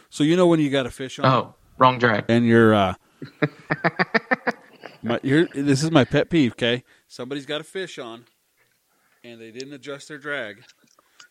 So 0.09 0.23
you 0.23 0.35
know 0.35 0.47
when 0.47 0.59
you 0.59 0.69
got 0.71 0.85
a 0.87 0.89
fish 0.89 1.19
on, 1.19 1.25
Oh, 1.25 1.55
wrong 1.77 1.99
drag. 1.99 2.25
and 2.29 2.45
you're 2.45 2.73
uh 2.73 2.95
my 5.03 5.19
here 5.23 5.47
this 5.53 5.83
is 5.83 5.91
my 5.91 6.03
pet 6.03 6.29
peeve 6.29 6.53
okay 6.53 6.83
somebody's 7.07 7.45
got 7.45 7.61
a 7.61 7.63
fish 7.63 7.99
on 7.99 8.25
and 9.23 9.39
they 9.39 9.51
didn't 9.51 9.73
adjust 9.73 10.07
their 10.07 10.17
drag 10.17 10.63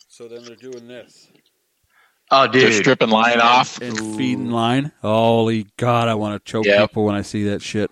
so 0.08 0.28
then 0.28 0.44
they're 0.44 0.54
doing 0.56 0.86
this 0.88 1.28
Oh, 2.30 2.46
dude. 2.46 2.60
Just 2.60 2.80
stripping 2.80 3.08
line 3.08 3.40
off. 3.40 3.80
and 3.80 3.96
feeding 4.16 4.50
line 4.50 4.92
holy 5.02 5.66
god 5.78 6.08
i 6.08 6.14
want 6.14 6.42
to 6.44 6.50
choke 6.50 6.66
Yep. 6.66 6.90
people 6.90 7.04
when 7.04 7.14
i 7.14 7.22
see 7.22 7.44
that 7.44 7.62
shit 7.62 7.90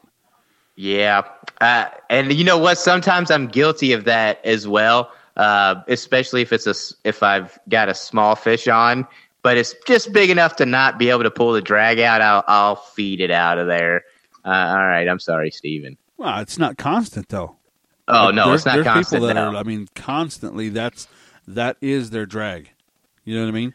Yeah, 0.76 1.22
uh, 1.60 1.86
and 2.10 2.32
you 2.32 2.44
know 2.44 2.58
what? 2.58 2.78
Sometimes 2.78 3.30
I'm 3.30 3.48
guilty 3.48 3.92
of 3.92 4.04
that 4.04 4.44
as 4.44 4.68
well, 4.68 5.10
uh, 5.36 5.76
especially 5.88 6.42
if 6.42 6.52
it's 6.52 6.66
a, 6.66 6.74
if 7.08 7.22
I've 7.22 7.58
got 7.68 7.88
a 7.88 7.94
small 7.94 8.36
fish 8.36 8.68
on. 8.68 9.06
but 9.42 9.56
it's 9.56 9.74
just 9.86 10.12
big 10.12 10.28
enough 10.28 10.56
to 10.56 10.66
not 10.66 10.98
be 10.98 11.08
able 11.08 11.22
to 11.22 11.30
pull 11.30 11.52
the 11.52 11.62
drag 11.62 12.00
out. 12.00 12.20
I'll, 12.20 12.44
I'll 12.48 12.76
feed 12.76 13.20
it 13.20 13.30
out 13.30 13.58
of 13.58 13.68
there. 13.68 14.02
Uh, 14.44 14.48
all 14.48 14.86
right, 14.86 15.08
I'm 15.08 15.20
sorry, 15.20 15.50
Steven. 15.50 15.96
Well, 16.16 16.40
it's 16.40 16.58
not 16.58 16.76
constant 16.76 17.28
though. 17.28 17.56
Oh 18.08 18.30
no, 18.30 18.48
there's, 18.48 18.60
it's 18.60 18.66
not 18.66 18.74
there's 18.74 18.86
constant. 18.86 19.20
people 19.20 19.26
that 19.28 19.34
no. 19.34 19.52
are. 19.52 19.56
I 19.56 19.62
mean, 19.62 19.88
constantly. 19.94 20.68
That's 20.68 21.08
that 21.48 21.76
is 21.80 22.10
their 22.10 22.26
drag. 22.26 22.70
You 23.24 23.36
know 23.36 23.42
what 23.42 23.48
I 23.48 23.52
mean? 23.52 23.74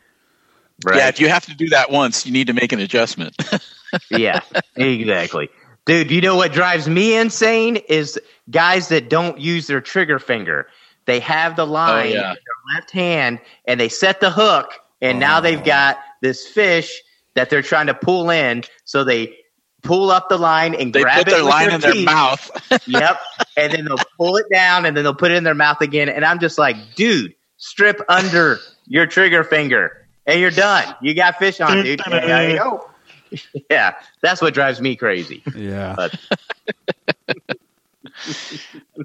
right? 0.86 0.98
Yeah, 0.98 1.08
if 1.08 1.20
you 1.20 1.30
have 1.30 1.46
to 1.46 1.56
do 1.56 1.70
that 1.70 1.92
once, 1.92 2.26
you 2.26 2.32
need 2.32 2.48
to 2.48 2.54
make 2.54 2.72
an 2.72 2.80
adjustment. 2.80 3.36
yeah, 4.10 4.42
exactly. 4.76 5.50
Dude, 5.92 6.10
you 6.10 6.22
know 6.22 6.38
what 6.38 6.54
drives 6.54 6.88
me 6.88 7.18
insane 7.18 7.76
is 7.76 8.18
guys 8.50 8.88
that 8.88 9.10
don't 9.10 9.38
use 9.38 9.68
their 9.68 9.82
trigger 9.82 10.20
finger. 10.20 10.68
They 11.04 11.20
have 11.20 11.58
the 11.58 11.64
oh, 11.64 11.72
line 11.72 12.08
Oh, 12.08 12.10
yeah. 12.10 12.30
in 12.30 12.38
their 12.46 12.76
left 12.76 12.92
hand 12.92 13.42
and 13.66 13.78
they 13.78 13.90
set 13.90 14.22
the 14.22 14.32
hook, 14.32 14.72
and 15.02 15.20
now 15.20 15.40
Oh. 15.40 15.42
they've 15.42 15.62
got 15.62 16.00
this 16.22 16.48
fish 16.48 17.02
that 17.34 17.50
they're 17.50 17.62
trying 17.62 17.88
to 17.88 17.94
pull 17.94 18.30
in. 18.30 18.64
So 18.86 19.04
they 19.04 19.36
pull 19.84 20.12
up 20.12 20.30
the 20.30 20.38
line 20.38 20.76
and 20.76 20.94
they 20.94 21.02
grab 21.02 21.18
put 21.18 21.28
it 21.28 21.32
their 21.32 21.44
with 21.44 21.52
line 21.52 21.72
in 21.74 21.82
their 21.82 21.96
mouth. 22.06 22.50
yep. 22.88 23.20
And 23.58 23.74
then 23.74 23.84
they'll 23.84 23.98
pull 24.18 24.38
it 24.38 24.46
down 24.50 24.86
and 24.86 24.96
then 24.96 25.04
they'll 25.04 25.14
put 25.14 25.32
it 25.32 25.36
in 25.36 25.44
their 25.44 25.56
mouth 25.56 25.82
again. 25.82 26.08
And 26.08 26.24
I'm 26.24 26.40
just 26.40 26.58
like, 26.58 26.78
dude, 26.96 27.36
strip 27.58 28.00
under 28.08 28.60
your 28.88 29.08
trigger 29.08 29.44
finger 29.44 30.08
and 30.26 30.40
you're 30.40 30.52
done. 30.52 30.96
You 31.02 31.14
got 31.16 31.38
fish 31.38 31.60
on, 31.60 31.84
dude. 31.84 32.00
Yeah, 32.08 32.26
there 32.26 32.50
you 32.52 32.58
go. 32.58 32.88
Yeah, 33.70 33.96
that's 34.22 34.42
what 34.42 34.54
drives 34.54 34.82
me 34.82 34.96
crazy. 34.96 35.44
Yeah. 35.56 35.94
But 35.96 36.20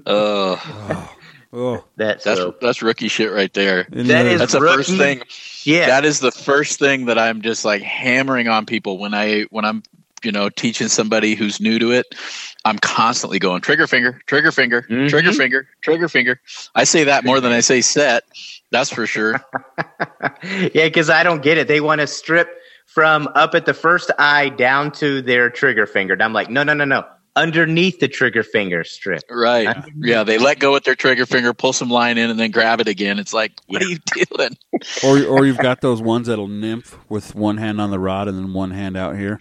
Oh, 0.05 0.61
oh, 0.89 1.15
oh. 1.53 1.83
that's, 1.95 2.23
that's 2.23 2.39
so, 2.39 2.55
that's 2.61 2.81
rookie 2.81 3.07
shit 3.07 3.31
right 3.31 3.53
there. 3.53 3.87
That 3.91 4.25
is 4.25 4.39
That's 4.39 4.53
the 4.53 4.59
first 4.59 4.89
rookie 4.89 4.97
thing. 4.97 5.23
yeah. 5.63 5.87
That 5.87 6.05
is 6.05 6.19
the 6.19 6.31
first 6.31 6.79
thing 6.79 7.05
that 7.05 7.17
I'm 7.17 7.41
just 7.41 7.65
like 7.65 7.81
hammering 7.81 8.47
on 8.47 8.65
people 8.65 8.97
when 8.97 9.13
I 9.13 9.43
when 9.49 9.65
I'm 9.65 9.83
you 10.23 10.31
know 10.31 10.49
teaching 10.49 10.87
somebody 10.87 11.35
who's 11.35 11.59
new 11.61 11.79
to 11.79 11.91
it. 11.91 12.05
I'm 12.65 12.77
constantly 12.79 13.39
going 13.39 13.61
trigger 13.61 13.87
finger, 13.87 14.19
trigger 14.25 14.51
finger, 14.51 14.81
Mhm. 14.89 15.09
trigger 15.09 15.31
finger, 15.31 15.67
trigger 15.81 16.09
finger. 16.09 16.41
I 16.75 16.83
say 16.83 17.05
that 17.05 17.23
more 17.23 17.39
than 17.39 17.51
I 17.53 17.61
say 17.61 17.81
set. 17.81 18.23
That's 18.71 18.89
for 18.89 19.07
sure. 19.07 19.35
yeah, 20.43 20.85
because 20.85 21.09
I 21.09 21.23
don't 21.23 21.41
get 21.41 21.57
it. 21.57 21.67
They 21.67 21.79
want 21.79 22.01
to 22.01 22.07
strip 22.07 22.49
from 22.87 23.27
up 23.35 23.53
at 23.53 23.65
the 23.65 23.73
first 23.73 24.09
eye 24.17 24.49
down 24.49 24.91
to 24.93 25.21
their 25.21 25.49
trigger 25.51 25.85
finger. 25.85 26.13
And 26.13 26.23
I'm 26.23 26.33
like, 26.33 26.49
no, 26.49 26.63
no, 26.63 26.73
no, 26.73 26.85
no. 26.85 27.05
Underneath 27.35 27.99
the 27.99 28.07
trigger 28.07 28.41
finger 28.41 28.83
strip. 28.83 29.21
Right. 29.29 29.77
Yeah, 29.95 30.23
they 30.23 30.39
let 30.39 30.57
go 30.57 30.73
with 30.73 30.85
their 30.85 30.95
trigger 30.95 31.27
finger, 31.27 31.53
pull 31.53 31.71
some 31.71 31.89
line 31.89 32.17
in, 32.17 32.31
and 32.31 32.39
then 32.39 32.49
grab 32.49 32.79
it 32.81 32.87
again. 32.87 33.19
It's 33.19 33.31
like, 33.33 33.51
what 33.67 33.83
are 33.83 33.85
you 33.85 33.99
doing? 34.15 34.57
Or 35.03 35.23
or 35.23 35.45
you've 35.45 35.59
got 35.59 35.81
those 35.81 36.01
ones 36.13 36.27
that'll 36.27 36.47
nymph 36.47 36.97
with 37.09 37.35
one 37.35 37.57
hand 37.57 37.79
on 37.79 37.91
the 37.91 37.99
rod 37.99 38.27
and 38.27 38.37
then 38.37 38.53
one 38.53 38.71
hand 38.71 38.95
out 38.97 39.15
here, 39.15 39.37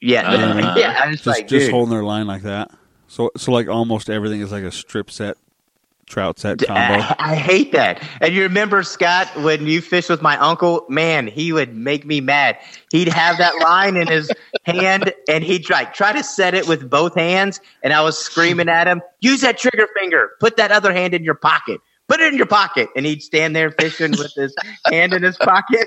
Yeah, 0.00 0.28
Uh, 0.28 0.74
yeah. 0.76 0.98
I'm 1.00 1.12
just, 1.12 1.24
just 1.24 1.38
like, 1.38 1.48
just 1.48 1.70
holding 1.70 1.90
their 1.90 2.02
line 2.04 2.26
like 2.26 2.42
that. 2.42 2.70
So 3.06 3.30
so 3.36 3.52
like 3.52 3.68
almost 3.68 4.08
everything 4.10 4.40
is 4.40 4.50
like 4.50 4.64
a 4.64 4.72
strip 4.72 5.10
set, 5.10 5.36
trout 6.12 6.38
set 6.38 6.58
combo. 6.58 6.80
I, 6.80 7.16
I 7.18 7.34
hate 7.34 7.72
that. 7.72 8.02
And 8.20 8.34
you 8.34 8.42
remember 8.42 8.82
Scott 8.82 9.28
when 9.38 9.66
you 9.66 9.80
fished 9.80 10.10
with 10.10 10.20
my 10.20 10.36
uncle? 10.36 10.84
Man, 10.88 11.26
he 11.26 11.52
would 11.52 11.74
make 11.74 12.04
me 12.04 12.20
mad. 12.20 12.58
He'd 12.90 13.08
have 13.08 13.38
that 13.38 13.54
line 13.62 13.96
in 13.96 14.06
his 14.06 14.30
hand, 14.64 15.12
and 15.28 15.42
he'd 15.42 15.64
try 15.64 15.84
try 15.84 16.12
to 16.12 16.22
set 16.22 16.54
it 16.54 16.68
with 16.68 16.88
both 16.88 17.14
hands. 17.14 17.60
And 17.82 17.92
I 17.92 18.02
was 18.02 18.18
screaming 18.18 18.68
at 18.68 18.86
him, 18.86 19.00
"Use 19.20 19.40
that 19.40 19.58
trigger 19.58 19.88
finger. 19.98 20.32
Put 20.38 20.56
that 20.58 20.70
other 20.70 20.92
hand 20.92 21.14
in 21.14 21.24
your 21.24 21.34
pocket. 21.34 21.80
Put 22.08 22.20
it 22.20 22.30
in 22.32 22.36
your 22.36 22.46
pocket." 22.46 22.90
And 22.94 23.06
he'd 23.06 23.22
stand 23.22 23.56
there 23.56 23.70
fishing 23.70 24.10
with 24.10 24.32
his 24.36 24.54
hand 24.86 25.14
in 25.14 25.22
his 25.22 25.38
pocket. 25.38 25.86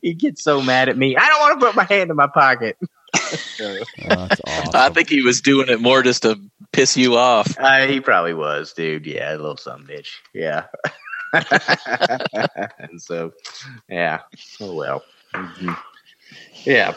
he'd 0.00 0.18
get 0.18 0.38
so 0.38 0.62
mad 0.62 0.88
at 0.88 0.96
me. 0.96 1.16
I 1.16 1.26
don't 1.26 1.40
want 1.40 1.60
to 1.60 1.66
put 1.66 1.74
my 1.74 1.84
hand 1.84 2.10
in 2.10 2.16
my 2.16 2.28
pocket. 2.28 2.76
Oh, 3.60 3.84
that's 4.08 4.40
awesome. 4.46 4.70
I 4.74 4.90
think 4.90 5.08
he 5.08 5.22
was 5.22 5.40
doing 5.40 5.68
it 5.68 5.80
more 5.80 6.02
just 6.02 6.22
to 6.22 6.38
piss 6.72 6.96
you 6.96 7.16
off. 7.16 7.56
Uh, 7.58 7.86
he 7.86 8.00
probably 8.00 8.34
was, 8.34 8.72
dude. 8.72 9.06
Yeah, 9.06 9.34
a 9.34 9.36
little 9.36 9.56
some 9.56 9.86
bitch. 9.86 10.08
Yeah. 10.34 10.64
and 12.78 13.00
so, 13.00 13.32
yeah. 13.88 14.20
Oh 14.60 14.74
well. 14.74 15.02
Mhm. 15.34 15.76
Yeah. 16.64 16.94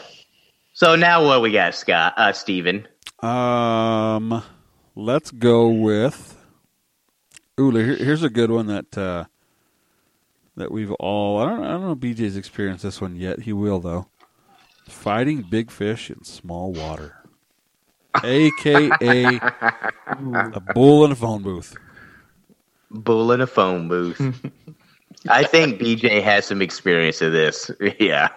So 0.72 0.96
now 0.96 1.24
what 1.24 1.42
we 1.42 1.52
got, 1.52 1.74
Scott? 1.74 2.14
Uh, 2.16 2.32
Steven. 2.32 2.86
Um, 3.20 4.42
let's 4.94 5.30
go 5.30 5.68
with. 5.68 6.36
Ooh, 7.58 7.70
here, 7.70 7.96
here's 7.96 8.22
a 8.22 8.30
good 8.30 8.50
one 8.50 8.66
that 8.68 8.96
uh, 8.96 9.24
that 10.56 10.70
we've 10.72 10.92
all. 10.92 11.38
I 11.40 11.46
don't. 11.50 11.64
I 11.64 11.70
don't 11.72 11.82
know. 11.82 11.96
BJ's 11.96 12.36
experienced 12.36 12.82
this 12.82 13.00
one 13.00 13.16
yet. 13.16 13.40
He 13.40 13.52
will 13.52 13.80
though. 13.80 14.06
Fighting 14.88 15.42
big 15.42 15.70
fish 15.70 16.10
in 16.10 16.24
small 16.24 16.72
water, 16.72 17.16
aka 18.24 19.38
a 20.52 20.60
bull 20.74 21.04
in 21.04 21.12
a 21.12 21.16
phone 21.16 21.42
booth. 21.42 21.76
Bull 22.90 23.32
in 23.32 23.40
a 23.40 23.46
phone 23.46 23.88
booth. 23.88 24.20
I 25.28 25.44
think 25.44 25.80
BJ 25.80 26.22
has 26.22 26.46
some 26.46 26.62
experience 26.62 27.20
of 27.22 27.32
this. 27.32 27.70
Yeah. 28.00 28.28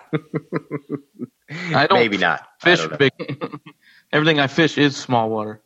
I 1.73 1.87
don't 1.87 1.99
Maybe 1.99 2.17
not. 2.17 2.47
I 2.63 2.75
fish 2.75 2.79
don't 2.87 2.97
big. 2.97 3.11
Everything 4.11 4.39
I 4.39 4.47
fish 4.47 4.77
is 4.77 4.95
small 4.95 5.29
water. 5.29 5.61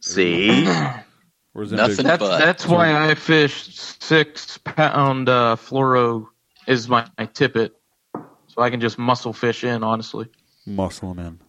See? 0.00 0.64
Where's 1.52 1.70
that 1.70 1.76
Nothing? 1.76 2.06
That's 2.06 2.20
But- 2.20 2.38
that's 2.38 2.66
why 2.66 3.08
I 3.10 3.14
fish 3.14 3.74
six 3.76 4.58
pound 4.58 5.28
uh, 5.28 5.56
fluoro 5.56 6.28
is 6.66 6.88
my, 6.88 7.06
my 7.18 7.26
tippet, 7.26 7.74
so 8.14 8.62
I 8.62 8.70
can 8.70 8.80
just 8.80 8.98
muscle 8.98 9.32
fish 9.32 9.64
in. 9.64 9.82
Honestly, 9.82 10.28
muscle 10.66 11.10
him 11.12 11.18
in? 11.18 11.40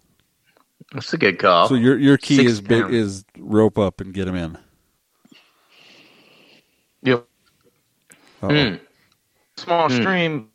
That's 0.93 1.13
a 1.13 1.17
good 1.17 1.37
call. 1.39 1.67
So 1.67 1.75
your 1.75 1.97
your 1.97 2.17
key 2.17 2.37
Six 2.37 2.51
is 2.51 2.61
big 2.61 2.89
is 2.91 3.25
rope 3.37 3.77
up 3.77 4.01
and 4.01 4.13
get 4.13 4.27
him 4.27 4.35
in. 4.35 4.57
yep. 7.03 7.25
Mm. 8.41 8.79
Small 9.57 9.89
Hmm. 9.89 9.95
stream. 9.95 10.49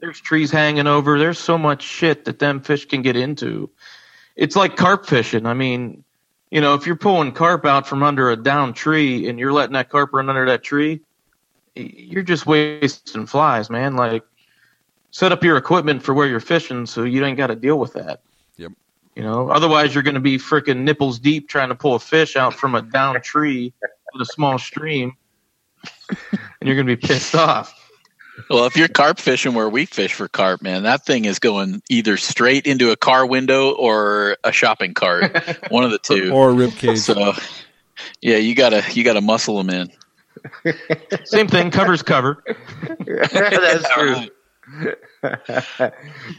There's 0.00 0.20
trees 0.20 0.50
hanging 0.50 0.86
over. 0.86 1.18
There's 1.18 1.38
so 1.38 1.58
much 1.58 1.82
shit 1.82 2.24
that 2.24 2.38
them 2.38 2.60
fish 2.60 2.86
can 2.86 3.02
get 3.02 3.16
into. 3.16 3.70
It's 4.36 4.56
like 4.56 4.76
carp 4.76 5.06
fishing. 5.06 5.44
I 5.44 5.54
mean, 5.54 6.04
you 6.50 6.60
know, 6.60 6.74
if 6.74 6.86
you're 6.86 6.96
pulling 6.96 7.32
carp 7.32 7.66
out 7.66 7.86
from 7.86 8.02
under 8.02 8.30
a 8.30 8.36
down 8.36 8.72
tree 8.72 9.28
and 9.28 9.38
you're 9.38 9.52
letting 9.52 9.74
that 9.74 9.90
carp 9.90 10.12
run 10.12 10.28
under 10.28 10.46
that 10.46 10.62
tree, 10.62 11.00
you're 11.74 12.22
just 12.22 12.46
wasting 12.46 13.26
flies, 13.26 13.68
man. 13.70 13.96
Like, 13.96 14.24
set 15.10 15.32
up 15.32 15.44
your 15.44 15.56
equipment 15.56 16.02
for 16.02 16.14
where 16.14 16.26
you're 16.26 16.40
fishing 16.40 16.86
so 16.86 17.04
you 17.04 17.24
ain't 17.24 17.36
got 17.36 17.48
to 17.48 17.56
deal 17.56 17.78
with 17.78 17.92
that. 17.94 18.22
Yep. 19.20 19.26
You 19.26 19.30
know, 19.30 19.50
otherwise 19.50 19.94
you're 19.94 20.02
going 20.02 20.14
to 20.14 20.20
be 20.20 20.38
freaking 20.38 20.78
nipples 20.78 21.18
deep 21.18 21.48
trying 21.48 21.68
to 21.68 21.74
pull 21.74 21.94
a 21.94 21.98
fish 21.98 22.36
out 22.36 22.54
from 22.54 22.74
a 22.74 22.80
down 22.80 23.20
tree 23.20 23.72
in 24.14 24.20
a 24.20 24.24
small 24.24 24.58
stream, 24.58 25.12
and 26.30 26.40
you're 26.62 26.74
going 26.74 26.86
to 26.86 26.96
be 26.96 27.06
pissed 27.06 27.34
off. 27.34 27.74
Well, 28.48 28.64
if 28.64 28.76
you're 28.76 28.88
carp 28.88 29.18
fishing 29.18 29.52
where 29.52 29.68
we 29.68 29.84
fish 29.84 30.14
for 30.14 30.26
carp, 30.26 30.62
man, 30.62 30.84
that 30.84 31.04
thing 31.04 31.26
is 31.26 31.38
going 31.38 31.82
either 31.90 32.16
straight 32.16 32.66
into 32.66 32.90
a 32.90 32.96
car 32.96 33.26
window 33.26 33.72
or 33.72 34.38
a 34.42 34.52
shopping 34.52 34.94
cart. 34.94 35.36
One 35.70 35.84
of 35.84 35.90
the 35.90 35.98
two. 35.98 36.32
Or 36.32 36.48
a 36.48 36.52
rib 36.54 36.72
cage. 36.72 37.00
So, 37.00 37.34
yeah, 38.22 38.38
you 38.38 38.54
gotta 38.54 38.82
you 38.94 39.04
gotta 39.04 39.20
muscle 39.20 39.62
them 39.62 39.68
in. 39.68 39.92
Same 41.24 41.48
thing, 41.48 41.70
covers 41.70 42.02
cover. 42.02 42.42
that's 43.06 43.90
true. 43.90 44.16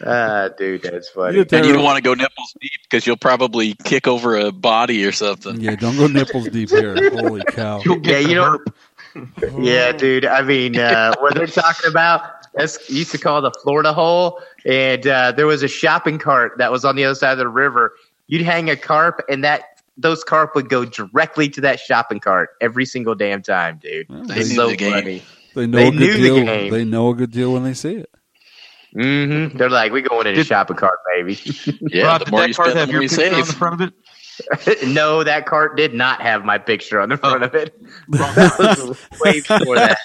ah, 0.06 0.50
dude, 0.58 0.82
that's 0.84 1.10
funny. 1.10 1.38
You 1.38 1.46
And 1.52 1.66
you 1.66 1.74
don't 1.74 1.84
want 1.84 1.98
to 1.98 2.02
go 2.04 2.14
nipples 2.14 2.56
deep 2.60 2.72
because 2.84 3.06
you'll 3.06 3.18
probably 3.18 3.74
kick 3.84 4.08
over 4.08 4.38
a 4.38 4.52
body 4.52 5.06
or 5.06 5.12
something. 5.12 5.60
yeah, 5.62 5.76
don't 5.76 5.98
go 5.98 6.08
nipples 6.08 6.48
deep 6.50 6.70
here. 6.70 6.96
Holy 7.14 7.44
cow! 7.48 7.82
You'll 7.84 7.98
get 8.00 8.24
Yeah, 8.24 8.28
you 8.30 8.36
know- 8.36 8.58
herp. 8.58 8.74
Yeah, 9.60 9.92
dude. 9.92 10.26
I 10.26 10.42
mean, 10.42 10.78
uh, 10.80 11.14
what 11.20 11.36
they're 11.36 11.46
talking 11.46 11.90
about, 11.90 12.22
that's 12.54 12.90
used 12.90 13.12
to 13.12 13.18
call 13.18 13.42
the 13.42 13.52
Florida 13.62 13.92
hole. 13.92 14.42
And 14.66 15.06
uh, 15.06 15.34
there 15.34 15.46
was 15.48 15.64
a 15.64 15.68
shopping 15.68 16.18
cart 16.18 16.54
that 16.60 16.72
was 16.72 16.86
on 16.86 16.96
the 16.96 17.04
other 17.04 17.16
side 17.16 17.34
of 17.34 17.38
the 17.38 17.50
river. 17.50 17.94
You'd 18.28 18.44
hang 18.44 18.70
a 18.70 18.78
carp, 18.78 19.22
and 19.28 19.44
that 19.44 19.64
those 19.98 20.24
carp 20.24 20.56
would 20.56 20.70
go 20.70 20.86
directly 20.86 21.50
to 21.50 21.60
that 21.62 21.82
shopping 21.82 22.22
cart 22.22 22.52
every 22.62 22.86
single 22.86 23.14
damn 23.14 23.42
time, 23.42 23.80
dude. 23.84 24.08
They 24.10 24.36
It's 24.40 24.50
knew 24.52 24.56
so 24.56 24.70
the 24.70 24.78
game. 24.78 24.94
funny. 24.94 25.24
They 25.56 25.68
know 25.68 25.78
They 25.78 25.88
a 25.88 25.92
good 25.92 26.00
knew 26.00 26.14
the 26.14 26.18
deal. 26.20 26.46
game. 26.46 26.72
They 26.72 26.86
know 26.86 27.10
a 27.10 27.16
good 27.16 27.32
deal 27.32 27.52
when 27.52 27.64
they 27.66 27.74
see 27.74 27.96
it. 27.96 28.10
Hmm 28.94 29.48
They're 29.58 29.70
like, 29.70 29.92
we 29.92 30.02
going 30.02 30.28
in 30.28 30.34
a 30.34 30.36
Did- 30.38 30.48
shopping 30.48 30.78
cart, 30.78 31.00
baby. 31.16 31.36
Yeah, 31.82 32.06
Rob, 32.06 32.20
the 32.20 32.26
did 32.26 32.32
more 32.32 32.42
that 32.42 32.48
you 32.50 32.54
card 32.56 32.70
spend, 32.72 32.80
have 32.80 32.88
the 32.88 32.92
your 32.94 33.02
more 33.02 33.04
you 33.04 33.10
picture 33.10 33.36
on 33.36 33.42
the 33.48 33.54
front 33.54 33.82
of 33.82 33.88
it? 33.88 34.88
no, 34.88 35.24
that 35.24 35.46
cart 35.46 35.78
did 35.78 35.94
not 35.94 36.22
have 36.22 36.44
my 36.46 36.58
picture 36.58 37.00
on 37.00 37.10
the 37.10 37.18
front 37.18 37.44
Oh. 37.44 37.48
of 37.48 37.56
it. 37.56 37.76
That 38.10 38.78
was 38.80 38.98
way 39.22 39.42
before 39.42 39.76
that. 39.76 39.98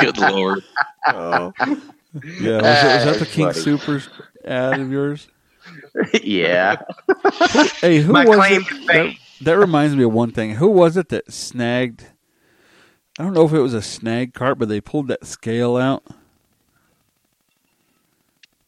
Good 0.00 0.18
lord. 0.18 0.62
Oh, 1.08 1.52
yeah. 1.60 1.66
Was, 1.66 2.62
that- 2.62 3.06
was 3.06 3.18
that 3.18 3.18
the 3.20 3.26
King 3.30 3.46
funny. 3.48 3.60
Supers 3.60 4.08
ad 4.44 4.80
of 4.80 4.90
yours? 4.90 5.28
yeah. 6.22 6.76
Hey, 7.80 8.00
who 8.00 8.12
My 8.12 8.24
was 8.24 8.36
claim 8.36 8.60
it? 8.62 8.66
to 8.68 8.74
That, 8.74 8.86
fame. 8.86 9.16
that 9.42 9.58
reminds 9.58 9.94
me 9.96 10.04
of 10.04 10.12
one 10.12 10.30
thing. 10.32 10.54
Who 10.56 10.68
was 10.68 10.96
it 10.96 11.08
that 11.10 11.32
snagged 11.32 12.06
I 13.18 13.22
don't 13.22 13.32
know 13.32 13.46
if 13.46 13.52
it 13.52 13.60
was 13.60 13.72
a 13.74 13.80
snag 13.82 14.34
cart, 14.34 14.58
but 14.58 14.68
they 14.68 14.80
pulled 14.80 15.08
that 15.08 15.26
scale 15.26 15.76
out. 15.76 16.04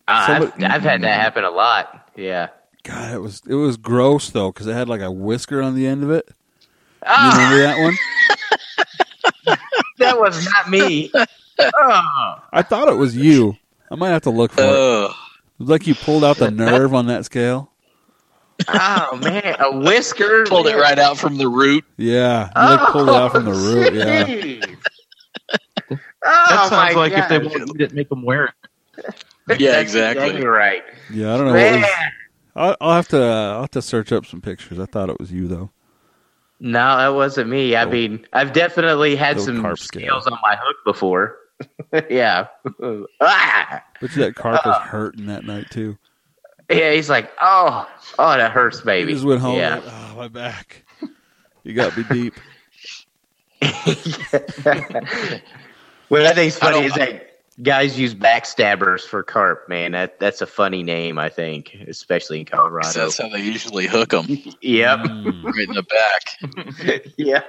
Ah, 0.08 0.24
Somebody- 0.26 0.64
I've, 0.64 0.72
I've 0.76 0.82
had 0.82 1.02
that 1.02 1.20
happen 1.20 1.44
a 1.44 1.50
lot. 1.50 2.10
Yeah. 2.16 2.48
God, 2.84 3.12
it 3.14 3.18
was 3.18 3.42
it 3.46 3.54
was 3.54 3.76
gross 3.76 4.30
though 4.30 4.50
because 4.50 4.66
it 4.66 4.72
had 4.72 4.88
like 4.88 5.02
a 5.02 5.10
whisker 5.12 5.60
on 5.62 5.74
the 5.74 5.86
end 5.86 6.02
of 6.02 6.10
it. 6.10 6.24
You 6.28 6.34
Ah, 7.06 7.34
remember 7.36 7.58
that 7.62 7.82
one? 9.46 9.58
that 9.98 10.18
was 10.18 10.44
not 10.46 10.70
me. 10.70 11.10
oh. 11.14 11.24
I 12.52 12.62
thought 12.62 12.88
it 12.88 12.96
was 12.96 13.16
you. 13.16 13.56
I 13.90 13.94
might 13.96 14.10
have 14.10 14.22
to 14.22 14.30
look 14.30 14.52
for 14.52 14.62
it. 14.62 14.66
Oh, 14.66 15.04
It 15.06 15.60
was 15.62 15.68
like 15.68 15.86
you 15.86 15.94
pulled 15.94 16.24
out 16.24 16.36
the 16.38 16.50
nerve 16.52 16.94
on 16.94 17.06
that 17.06 17.24
scale. 17.24 17.70
oh 18.68 19.20
man, 19.22 19.54
a 19.60 19.76
whisker 19.78 20.44
pulled 20.46 20.66
it 20.66 20.76
right 20.76 20.98
out 20.98 21.16
from 21.18 21.36
the 21.36 21.48
root. 21.48 21.84
Yeah, 21.96 22.48
you 22.56 22.76
like 22.76 22.88
pulled 22.88 23.08
it 23.08 23.14
out 23.14 23.32
from 23.32 23.44
the 23.44 23.52
Oh, 23.52 23.74
root. 23.74 23.94
Yeah, 23.94 24.24
jeez. 24.24 24.76
That 25.90 25.98
Oh, 26.24 26.68
sounds 26.68 26.70
my 26.72 26.92
like 26.92 27.12
if 27.12 27.28
they 27.28 27.38
gosh. 27.38 27.52
wanted 27.54 27.88
to 27.90 27.94
make 27.94 28.08
them 28.08 28.22
wear 28.22 28.46
it. 28.96 29.14
Yeah, 29.58 29.72
That's 29.72 29.82
exactly. 29.82 30.44
right. 30.44 30.82
yeah. 31.12 31.34
I 31.34 31.38
don't 31.38 31.46
know. 31.46 31.52
What 31.54 31.80
was, 31.80 31.90
I'll, 32.56 32.76
I'll 32.80 32.96
have 32.96 33.08
to. 33.08 33.22
Uh, 33.22 33.52
I'll 33.54 33.60
have 33.62 33.70
to 33.72 33.82
search 33.82 34.12
up 34.12 34.26
some 34.26 34.40
pictures. 34.40 34.78
I 34.78 34.86
thought 34.86 35.08
it 35.10 35.18
was 35.20 35.30
you 35.32 35.46
though. 35.48 35.70
No, 36.60 36.96
that 36.98 37.08
wasn't 37.14 37.48
me. 37.50 37.76
I 37.76 37.84
Little- 37.84 37.92
mean, 37.92 38.26
I've 38.32 38.52
definitely 38.52 39.14
had 39.16 39.36
little 39.38 39.54
some 39.54 39.62
carp 39.62 39.78
scale. 39.78 40.20
scales 40.20 40.26
on 40.26 40.38
my 40.42 40.56
hook 40.60 40.76
before. 40.84 41.36
yeah. 42.10 42.48
ah! 43.20 43.84
But 44.00 44.10
that 44.12 44.34
carp 44.34 44.66
Uh. 44.66 44.70
was 44.70 44.82
hurting 44.88 45.26
that 45.26 45.44
night 45.44 45.70
too. 45.70 45.96
Yeah, 46.70 46.92
he's 46.92 47.08
like, 47.08 47.32
oh, 47.40 47.88
oh, 48.18 48.36
that 48.36 48.50
hurts, 48.52 48.80
He 48.80 48.84
baby. 48.84 49.12
just 49.14 49.24
went 49.24 49.40
home. 49.40 49.56
Yeah. 49.56 49.76
like, 49.76 49.84
oh, 49.86 50.14
my 50.16 50.28
back. 50.28 50.84
You 51.64 51.72
got 51.74 51.96
me 51.96 52.04
deep. 52.10 52.34
what 56.08 56.22
I 56.22 56.32
think's 56.34 56.56
I 56.56 56.60
funny 56.60 56.76
don't- 56.76 56.84
is 56.86 56.92
that 56.94 57.27
guys 57.62 57.98
use 57.98 58.14
backstabbers 58.14 59.02
for 59.02 59.22
carp. 59.22 59.68
Man, 59.68 59.92
that 59.92 60.18
that's 60.20 60.40
a 60.40 60.46
funny 60.46 60.82
name. 60.82 61.18
I 61.18 61.28
think, 61.28 61.74
especially 61.88 62.40
in 62.40 62.46
Colorado. 62.46 62.92
That's 62.92 63.18
how 63.18 63.28
they 63.28 63.42
usually 63.42 63.86
hook 63.86 64.10
them, 64.10 64.26
Yep. 64.28 64.98
Mm. 65.00 65.44
right 65.44 65.68
in 65.68 65.74
the 65.74 65.82
back. 65.82 67.02
yeah. 67.16 67.42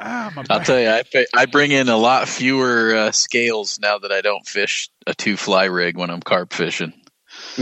ah, 0.00 0.32
my 0.34 0.44
I'll 0.50 0.58
back. 0.58 0.66
tell 0.66 0.80
you, 0.80 0.88
I 0.88 1.02
pay, 1.02 1.26
I 1.34 1.46
bring 1.46 1.70
in 1.72 1.88
a 1.88 1.96
lot 1.96 2.28
fewer 2.28 2.94
uh, 2.94 3.10
scales 3.12 3.78
now 3.80 3.98
that 3.98 4.12
I 4.12 4.20
don't 4.20 4.46
fish 4.46 4.88
a 5.06 5.14
two 5.14 5.36
fly 5.36 5.64
rig 5.64 5.96
when 5.96 6.10
I'm 6.10 6.20
carp 6.20 6.52
fishing. 6.52 6.92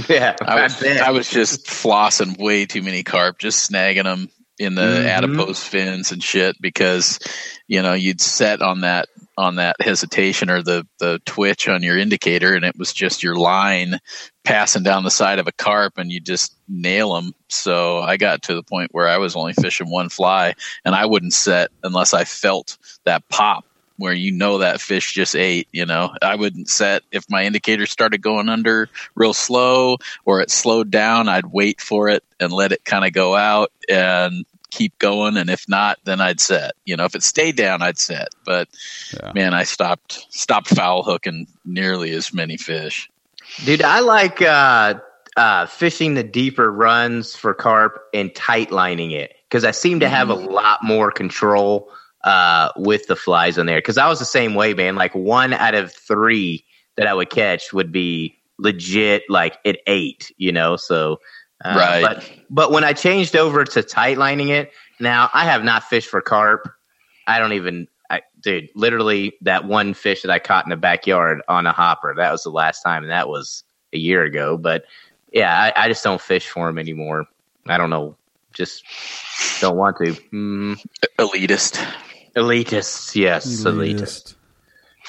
Yeah. 0.08 0.36
I 0.42 0.62
was 0.62 0.80
bet. 0.80 1.00
I 1.00 1.10
was 1.10 1.30
just 1.30 1.66
flossing 1.66 2.38
way 2.38 2.66
too 2.66 2.82
many 2.82 3.02
carp, 3.02 3.38
just 3.38 3.70
snagging 3.70 4.04
them 4.04 4.28
in 4.58 4.74
the 4.74 4.82
Mhm. 4.82 5.06
adipose 5.06 5.62
fins 5.62 6.12
and 6.12 6.22
shit 6.22 6.60
because 6.60 7.18
you 7.68 7.82
know 7.82 7.94
you'd 7.94 8.20
set 8.20 8.60
on 8.62 8.80
that 8.80 9.08
on 9.36 9.56
that 9.56 9.76
hesitation 9.80 10.50
or 10.50 10.62
the 10.62 10.86
the 10.98 11.20
twitch 11.24 11.68
on 11.68 11.82
your 11.82 11.96
indicator 11.96 12.54
and 12.54 12.64
it 12.64 12.76
was 12.76 12.92
just 12.92 13.22
your 13.22 13.36
line 13.36 14.00
passing 14.44 14.82
down 14.82 15.04
the 15.04 15.10
side 15.10 15.38
of 15.38 15.46
a 15.46 15.52
carp 15.52 15.96
and 15.96 16.10
you 16.10 16.18
just 16.20 16.54
nail 16.68 17.14
them 17.14 17.32
so 17.48 17.98
i 18.00 18.16
got 18.16 18.42
to 18.42 18.54
the 18.54 18.62
point 18.64 18.90
where 18.92 19.06
i 19.08 19.18
was 19.18 19.36
only 19.36 19.52
fishing 19.52 19.90
one 19.90 20.08
fly 20.08 20.54
and 20.84 20.94
i 20.94 21.06
wouldn't 21.06 21.32
set 21.34 21.70
unless 21.84 22.12
i 22.14 22.24
felt 22.24 22.78
that 23.04 23.22
pop 23.28 23.64
where 23.98 24.14
you 24.14 24.32
know 24.32 24.58
that 24.58 24.80
fish 24.80 25.12
just 25.12 25.36
ate 25.36 25.68
you 25.72 25.84
know? 25.84 26.14
I 26.22 26.34
wouldn't 26.34 26.68
set 26.68 27.02
if 27.12 27.24
my 27.28 27.44
indicator 27.44 27.86
started 27.86 28.22
going 28.22 28.48
under 28.48 28.88
real 29.14 29.34
slow 29.34 29.98
or 30.24 30.40
it 30.40 30.50
slowed 30.50 30.90
down 30.90 31.28
i'd 31.28 31.46
wait 31.46 31.80
for 31.80 32.08
it 32.08 32.24
and 32.40 32.52
let 32.52 32.72
it 32.72 32.84
kind 32.84 33.04
of 33.04 33.12
go 33.12 33.36
out 33.36 33.70
and 33.88 34.44
keep 34.70 34.98
going 34.98 35.36
and 35.36 35.48
if 35.50 35.68
not 35.68 35.98
then 36.04 36.20
i'd 36.20 36.40
set. 36.40 36.72
You 36.84 36.96
know 36.96 37.04
if 37.04 37.14
it 37.14 37.22
stayed 37.22 37.56
down 37.56 37.82
i'd 37.82 37.98
set. 37.98 38.28
But 38.44 38.68
Yeah. 39.14 39.32
man 39.34 39.54
i 39.54 39.64
stopped 39.64 40.26
stopped 40.30 40.68
foul 40.68 41.02
hooking 41.02 41.46
nearly 41.64 42.12
as 42.12 42.32
many 42.32 42.56
fish. 42.56 43.10
Dude, 43.64 43.82
I 43.82 44.00
like 44.00 44.40
uh, 44.42 44.94
uh, 45.36 45.66
fishing 45.66 46.14
the 46.14 46.22
deeper 46.22 46.70
runs 46.70 47.34
for 47.34 47.54
carp 47.54 48.04
and 48.12 48.34
tight 48.34 48.70
lining 48.70 49.10
it 49.10 49.34
because 49.48 49.64
I 49.64 49.70
seem 49.70 50.00
to 50.00 50.08
have 50.08 50.30
a 50.30 50.34
lot 50.34 50.84
more 50.84 51.10
control 51.10 51.90
uh, 52.24 52.70
with 52.76 53.06
the 53.06 53.16
flies 53.16 53.58
on 53.58 53.66
there. 53.66 53.78
Because 53.78 53.98
I 53.98 54.08
was 54.08 54.18
the 54.18 54.24
same 54.24 54.54
way, 54.54 54.74
man. 54.74 54.96
Like 54.96 55.14
one 55.14 55.52
out 55.52 55.74
of 55.74 55.92
three 55.92 56.64
that 56.96 57.06
I 57.06 57.14
would 57.14 57.30
catch 57.30 57.72
would 57.72 57.92
be 57.92 58.36
legit, 58.58 59.22
like 59.28 59.58
it 59.64 59.80
ate, 59.86 60.32
you 60.36 60.52
know. 60.52 60.76
So, 60.76 61.20
uh, 61.64 61.74
Right. 61.76 62.02
But 62.02 62.30
but 62.50 62.72
when 62.72 62.84
I 62.84 62.92
changed 62.92 63.36
over 63.36 63.64
to 63.64 63.82
tight 63.82 64.18
lining 64.18 64.48
it, 64.48 64.72
now 65.00 65.30
I 65.32 65.44
have 65.44 65.64
not 65.64 65.84
fished 65.84 66.08
for 66.08 66.20
carp. 66.20 66.68
I 67.26 67.38
don't 67.38 67.52
even. 67.52 67.88
I, 68.10 68.22
dude, 68.40 68.70
literally 68.74 69.34
that 69.42 69.66
one 69.66 69.92
fish 69.92 70.22
that 70.22 70.30
I 70.30 70.38
caught 70.38 70.64
in 70.64 70.70
the 70.70 70.76
backyard 70.76 71.42
on 71.46 71.66
a 71.66 71.72
hopper. 71.72 72.14
That 72.16 72.32
was 72.32 72.42
the 72.42 72.50
last 72.50 72.82
time, 72.82 73.02
and 73.02 73.12
that 73.12 73.28
was 73.28 73.64
a 73.92 73.98
year 73.98 74.22
ago. 74.22 74.56
But 74.56 74.84
yeah, 75.32 75.72
I, 75.76 75.84
I 75.84 75.88
just 75.88 76.02
don't 76.02 76.20
fish 76.20 76.48
for 76.48 76.66
them 76.66 76.78
anymore. 76.78 77.26
I 77.66 77.76
don't 77.76 77.90
know, 77.90 78.16
just 78.54 78.82
don't 79.60 79.76
want 79.76 79.98
to. 79.98 80.14
Mm, 80.32 80.82
elitist 81.18 81.84
elitists, 82.38 83.14
yes, 83.14 83.46
elitists. 83.46 83.64
Elitist. 83.64 84.34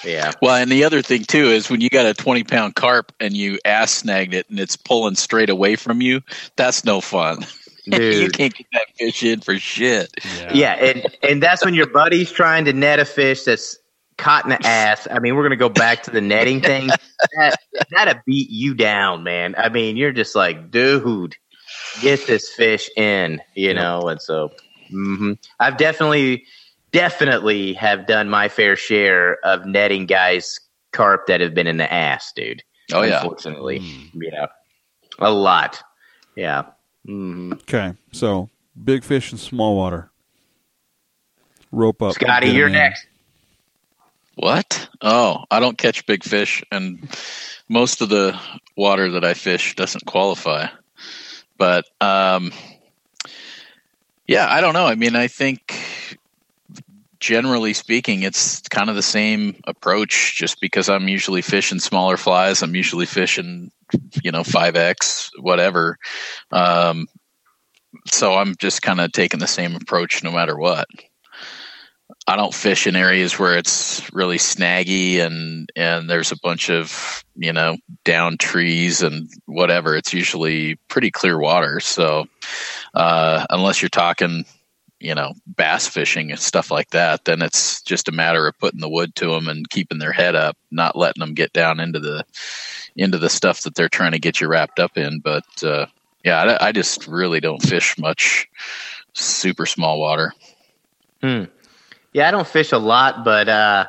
Yeah, 0.06 0.32
well 0.42 0.56
and 0.56 0.72
the 0.72 0.86
other 0.86 1.02
thing 1.02 1.24
too 1.26 1.48
is 1.48 1.70
when 1.70 1.82
you 1.82 1.90
got 1.90 2.06
a 2.06 2.14
20 2.14 2.46
pound 2.46 2.76
carp 2.76 3.12
and 3.20 3.36
you 3.36 3.60
ass 3.66 3.92
snagged 3.92 4.34
it 4.34 4.50
and 4.50 4.58
it's 4.58 4.78
pulling 4.78 5.16
straight 5.16 5.50
away 5.50 5.76
from 5.76 6.02
you 6.02 6.22
that's 6.56 6.86
no 6.86 7.02
fun 7.02 7.40
you 7.86 8.30
can't 8.30 8.54
get 8.56 8.68
that 8.72 8.86
fish 8.98 9.24
in 9.24 9.42
for 9.42 9.58
shit 9.58 10.10
yeah, 10.54 10.74
and 10.74 11.16
and 11.24 11.44
that's 11.44 11.64
when 11.64 11.74
your 11.74 11.88
buddy's 11.88 12.32
trying 12.32 12.66
to 12.66 12.74
net 12.74 13.00
a 13.00 13.06
fish 13.06 13.44
that's 13.44 13.78
caught 14.18 14.44
in 14.44 14.50
the 14.50 14.66
ass. 14.66 15.08
I 15.10 15.20
mean, 15.20 15.36
we're 15.36 15.44
gonna 15.44 15.56
go 15.56 15.70
back 15.70 16.04
to 16.04 16.12
the 16.12 16.22
netting 16.22 16.62
thing. 16.62 16.90
That 17.36 17.60
that'll 17.92 18.22
beat 18.26 18.50
you 18.50 18.74
down, 18.74 19.24
man. 19.24 19.54
I 19.58 19.68
mean, 19.68 19.98
you're 19.98 20.14
just 20.14 20.38
like, 20.38 20.72
dude, 20.72 21.36
get 22.02 22.26
this 22.28 22.50
fish 22.50 22.90
in, 22.96 23.42
you 23.56 23.74
know. 23.74 24.08
And 24.08 24.22
so, 24.22 24.54
hmm 24.90 25.34
I've 25.60 25.76
definitely, 25.76 26.46
definitely 26.92 27.74
have 27.74 28.08
done 28.08 28.30
my 28.30 28.50
fair 28.50 28.76
share 28.76 29.38
of 29.46 29.66
netting 29.66 30.06
guys 30.06 30.60
carp 30.92 31.28
that 31.28 31.42
have 31.42 31.54
been 31.54 31.68
in 31.68 31.78
the 31.78 31.92
ass, 31.92 32.32
dude. 32.36 32.64
oh 32.94 33.02
yeah 33.04 33.22
unfortunately, 33.22 33.80
Mm. 33.80 34.10
yeah, 34.16 34.46
a 35.20 35.32
lot, 35.32 35.82
yeah. 36.36 36.64
hmm 37.06 37.54
Okay, 37.54 37.94
so 38.12 38.50
big 38.84 39.04
fish 39.04 39.32
and 39.32 39.40
small 39.40 39.76
water. 39.76 40.10
Rope 41.72 42.02
up. 42.02 42.14
Scotty, 42.14 42.48
get 42.48 42.50
'em 42.52 42.56
you're 42.58 42.68
in. 42.68 42.74
next. 42.74 43.06
What? 44.36 44.90
Oh, 45.02 45.44
I 45.52 45.60
don't 45.60 45.78
catch 45.78 46.06
big 46.06 46.24
fish, 46.24 46.64
and 46.72 47.08
most 47.68 48.02
of 48.02 48.10
the 48.10 48.40
water 48.78 49.12
that 49.12 49.24
I 49.26 49.34
fish 49.34 49.76
doesn't 49.76 50.06
qualify. 50.06 50.68
But 51.58 51.86
um, 52.02 52.52
yeah, 54.28 54.48
I 54.50 54.62
don't 54.62 54.74
know. 54.74 54.86
I 54.88 54.96
mean, 54.96 55.16
I 55.16 55.28
think 55.28 55.76
generally 57.20 57.74
speaking, 57.74 58.24
it's 58.24 58.62
kind 58.70 58.90
of 58.90 58.96
the 58.96 59.02
same 59.02 59.60
approach. 59.66 60.38
Just 60.38 60.62
because 60.62 60.90
I'm 60.90 61.08
usually 61.08 61.42
fishing 61.42 61.80
smaller 61.80 62.18
flies, 62.18 62.62
I'm 62.62 62.76
usually 62.76 63.06
fishing, 63.06 63.72
you 64.24 64.32
know, 64.32 64.44
five 64.44 64.76
x 64.76 65.32
whatever. 65.40 65.98
Um, 66.52 67.08
so 68.08 68.36
I'm 68.36 68.56
just 68.58 68.82
kind 68.82 69.00
of 69.00 69.12
taking 69.12 69.40
the 69.40 69.48
same 69.48 69.76
approach 69.76 70.24
no 70.24 70.32
matter 70.32 70.58
what. 70.58 70.88
I 72.28 72.36
don't 72.36 72.54
fish 72.54 72.86
in 72.86 72.96
areas 72.96 73.40
where 73.40 73.58
it's 73.58 74.08
really 74.14 74.38
snaggy 74.38 75.20
and 75.20 75.70
and 75.76 76.10
there's 76.10 76.32
a 76.32 76.40
bunch 76.44 76.70
of 76.70 77.24
you 77.36 77.52
know 77.54 77.78
down 78.06 78.38
trees 78.38 79.02
and 79.02 79.30
whatever. 79.46 79.96
It's 79.96 80.14
usually 80.14 80.76
pretty 80.90 81.12
clear 81.12 81.40
water. 81.40 81.80
So 81.80 82.28
uh, 82.94 83.46
unless 83.50 83.82
you're 83.82 83.90
talking 83.90 84.46
you 85.00 85.16
know 85.16 85.34
bass 85.48 85.88
fishing 85.88 86.32
and 86.32 86.40
stuff 86.40 86.72
like 86.72 86.90
that, 86.90 87.26
then 87.26 87.42
it's 87.42 87.82
just 87.82 88.08
a 88.08 88.14
matter 88.14 88.48
of 88.48 88.58
putting 88.60 88.82
the 88.82 88.90
wood 88.90 89.16
to 89.16 89.32
them 89.32 89.48
and 89.48 89.70
keeping 89.70 90.00
their 90.00 90.12
head 90.12 90.36
up, 90.36 90.58
not 90.72 90.96
letting 90.96 91.22
them 91.22 91.34
get 91.34 91.54
down 91.54 91.80
into 91.80 92.00
the 92.00 92.26
into 92.96 93.18
the 93.18 93.30
stuff 93.30 93.62
that 93.62 93.76
they're 93.76 93.90
trying 93.90 94.12
to 94.12 94.20
get 94.20 94.42
you 94.42 94.48
wrapped 94.48 94.80
up 94.80 94.98
in. 94.98 95.20
But 95.20 95.46
uh, 95.64 95.86
yeah, 96.24 96.42
I, 96.42 96.68
I 96.68 96.72
just 96.72 97.08
really 97.08 97.40
don't 97.40 97.62
fish 97.62 97.98
much 97.98 98.48
super 99.14 99.66
small 99.66 100.00
water. 100.00 100.34
hmm 101.22 101.46
Yeah, 102.14 102.28
I 102.28 102.32
don't 102.32 102.48
fish 102.48 102.72
a 102.72 102.78
lot, 102.78 103.24
but 103.24 103.48
uh, 103.48 103.88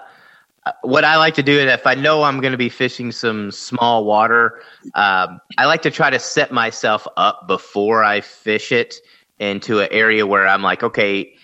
what 0.83 1.05
I 1.05 1.17
like 1.17 1.35
to 1.35 1.43
do 1.43 1.59
is 1.59 1.71
if 1.73 1.87
I 1.87 1.95
know 1.95 2.23
I'm 2.23 2.41
going 2.41 2.53
to 2.53 2.59
be 2.59 2.69
fishing 2.69 3.13
some 3.13 3.51
small 3.51 4.05
water, 4.05 4.63
um, 4.95 5.41
I 5.59 5.67
like 5.67 5.83
to 5.83 5.91
try 5.91 6.11
to 6.11 6.19
set 6.19 6.53
myself 6.53 7.07
up 7.17 7.47
before 7.47 8.05
I 8.05 8.21
fish 8.21 8.73
it 8.73 8.97
into 9.41 9.80
an 9.80 9.88
area 9.91 10.26
where 10.26 10.47
I'm 10.47 10.62
like, 10.62 10.82
okay, 10.82 11.34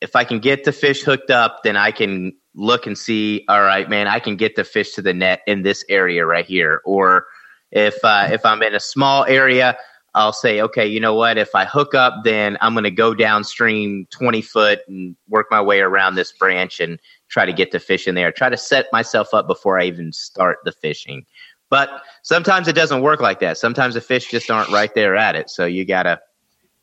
if 0.00 0.16
I 0.16 0.24
can 0.24 0.38
get 0.38 0.64
the 0.64 0.72
fish 0.72 1.02
hooked 1.02 1.30
up, 1.30 1.60
then 1.64 1.76
I 1.76 1.90
can 1.90 2.32
look 2.54 2.86
and 2.86 2.96
see, 2.96 3.44
all 3.48 3.62
right, 3.62 3.88
man, 3.90 4.06
I 4.06 4.20
can 4.20 4.36
get 4.36 4.56
the 4.56 4.64
fish 4.64 4.94
to 4.94 5.02
the 5.02 5.12
net 5.12 5.42
in 5.46 5.62
this 5.62 5.84
area 5.88 6.24
right 6.24 6.46
here. 6.46 6.80
Or 6.84 7.26
if 7.70 8.02
uh, 8.04 8.28
if 8.30 8.46
I'm 8.46 8.62
in 8.62 8.74
a 8.74 8.80
small 8.80 9.24
area, 9.24 9.76
I'll 10.14 10.32
say, 10.32 10.62
okay, 10.62 10.86
you 10.86 10.98
know 10.98 11.14
what? 11.14 11.36
If 11.36 11.54
I 11.54 11.66
hook 11.66 11.94
up, 11.94 12.24
then 12.24 12.56
I'm 12.62 12.72
going 12.72 12.84
to 12.84 12.90
go 12.90 13.12
downstream 13.12 14.06
20 14.10 14.40
foot 14.40 14.80
and 14.88 15.14
work 15.28 15.48
my 15.50 15.60
way 15.60 15.80
around 15.80 16.14
this 16.14 16.32
branch 16.32 16.80
and 16.80 16.98
try 17.28 17.44
to 17.44 17.52
get 17.52 17.70
the 17.70 17.80
fish 17.80 18.08
in 18.08 18.14
there. 18.14 18.32
Try 18.32 18.48
to 18.48 18.56
set 18.56 18.86
myself 18.92 19.34
up 19.34 19.46
before 19.46 19.78
I 19.78 19.84
even 19.84 20.12
start 20.12 20.58
the 20.64 20.72
fishing. 20.72 21.26
But 21.68 21.90
sometimes 22.22 22.66
it 22.66 22.74
doesn't 22.74 23.02
work 23.02 23.20
like 23.20 23.40
that. 23.40 23.58
Sometimes 23.58 23.92
the 23.92 24.00
fish 24.00 24.30
just 24.30 24.50
aren't 24.50 24.70
right 24.70 24.94
there 24.94 25.16
at 25.16 25.36
it. 25.36 25.50
So 25.50 25.66
you 25.66 25.84
gotta, 25.84 26.20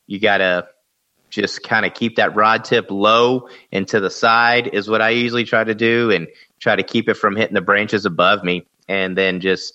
you 0.08 0.20
gotta 0.20 0.68
just 1.30 1.64
kind 1.64 1.86
of 1.86 1.94
keep 1.94 2.18
that 2.18 2.36
rod 2.36 2.64
tip 2.64 2.92
low 2.92 3.50
and 3.72 3.88
to 3.88 4.00
the 4.00 4.10
side 4.10 4.68
is 4.68 4.88
what 4.88 5.02
I 5.02 5.10
usually 5.10 5.46
try 5.46 5.64
to 5.64 5.74
do 5.74 6.12
and 6.12 6.28
try 6.60 6.76
to 6.76 6.84
keep 6.84 7.10
it 7.10 7.16
from 7.16 7.36
hitting 7.36 7.56
the 7.56 7.62
branches 7.62 8.06
above 8.06 8.44
me 8.44 8.68
and 8.88 9.18
then 9.18 9.40
just 9.40 9.74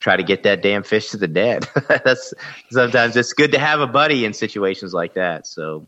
try 0.00 0.16
to 0.16 0.22
get 0.22 0.42
that 0.42 0.62
damn 0.62 0.82
fish 0.82 1.10
to 1.10 1.16
the 1.16 1.26
dead. 1.26 1.66
That's 1.88 2.34
sometimes 2.70 3.16
it's 3.16 3.32
good 3.32 3.52
to 3.52 3.58
have 3.58 3.80
a 3.80 3.86
buddy 3.86 4.24
in 4.24 4.32
situations 4.32 4.92
like 4.92 5.14
that. 5.14 5.46
So, 5.46 5.86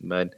but 0.00 0.34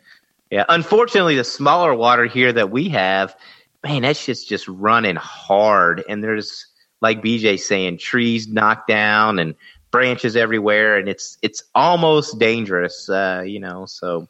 yeah, 0.50 0.64
unfortunately, 0.68 1.36
the 1.36 1.44
smaller 1.44 1.94
water 1.94 2.26
here 2.26 2.52
that 2.52 2.70
we 2.70 2.88
have, 2.90 3.36
man, 3.82 4.02
that 4.02 4.16
shit's 4.16 4.44
just 4.44 4.66
running 4.68 5.16
hard. 5.16 6.04
And 6.08 6.22
there's, 6.22 6.66
like 7.00 7.22
BJ 7.22 7.58
saying, 7.58 7.98
trees 7.98 8.48
knocked 8.48 8.88
down 8.88 9.38
and 9.38 9.54
branches 9.90 10.36
everywhere, 10.36 10.96
and 10.98 11.08
it's 11.08 11.38
it's 11.42 11.62
almost 11.74 12.38
dangerous, 12.38 13.08
uh, 13.08 13.42
you 13.46 13.60
know. 13.60 13.86
So 13.86 14.28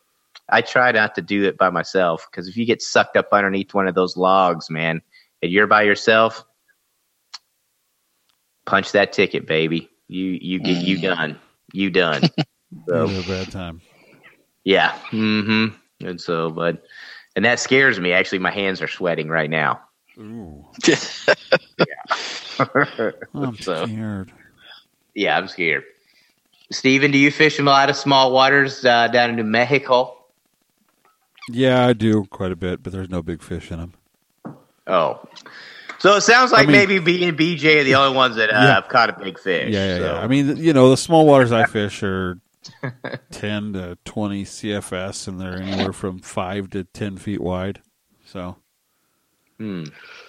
I 0.48 0.60
try 0.62 0.92
not 0.92 1.14
to 1.16 1.22
do 1.22 1.44
it 1.44 1.56
by 1.58 1.70
myself 1.70 2.26
because 2.30 2.48
if 2.48 2.56
you 2.56 2.64
get 2.66 2.82
sucked 2.82 3.16
up 3.16 3.28
underneath 3.32 3.74
one 3.74 3.88
of 3.88 3.94
those 3.94 4.16
logs, 4.16 4.70
man, 4.70 5.02
and 5.42 5.50
you're 5.52 5.66
by 5.66 5.82
yourself, 5.82 6.44
punch 8.66 8.92
that 8.92 9.12
ticket, 9.12 9.46
baby. 9.46 9.90
You 10.08 10.38
you 10.40 10.60
get 10.60 10.84
you 10.84 11.00
done. 11.00 11.38
You 11.72 11.90
done. 11.90 12.22
So 12.88 13.02
Really 13.06 13.20
a 13.20 13.22
bad 13.22 13.52
time. 13.52 13.80
yeah. 14.64 14.98
Mm-hmm. 15.12 16.06
And 16.06 16.20
so, 16.20 16.50
but 16.50 16.82
and 17.36 17.44
that 17.44 17.60
scares 17.60 17.98
me. 17.98 18.12
Actually, 18.12 18.40
my 18.40 18.50
hands 18.50 18.82
are 18.82 18.88
sweating 18.88 19.28
right 19.28 19.48
now. 19.48 19.80
Ooh, 20.18 20.66
yeah, 20.86 22.56
I'm 23.34 23.56
So- 23.56 23.86
scared. 23.86 24.32
I'm 25.16 25.48
scared. 25.48 25.84
Steven, 26.70 27.10
do 27.10 27.18
you 27.18 27.30
fish 27.30 27.58
in 27.58 27.66
a 27.66 27.70
lot 27.70 27.88
of 27.90 27.96
small 27.96 28.32
waters 28.32 28.84
uh, 28.84 29.08
down 29.08 29.30
in 29.30 29.36
New 29.36 29.44
Mexico? 29.44 30.16
Yeah, 31.48 31.86
I 31.86 31.92
do 31.92 32.24
quite 32.26 32.50
a 32.52 32.56
bit, 32.56 32.82
but 32.82 32.92
there's 32.92 33.08
no 33.08 33.22
big 33.22 33.40
fish 33.42 33.70
in 33.70 33.78
them. 33.78 33.94
Oh, 34.88 35.20
so 35.98 36.14
it 36.16 36.20
sounds 36.22 36.52
like 36.52 36.64
I 36.64 36.66
mean- 36.66 36.72
maybe 36.72 36.98
B 36.98 37.24
and 37.24 37.38
BJ 37.38 37.80
are 37.80 37.84
the 37.84 37.94
only 37.94 38.16
ones 38.16 38.36
that 38.36 38.50
uh, 38.50 38.52
Yeah. 38.60 38.74
have 38.74 38.88
caught 38.88 39.10
a 39.10 39.12
big 39.18 39.38
fish. 39.38 39.72
Yeah, 39.72 39.94
yeah, 39.94 39.98
so. 39.98 40.04
yeah. 40.14 40.20
I 40.20 40.26
mean, 40.26 40.56
you 40.56 40.72
know, 40.72 40.90
the 40.90 40.96
small 40.96 41.24
waters 41.26 41.52
I 41.52 41.64
fish 41.66 42.02
are 42.02 42.38
10 43.30 43.72
to 43.74 43.96
20 44.04 44.44
CFS, 44.44 45.28
and 45.28 45.40
they're 45.40 45.56
anywhere 45.62 45.92
from 45.92 46.18
5 46.18 46.70
to 46.70 46.84
10 46.84 47.16
feet 47.16 47.40
wide. 47.40 47.80
So, 48.24 48.56
Hmm. 49.58 49.84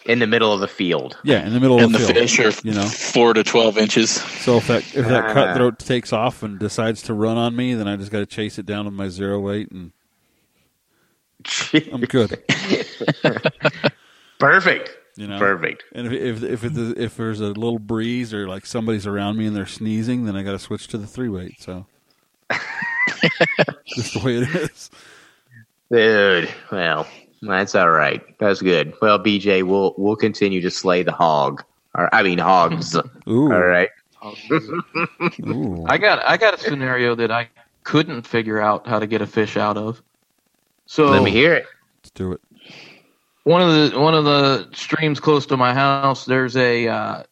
in 0.05 0.19
the 0.19 0.28
middle 0.28 0.53
of 0.53 0.61
the 0.61 0.67
field. 0.69 1.17
yeah, 1.23 1.45
in 1.45 1.53
the 1.53 1.59
middle 1.59 1.78
and 1.78 1.88
of 1.88 1.91
the 1.91 1.97
the 1.99 2.05
field. 2.13 2.17
fish 2.17 2.39
are 2.39 2.67
you 2.67 2.73
know. 2.73 2.86
four 2.86 3.34
to 3.34 3.43
twelve 3.43 3.78
inches. 3.78 4.09
So 4.09 4.57
if 4.57 4.67
that 4.67 4.84
if 4.95 5.05
that 5.07 5.25
Ah. 5.25 5.34
cutthroat 5.34 5.80
takes 5.80 6.13
off 6.13 6.43
and 6.43 6.57
decides 6.57 7.01
to 7.03 7.13
run 7.13 7.36
on 7.38 7.55
me, 7.55 7.73
then 7.73 7.88
I 7.89 7.97
just 7.97 8.11
got 8.11 8.19
to 8.19 8.25
chase 8.25 8.57
it 8.57 8.65
down 8.65 8.86
with 8.86 8.93
my 8.93 9.09
zero 9.09 9.39
weight, 9.41 9.69
and 9.71 9.91
I'm 11.91 12.01
good. 12.01 12.41
Perfect. 14.39 14.97
You 15.17 15.28
know. 15.28 15.39
Perfect. 15.39 15.84
And 15.93 16.07
if 16.07 16.41
if 16.43 16.63
if, 16.63 16.63
it, 16.63 16.97
if 16.97 17.17
there's 17.17 17.41
a 17.41 17.47
little 17.47 17.80
breeze 17.80 18.34
or 18.34 18.47
like 18.47 18.65
somebody's 18.65 19.07
around 19.07 19.38
me 19.38 19.47
and 19.47 19.55
they're 19.55 19.65
sneezing, 19.65 20.25
then 20.25 20.36
I 20.36 20.43
got 20.43 20.51
to 20.51 20.59
switch 20.59 20.88
to 20.89 20.97
the 20.97 21.07
three 21.07 21.30
weight. 21.30 21.59
So 21.59 21.86
just 23.88 24.13
the 24.13 24.21
way 24.23 24.38
it 24.38 24.55
is. 24.55 24.89
Dude, 25.91 26.49
well, 26.71 27.07
that's 27.41 27.75
all 27.75 27.89
right. 27.89 28.21
That's 28.39 28.61
good. 28.61 28.93
Well, 29.01 29.19
BJ, 29.19 29.63
we'll 29.63 29.93
we'll 29.97 30.15
continue 30.15 30.61
to 30.61 30.71
slay 30.71 31.03
the 31.03 31.11
hog. 31.11 31.63
Or 31.95 32.13
I 32.13 32.23
mean 32.23 32.38
hogs. 32.39 32.95
all 32.95 33.03
Ooh, 33.29 33.51
right. 33.51 33.89
ooh. 35.45 35.85
I 35.88 35.97
got 35.97 36.23
I 36.25 36.38
got 36.38 36.53
a 36.53 36.57
scenario 36.57 37.15
that 37.15 37.31
I 37.31 37.49
couldn't 37.83 38.23
figure 38.27 38.59
out 38.59 38.88
how 38.88 38.99
to 38.99 39.07
get 39.07 39.21
a 39.21 39.27
fish 39.27 39.57
out 39.57 39.77
of. 39.77 40.01
So 40.85 41.09
Let 41.09 41.23
me 41.23 41.31
hear 41.31 41.53
it. 41.53 41.65
Let's 41.99 42.11
do 42.11 42.31
it. 42.33 42.41
one 43.43 43.61
of 43.61 43.91
the 43.91 43.99
one 43.99 44.13
of 44.13 44.25
the 44.25 44.69
streams 44.73 45.19
close 45.19 45.45
to 45.47 45.57
my 45.57 45.73
house 45.73 46.25
there's 46.25 46.55
a 46.57 46.88
uh, 46.88 47.23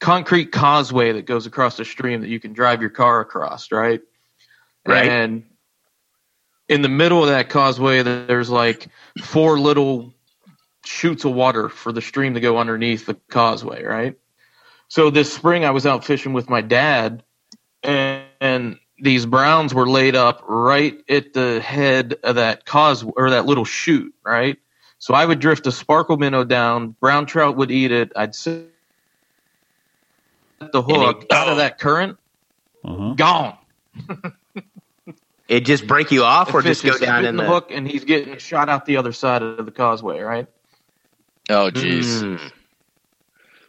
concrete 0.00 0.52
causeway 0.52 1.12
that 1.12 1.26
goes 1.26 1.46
across 1.46 1.76
the 1.76 1.84
stream 1.84 2.20
that 2.20 2.28
you 2.28 2.38
can 2.40 2.52
drive 2.52 2.80
your 2.80 2.90
car 2.90 3.20
across 3.20 3.70
right 3.72 4.00
Right. 4.86 5.08
and 5.10 5.44
in 6.74 6.82
the 6.82 6.88
middle 6.88 7.22
of 7.22 7.28
that 7.28 7.48
causeway 7.48 8.02
there's 8.02 8.50
like 8.50 8.88
four 9.22 9.58
little 9.58 10.12
chutes 10.84 11.24
of 11.24 11.32
water 11.32 11.68
for 11.68 11.92
the 11.92 12.02
stream 12.02 12.34
to 12.34 12.40
go 12.40 12.58
underneath 12.58 13.06
the 13.06 13.14
causeway 13.30 13.82
right 13.82 14.16
so 14.88 15.10
this 15.10 15.32
spring 15.32 15.64
i 15.64 15.70
was 15.70 15.86
out 15.86 16.04
fishing 16.04 16.32
with 16.32 16.50
my 16.50 16.60
dad 16.60 17.22
and, 17.82 18.24
and 18.40 18.78
these 19.00 19.26
browns 19.26 19.72
were 19.74 19.88
laid 19.88 20.14
up 20.16 20.42
right 20.46 20.98
at 21.08 21.32
the 21.32 21.60
head 21.60 22.16
of 22.22 22.36
that 22.36 22.64
causeway 22.64 23.12
or 23.16 23.30
that 23.30 23.46
little 23.46 23.64
chute 23.64 24.14
right 24.24 24.58
so 25.04 25.12
I 25.12 25.26
would 25.26 25.38
drift 25.38 25.66
a 25.66 25.72
sparkle 25.72 26.16
minnow 26.16 26.44
down. 26.44 26.96
Brown 26.98 27.26
trout 27.26 27.58
would 27.58 27.70
eat 27.70 27.92
it. 27.92 28.12
I'd 28.16 28.34
set 28.34 28.64
the 30.58 30.80
hook 30.80 31.26
out 31.30 31.48
of 31.48 31.58
that 31.58 31.78
current. 31.78 32.16
Uh-huh. 32.82 33.12
Gone. 33.12 33.58
It 35.46 35.60
just 35.60 35.86
break 35.86 36.10
you 36.10 36.24
off, 36.24 36.48
The 36.48 36.54
or 36.54 36.62
just 36.62 36.82
go 36.82 36.98
down 36.98 37.24
in 37.24 37.36
the, 37.36 37.42
the, 37.42 37.48
hook, 37.48 37.70
and 37.70 37.86
he's 37.86 38.04
getting 38.04 38.38
shot 38.38 38.68
out 38.68 38.86
the 38.86 38.96
other 38.96 39.12
side 39.12 39.42
of 39.42 39.64
the 39.64 39.72
causeway. 39.72 40.20
Right. 40.20 40.46
Oh, 41.50 41.70
jeez. 41.70 42.22
Mm. 42.22 42.52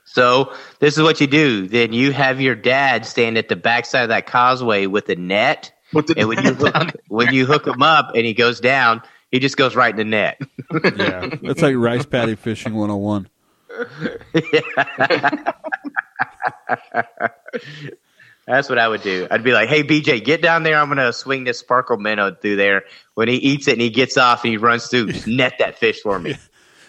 So 0.06 0.54
this 0.80 0.98
is 0.98 1.04
what 1.04 1.20
you 1.20 1.28
do. 1.28 1.68
Then 1.68 1.92
you 1.92 2.14
have 2.14 2.40
your 2.40 2.56
dad 2.56 3.06
stand 3.06 3.38
at 3.38 3.50
the 3.50 3.58
backside 3.58 4.04
of 4.04 4.10
that 4.10 4.28
causeway 4.28 4.86
with 4.86 5.10
a 5.10 5.16
net, 5.16 5.74
With 5.92 6.18
and 6.18 6.30
when 6.30 6.46
you 6.46 6.54
hook, 6.54 6.94
when 7.10 7.34
you 7.34 7.46
hook 7.46 7.68
him 7.68 7.82
up 7.82 8.12
and 8.16 8.26
he 8.26 8.34
goes 8.34 8.62
down, 8.62 9.02
he 9.32 9.40
just 9.40 9.58
goes 9.58 9.76
right 9.76 9.92
in 9.92 9.98
the 9.98 10.06
net. 10.06 10.40
Yeah, 10.98 11.30
it's 11.44 11.62
like 11.62 11.76
rice 11.76 12.06
paddy 12.06 12.36
fishing 12.36 12.74
101. 12.74 13.30
That's 18.48 18.70
what 18.70 18.78
I 18.78 18.88
would 18.88 19.02
do. 19.02 19.28
I'd 19.32 19.44
be 19.44 19.54
like, 19.54 19.70
"Hey, 19.70 19.84
BJ, 19.84 20.24
get 20.24 20.42
down 20.42 20.64
there. 20.64 20.78
I'm 20.80 20.88
gonna 20.88 21.12
swing 21.14 21.46
this 21.46 21.60
sparkle 21.60 21.98
minnow 21.98 22.34
through 22.36 22.58
there. 22.58 22.84
When 23.16 23.28
he 23.28 23.36
eats 23.36 23.68
it 23.68 23.74
and 23.74 23.82
he 23.82 23.90
gets 23.90 24.18
off 24.18 24.44
and 24.44 24.52
he 24.52 24.58
runs 24.58 24.88
through, 24.88 25.12
net 25.28 25.56
that 25.60 25.78
fish 25.80 26.02
for 26.02 26.20
me." 26.20 26.36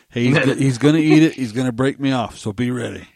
Hey, 0.09 0.27
he's, 0.27 0.39
go- 0.39 0.55
he's 0.55 0.79
going 0.79 0.95
to 0.95 1.01
eat 1.03 1.23
it. 1.25 1.33
He's 1.35 1.53
going 1.53 1.67
to 1.67 1.73
break 1.73 2.01
me 2.01 2.13
off. 2.13 2.39
So 2.39 2.51
be 2.53 2.71
ready. 2.71 3.07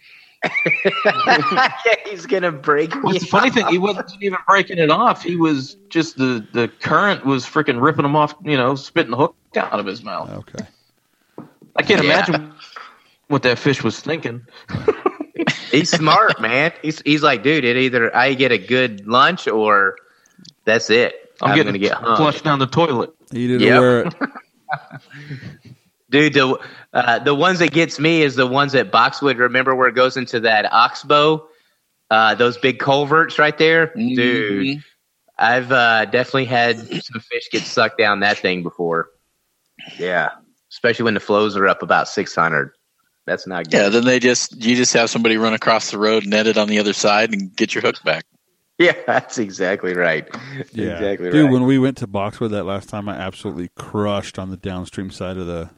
yeah, 1.05 1.69
he's 2.07 2.27
gonna 2.27 2.53
break 2.53 2.95
me. 2.95 3.01
Well, 3.03 3.13
the 3.15 3.21
funny 3.21 3.51
thing, 3.51 3.67
he 3.69 3.79
wasn't 3.79 4.11
even 4.21 4.39
breaking 4.47 4.79
it 4.79 4.91
off. 4.91 5.23
He 5.23 5.37
was 5.37 5.77
just 5.89 6.17
the 6.19 6.47
the 6.53 6.69
current 6.69 7.25
was 7.25 7.45
freaking 7.47 7.81
ripping 7.81 8.05
him 8.05 8.17
off. 8.17 8.35
You 8.45 8.57
know, 8.57 8.75
spitting 8.75 9.13
the 9.13 9.17
hook 9.17 9.35
out 9.57 9.79
of 9.81 9.87
his 9.87 10.03
mouth. 10.03 10.31
Okay. 10.31 10.65
I 11.77 11.83
can't 11.83 12.03
Yeah. 12.05 12.15
imagine 12.27 12.53
what 13.29 13.43
that 13.45 13.59
fish 13.59 13.83
was 13.85 13.99
thinking. 14.01 14.45
He's 15.71 15.91
smart, 15.91 16.41
man. 16.41 16.73
He's 16.83 17.01
he's 17.03 17.23
like, 17.23 17.43
dude, 17.43 17.65
it 17.65 17.77
either 17.77 18.15
I 18.15 18.35
get 18.35 18.53
a 18.53 18.59
good 18.59 19.07
lunch 19.07 19.47
or 19.49 19.97
that's 20.65 20.91
it. 20.91 21.15
I'm, 21.41 21.51
I'm, 21.51 21.57
getting 21.57 21.73
gonna 21.73 21.79
get 21.79 21.93
hung. 21.93 22.17
flushed 22.17 22.45
down 22.45 22.59
the 22.59 22.67
toilet. 22.67 23.11
Eat 23.33 23.51
it 23.51 23.61
Yep. 23.61 23.81
wear 23.81 24.01
it. 24.07 24.15
Dude, 26.11 26.35
the 26.35 26.59
uh, 26.93 27.21
the 27.21 27.35
ones 27.35 27.61
that 27.61 27.71
gets 27.73 28.01
me 28.01 28.23
is 28.23 28.35
the 28.35 28.47
ones 28.47 28.75
at 28.75 28.91
Boxwood. 28.91 29.37
Remember 29.39 29.75
where 29.77 29.87
it 29.89 29.95
goes 29.95 30.17
into 30.17 30.41
that 30.41 30.71
oxbow? 30.73 31.47
Uh, 32.11 32.35
those 32.35 32.59
big 32.59 32.81
culverts 32.81 33.39
right 33.39 33.57
there, 33.57 33.93
dude. 33.95 34.79
Mhm. 34.79 34.85
I've 35.39 35.71
uh, 35.71 36.07
definitely 36.07 36.47
had 36.47 36.79
some 37.05 37.21
fish 37.21 37.49
get 37.53 37.63
sucked 37.63 37.97
down 37.97 38.21
that 38.21 38.39
thing 38.39 38.65
before. 38.65 39.11
Yeah, 39.99 40.31
especially 40.73 41.05
when 41.05 41.15
the 41.15 41.21
flows 41.21 41.57
are 41.57 41.69
up 41.69 41.83
about 41.83 42.09
six 42.09 42.35
hundred. 42.35 42.73
That's 43.31 43.47
not 43.47 43.65
good. 43.71 43.75
Yeah, 43.75 43.89
then 43.91 44.05
they 44.05 44.19
just 44.19 44.61
you 44.61 44.75
just 44.75 44.93
have 44.95 45.09
somebody 45.09 45.37
run 45.37 45.55
across 45.55 45.93
the 45.93 45.99
road, 45.99 46.27
net 46.27 46.49
it 46.49 46.59
on 46.59 46.67
the 46.67 46.81
other 46.81 46.93
side, 46.93 47.33
and 47.33 47.55
get 47.55 47.75
your 47.75 47.83
hook 47.83 48.03
back. 48.05 48.25
Yeah, 48.79 48.95
that's 49.07 49.37
exactly 49.37 49.93
right. 49.93 50.27
Yeah. 50.73 50.95
Exactly 50.95 51.27
right. 51.27 51.33
Dude, 51.33 51.45
right. 51.45 51.53
when 51.53 51.65
we 51.67 51.79
went 51.79 51.99
to 51.99 52.07
Boxwood 52.07 52.51
that 52.53 52.65
last 52.65 52.89
time, 52.89 53.11
I 53.11 53.15
absolutely 53.15 53.69
crushed 53.77 54.39
on 54.39 54.49
the 54.49 54.57
downstream 54.57 55.11
side 55.11 55.37
of 55.37 55.47
the 55.47 55.69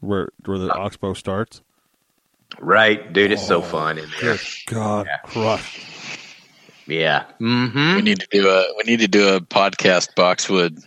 where 0.00 0.28
where 0.44 0.58
the 0.58 0.72
oxbow 0.74 1.14
starts. 1.14 1.62
right, 2.58 3.12
dude, 3.12 3.30
it's 3.30 3.46
so 3.46 3.58
Oh, 3.58 3.62
fun 3.62 3.98
in 3.98 4.06
there. 4.20 4.32
Good 4.34 4.40
God, 4.66 5.06
Yeah. 5.06 5.18
crushed. 5.30 5.80
Yeah. 6.88 7.24
Mm-hmm. 7.40 7.94
We 7.96 8.02
need 8.02 8.18
to 8.18 8.26
do 8.32 8.48
a 8.48 8.64
we 8.76 8.82
need 8.90 8.98
to 9.00 9.08
do 9.08 9.36
a 9.36 9.40
podcast 9.40 10.16
Boxwood 10.16 10.82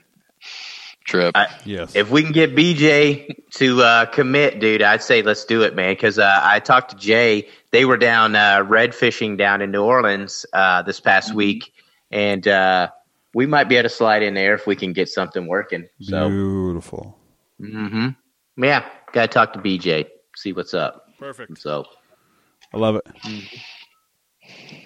trip. 1.06 1.36
I- 1.36 1.48
Yes. 1.66 1.96
If 1.96 2.10
we 2.10 2.24
can 2.24 2.32
get 2.32 2.56
BJ 2.56 3.28
to 3.52 3.82
uh, 3.82 4.06
commit, 4.08 4.60
dude, 4.60 4.82
I'd 4.82 5.02
say 5.04 5.22
let's 5.22 5.46
do 5.46 5.62
it, 5.64 5.76
man. 5.76 5.94
Because 5.94 6.18
uh, 6.20 6.40
I 6.42 6.60
talked 6.60 6.92
to 6.92 6.96
Jay. 6.98 7.48
They 7.72 7.86
were 7.86 7.98
down 7.98 8.36
uh, 8.36 8.64
red 8.68 8.94
fishing 8.96 9.38
down 9.38 9.62
in 9.62 9.72
New 9.72 9.84
Orleans 9.84 10.46
uh, 10.54 10.82
this 10.82 11.00
past 11.00 11.34
week, 11.34 11.74
and 12.12 12.48
uh, 12.48 12.90
we 13.34 13.46
might 13.46 13.70
be 13.70 13.78
able 13.78 13.90
to 13.90 13.96
slide 13.96 14.24
in 14.24 14.34
there 14.34 14.54
if 14.56 14.68
we 14.68 14.76
can 14.76 14.92
get 14.94 15.08
something 15.10 15.48
working. 15.48 15.88
So, 16.02 16.28
Beautiful. 16.30 17.18
Mm-hmm. 17.62 18.10
yeah, 18.64 18.86
gotta 19.14 19.28
talk 19.28 19.54
to 19.54 19.60
BJ, 19.60 20.08
see 20.36 20.52
what's 20.54 20.74
up. 20.74 21.06
Perfect. 21.20 21.58
So, 21.60 21.86
I 22.74 22.78
love 22.78 22.96
it. 22.96 23.06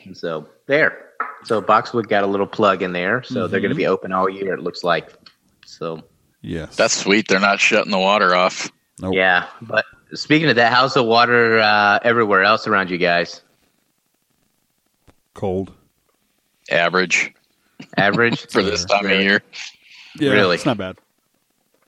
and 0.05 0.15
so 0.15 0.47
there. 0.67 1.09
So 1.43 1.61
Boxwood 1.61 2.07
got 2.09 2.23
a 2.23 2.27
little 2.27 2.47
plug 2.47 2.81
in 2.81 2.91
there. 2.91 3.21
So 3.23 3.47
they're 3.47 3.59
going 3.59 3.69
to 3.69 3.75
be 3.75 3.85
open 3.87 4.11
all 4.11 4.27
year. 4.29 4.53
It 4.53 4.59
looks 4.61 4.83
like. 4.83 5.13
So 5.65 6.03
Yes. 6.41 6.75
That's 6.75 6.95
sweet. 6.95 7.27
They're 7.27 7.39
not 7.39 7.59
shutting 7.59 7.91
the 7.91 7.99
water 7.99 8.35
off. 8.35 8.71
Nope. 8.99 9.15
yeah. 9.15 9.47
But 9.61 9.83
speaking 10.13 10.47
of 10.47 10.55
that, 10.57 10.71
how's 10.71 10.93
the 10.93 11.03
water 11.03 11.59
uh, 11.59 11.99
everywhere 12.03 12.43
else 12.43 12.67
around 12.67 12.89
you 12.89 12.97
guys? 12.97 13.41
cold. 15.33 15.71
Average 16.71 17.33
Average 17.97 18.47
for 18.49 18.63
this 18.63 18.85
time 18.85 19.05
of 19.05 19.11
year. 19.11 19.41
Yeah, 20.17 20.31
Really? 20.31 20.55
It's 20.55 20.65
not 20.65 20.77
bad. 20.77 20.97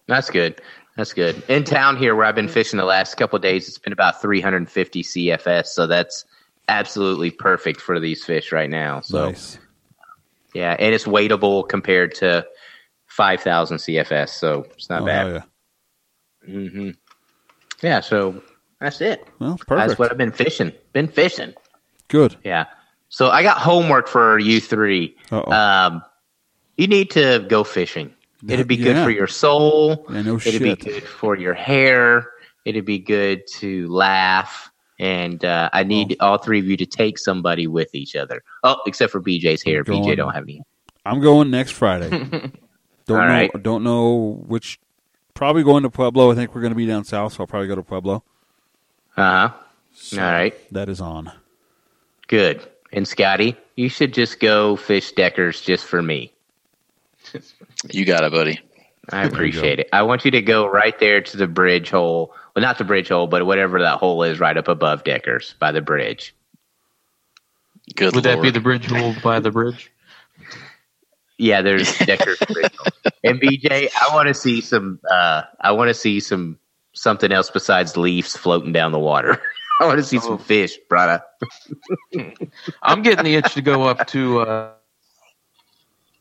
That's 0.08 0.30
good. 0.30 0.62
That's 0.98 1.14
good. 1.14 1.42
In 1.48 1.64
town 1.64 1.98
here, 1.98 2.16
where 2.16 2.26
I've 2.26 2.36
been 2.36 2.50
fishing 2.50 2.78
the 2.78 2.86
last 2.86 3.16
couple 3.16 3.38
of 3.38 3.42
days, 3.42 3.68
it's 3.68 3.78
been 3.78 3.94
about 3.94 4.22
350 4.22 5.04
CFS. 5.04 5.68
So 5.68 5.88
that's 5.88 6.26
absolutely 6.68 7.32
perfect 7.32 7.80
for 7.80 8.00
these 8.00 8.24
fish 8.24 8.52
right 8.52 8.70
now. 8.70 9.02
So 9.02 9.28
nice. 9.30 9.58
yeah, 10.54 10.76
and 10.78 10.94
it's 10.94 11.06
weightable 11.06 11.68
compared 11.68 12.14
to 12.16 12.46
5,000 13.18 13.78
CFS. 13.78 14.30
So 14.30 14.66
it's 14.76 14.90
not 14.90 15.02
Oh, 15.02 15.06
bad. 15.06 15.44
yeah. 16.48 16.54
hmm 16.70 16.90
Yeah. 17.82 18.00
So 18.00 18.42
that's 18.80 19.02
it. 19.02 19.28
Well, 19.40 19.58
perfect. 19.58 19.88
That's 19.90 20.00
what 20.00 20.12
I've 20.12 20.18
been 20.18 20.32
fishing. 20.32 20.72
Been 20.94 21.08
fishing. 21.08 21.54
Good. 22.08 22.36
Yeah. 22.44 22.66
So 23.10 23.30
I 23.30 23.42
got 23.44 23.58
homework 23.58 24.08
for 24.08 24.38
you 24.38 24.62
three. 24.62 25.16
Uh-oh. 25.32 25.52
Um, 25.52 26.04
you 26.78 26.88
need 26.88 27.10
to 27.12 27.46
go 27.50 27.64
fishing. 27.64 28.14
It'd 28.48 28.68
be 28.68 28.78
good 28.78 28.98
Yeah. 28.98 29.04
for 29.04 29.10
your 29.10 29.26
soul. 29.28 30.06
Yeah, 30.12 30.22
no 30.22 30.36
It'd 30.36 30.54
shit. 30.54 30.62
be 30.62 30.76
good 30.76 31.04
for 31.04 31.36
your 31.36 31.56
hair. 31.56 32.30
It'd 32.66 32.86
be 32.86 33.00
good 33.00 33.42
to 33.56 33.88
laugh. 33.88 34.70
And 35.00 35.44
uh, 35.44 35.70
I 35.74 35.84
need 35.84 36.18
all 36.20 36.38
three 36.38 36.60
of 36.60 36.66
you 36.66 36.78
to 36.78 36.86
take 36.86 37.18
somebody 37.18 37.66
with 37.66 37.94
each 37.96 38.16
other. 38.16 38.44
Oh, 38.64 38.78
except 38.86 39.12
for 39.12 39.22
BJ's 39.22 39.64
hair. 39.64 39.84
Going- 39.84 40.04
BJ 40.04 40.16
don't 40.18 40.34
have 40.34 40.44
any. 40.44 40.62
I'm 41.06 41.20
going 41.22 41.50
next 41.50 41.72
Friday. 41.72 42.52
don't 43.08 43.18
know. 43.18 43.24
All 43.24 43.30
right. 43.30 43.64
Don't 43.64 43.84
know 43.84 44.44
which. 44.48 44.80
Probably 45.34 45.64
going 45.64 45.84
to 45.84 45.90
Pueblo. 45.90 46.32
I 46.32 46.36
think 46.36 46.56
we're 46.56 46.62
going 46.62 46.74
to 46.74 46.78
be 46.78 46.88
down 46.88 47.04
south, 47.04 47.34
so 47.34 47.44
I'll 47.44 47.48
probably 47.48 47.68
go 47.68 47.76
to 47.76 47.84
Pueblo. 47.84 48.24
Uh 49.16 49.50
huh. 49.50 49.54
So 49.94 50.22
All 50.22 50.32
right. 50.32 50.54
That 50.74 50.90
is 50.90 51.00
on. 51.00 51.32
Good. 52.28 52.68
And 52.92 53.08
Scotty, 53.08 53.56
you 53.76 53.90
should 53.90 54.14
just 54.14 54.40
go 54.40 54.76
fish 54.76 55.12
Deckers 55.12 55.62
just 55.62 55.86
for 55.86 56.02
me. 56.02 56.34
You 57.90 58.06
got 58.06 58.24
it, 58.24 58.32
buddy. 58.32 58.60
I 59.10 59.26
appreciate 59.26 59.80
it. 59.80 59.90
I 59.94 60.04
want 60.04 60.26
you 60.26 60.32
to 60.32 60.42
go 60.42 60.68
right 60.68 60.98
there 61.00 61.22
to 61.22 61.38
the 61.38 61.48
bridge 61.48 61.90
hole. 61.90 62.34
Well, 62.56 62.62
not 62.62 62.78
the 62.78 62.84
bridge 62.84 63.10
hole, 63.10 63.28
but 63.28 63.46
whatever 63.46 63.82
that 63.82 64.00
hole 64.00 64.24
is 64.24 64.40
right 64.40 64.58
up 64.58 64.68
above 64.68 65.04
Deckers 65.04 65.56
by 65.60 65.72
the 65.72 65.82
bridge. 65.82 66.36
Good 67.96 68.16
Would 68.16 68.26
that 68.26 68.42
be 68.42 68.50
the 68.50 68.60
bridge 68.60 68.86
hole 68.86 69.16
by 69.24 69.40
the 69.40 69.52
bridge? 69.52 69.92
Yeah, 71.38 71.62
there's 71.62 71.98
Decker 72.00 72.36
bridge. 72.52 72.74
And 73.24 73.40
BJ, 73.40 73.90
I 73.96 74.14
want 74.16 74.28
to 74.28 74.34
see 74.34 74.62
some. 74.62 75.00
Uh, 75.10 75.44
I 75.62 75.72
want 75.72 75.90
to 75.90 75.94
see 75.94 76.20
some 76.20 76.58
something 76.94 77.32
else 77.32 77.50
besides 77.52 77.96
leaves 77.96 78.36
floating 78.36 78.72
down 78.74 78.92
the 78.92 79.00
water. 79.00 79.40
I 79.82 79.86
want 79.86 80.00
to 80.00 80.04
see 80.04 80.20
some 80.20 80.34
Oh. 80.34 80.38
fish, 80.38 80.78
brother. 80.90 81.24
I'm 82.82 83.04
getting 83.04 83.24
the 83.24 83.36
itch 83.36 83.54
to 83.54 83.62
go 83.62 83.84
up 83.84 84.08
to 84.08 84.40
uh, 84.40 84.72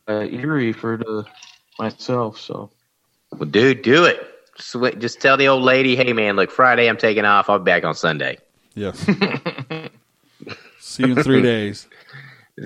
uh, 0.07 0.13
Erie 0.29 0.73
for 0.73 0.97
the 0.97 1.25
myself. 1.79 2.39
So 2.39 2.69
Well, 3.31 3.49
dude, 3.49 3.81
do 3.81 4.05
it. 4.05 4.23
Sweet. 4.59 4.99
Just 4.99 5.19
tell 5.21 5.37
the 5.37 5.47
old 5.47 5.63
lady, 5.63 5.95
hey 5.95 6.13
man, 6.13 6.35
look, 6.35 6.51
Friday 6.51 6.87
I'm 6.87 6.97
taking 6.97 7.25
off. 7.25 7.49
I'll 7.49 7.57
be 7.59 7.65
back 7.65 7.83
on 7.83 7.95
Sunday. 7.95 8.37
Yes. 8.75 8.99
See 10.79 11.03
you 11.03 11.15
in 11.17 11.23
three 11.23 11.41
days. 11.41 11.87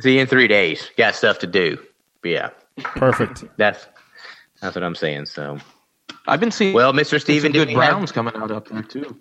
See 0.01 0.15
you 0.15 0.21
in 0.21 0.27
three 0.27 0.47
days. 0.47 0.89
Got 0.97 1.15
stuff 1.15 1.39
to 1.39 1.47
do. 1.47 1.77
But 2.21 2.29
yeah, 2.29 2.49
Perfect. 2.77 3.43
that's 3.57 3.87
that's 4.61 4.75
what 4.75 4.83
I'm 4.83 4.95
saying. 4.95 5.25
So, 5.25 5.57
I've 6.27 6.39
been 6.39 6.51
seeing 6.51 6.73
well, 6.73 6.93
Mr. 6.93 7.11
some 7.11 7.19
Steven, 7.19 7.51
good 7.51 7.73
browns 7.73 8.11
coming 8.11 8.35
out 8.35 8.51
up 8.51 8.67
there 8.67 8.83
too. 8.83 9.19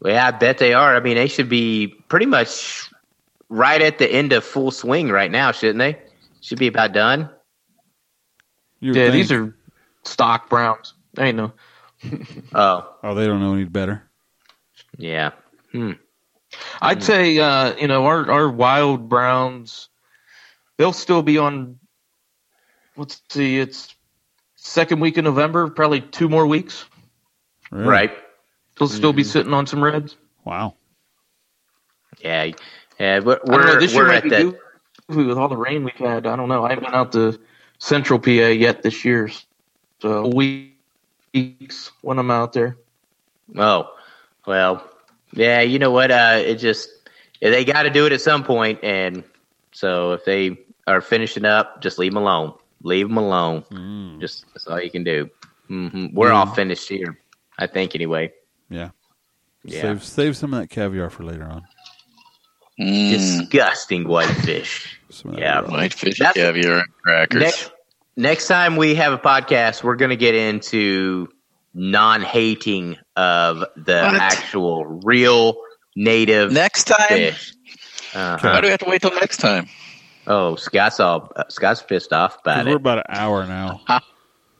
Well, 0.00 0.12
yeah, 0.14 0.26
I 0.26 0.30
bet 0.32 0.58
they 0.58 0.72
are. 0.72 0.96
I 0.96 1.00
mean, 1.00 1.16
they 1.16 1.28
should 1.28 1.48
be 1.48 1.88
pretty 2.08 2.26
much 2.26 2.90
right 3.48 3.80
at 3.80 3.98
the 3.98 4.10
end 4.10 4.32
of 4.32 4.44
full 4.44 4.70
swing 4.70 5.10
right 5.10 5.30
now, 5.30 5.52
shouldn't 5.52 5.78
they? 5.78 5.98
Should 6.40 6.58
be 6.58 6.66
about 6.66 6.92
done. 6.92 7.28
You 8.80 8.92
would 8.92 8.96
Yeah, 8.98 9.04
think. 9.04 9.12
these 9.14 9.32
are 9.32 9.54
stock 10.02 10.48
browns. 10.48 10.94
I 11.18 11.26
ain't 11.26 11.36
no. 11.36 11.52
Oh, 12.54 12.96
Oh, 13.02 13.14
they 13.14 13.26
don't 13.26 13.40
know 13.40 13.54
any 13.54 13.64
better. 13.64 14.08
yeah. 14.98 15.30
Hmm. 15.70 15.92
I'd 16.82 17.02
say 17.02 17.38
uh, 17.38 17.74
you 17.76 17.86
know 17.86 18.04
our 18.06 18.30
our 18.30 18.48
wild 18.50 19.08
browns, 19.08 19.88
they'll 20.78 20.92
still 20.92 21.22
be 21.22 21.38
on. 21.38 21.78
Let's 22.96 23.22
see, 23.30 23.58
it's 23.58 23.94
second 24.56 25.00
week 25.00 25.18
in 25.18 25.24
November, 25.24 25.68
probably 25.70 26.00
two 26.00 26.28
more 26.28 26.46
weeks. 26.46 26.84
Really? 27.70 27.88
Right. 27.88 28.12
They'll 28.78 28.88
still 28.88 29.12
be 29.12 29.24
sitting 29.24 29.54
on 29.54 29.66
some 29.66 29.82
reds. 29.82 30.16
Wow. 30.44 30.74
Yeah. 32.20 32.52
Yeah. 32.98 33.18
We're, 33.20 33.34
I 33.34 33.38
don't 33.38 33.48
know, 33.48 33.56
we're, 33.56 33.80
this 33.80 33.92
year 33.94 34.02
we're 34.02 34.08
might 34.08 34.16
at 34.16 34.22
be 34.24 34.30
that. 34.30 34.58
goofy 35.08 35.24
with 35.24 35.38
all 35.38 35.48
the 35.48 35.56
rain 35.56 35.84
we've 35.84 35.94
had. 35.94 36.26
I 36.26 36.36
don't 36.36 36.48
know. 36.48 36.64
I 36.64 36.70
haven't 36.70 36.84
been 36.84 36.94
out 36.94 37.12
to 37.12 37.38
Central 37.78 38.18
PA 38.18 38.30
yet 38.30 38.82
this 38.82 39.04
year, 39.04 39.30
so 40.00 40.26
weeks 40.28 41.90
when 42.02 42.18
I'm 42.18 42.30
out 42.30 42.52
there. 42.52 42.76
Oh, 43.56 43.94
well, 44.46 44.88
yeah. 45.32 45.60
You 45.60 45.78
know 45.78 45.90
what? 45.90 46.10
Uh, 46.10 46.38
it 46.38 46.56
just 46.56 46.88
they 47.40 47.64
got 47.64 47.84
to 47.84 47.90
do 47.90 48.06
it 48.06 48.12
at 48.12 48.20
some 48.20 48.44
point, 48.44 48.80
and 48.82 49.24
so 49.72 50.12
if 50.12 50.24
they 50.24 50.58
are 50.86 51.00
finishing 51.00 51.44
up, 51.44 51.80
just 51.80 51.98
leave 51.98 52.12
them 52.12 52.22
alone. 52.22 52.54
Leave 52.82 53.08
them 53.08 53.16
alone. 53.18 53.62
Mm. 53.70 54.20
Just 54.20 54.44
that's 54.52 54.66
all 54.66 54.80
you 54.80 54.90
can 54.90 55.04
do. 55.04 55.30
hmm 55.68 56.06
We're 56.12 56.30
Mm. 56.30 56.34
all 56.34 56.46
finished 56.46 56.88
here, 56.88 57.18
I 57.58 57.66
think. 57.66 57.94
Anyway. 57.94 58.32
Yeah. 58.70 58.90
Yeah. 59.64 59.82
Save 59.82 60.04
save 60.04 60.36
some 60.36 60.52
of 60.54 60.60
that 60.60 60.68
caviar 60.68 61.08
for 61.10 61.22
later 61.24 61.44
on. 61.44 61.62
Mm, 62.80 63.10
Disgusting 63.10 64.08
whitefish. 64.08 64.98
Some 65.10 65.34
Yeah, 65.34 65.60
whitefish, 65.60 66.18
That's- 66.18 66.34
caviar, 66.34 66.82
crackers. 67.02 67.40
Next, 67.40 67.70
next 68.16 68.48
time 68.48 68.76
we 68.76 68.94
have 68.96 69.12
a 69.12 69.18
podcast, 69.18 69.82
we're 69.84 69.96
going 69.96 70.08
to 70.10 70.16
get 70.16 70.34
into 70.34 71.28
non-hating 71.74 72.96
of 73.16 73.58
the 73.76 74.02
What? 74.10 74.14
actual 74.20 74.84
real 75.04 75.56
native 75.94 76.50
Next 76.52 76.84
time, 76.84 77.08
fish. 77.08 77.52
Uh-huh. 78.14 78.38
why 78.48 78.60
do 78.60 78.66
we 78.66 78.70
have 78.70 78.80
to 78.80 78.88
wait 78.88 79.02
till 79.02 79.14
next 79.14 79.36
time? 79.38 79.68
Oh, 80.26 80.56
Scott's 80.56 81.00
all 81.00 81.32
Scott's 81.48 81.82
pissed 81.82 82.12
off 82.12 82.34
'Cause 82.34 82.40
about 82.44 82.66
We're 82.66 82.72
it. 82.72 82.76
about 82.76 82.98
an 82.98 83.04
hour 83.08 83.46
now. 83.46 83.80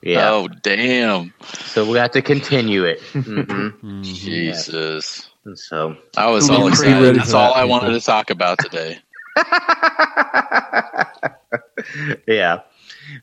Yeah, 0.05 0.31
Oh, 0.31 0.49
damn. 0.63 1.33
so 1.43 1.89
we 1.89 1.97
have 1.97 2.11
to 2.11 2.21
continue 2.21 2.83
it. 2.83 2.99
hmm 3.13 3.39
Mhm. 3.39 4.03
Jesus. 4.03 5.29
So, 5.55 5.95
I 6.17 6.29
was 6.29 6.49
all 6.49 6.67
excited. 6.67 7.15
That's 7.15 7.33
all 7.33 7.53
that, 7.53 7.59
I 7.61 7.63
wanted 7.63 7.85
people. 7.85 7.99
to 8.01 8.05
talk 8.05 8.29
about 8.29 8.59
today. 8.59 8.97
yeah, 12.27 12.59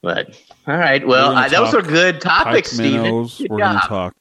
but 0.02 0.28
all 0.66 0.76
right. 0.76 1.06
Well, 1.06 1.32
We're 1.34 1.38
uh, 1.38 1.48
those 1.48 1.72
talk 1.72 1.74
are 1.74 1.82
good 1.82 2.20
topics, 2.22 2.70
Pike 2.70 2.74
Steven. 2.78 3.26
Good 3.26 3.50
We're 3.50 3.58
going 3.58 3.78
to 3.80 3.86
talk 3.88 4.14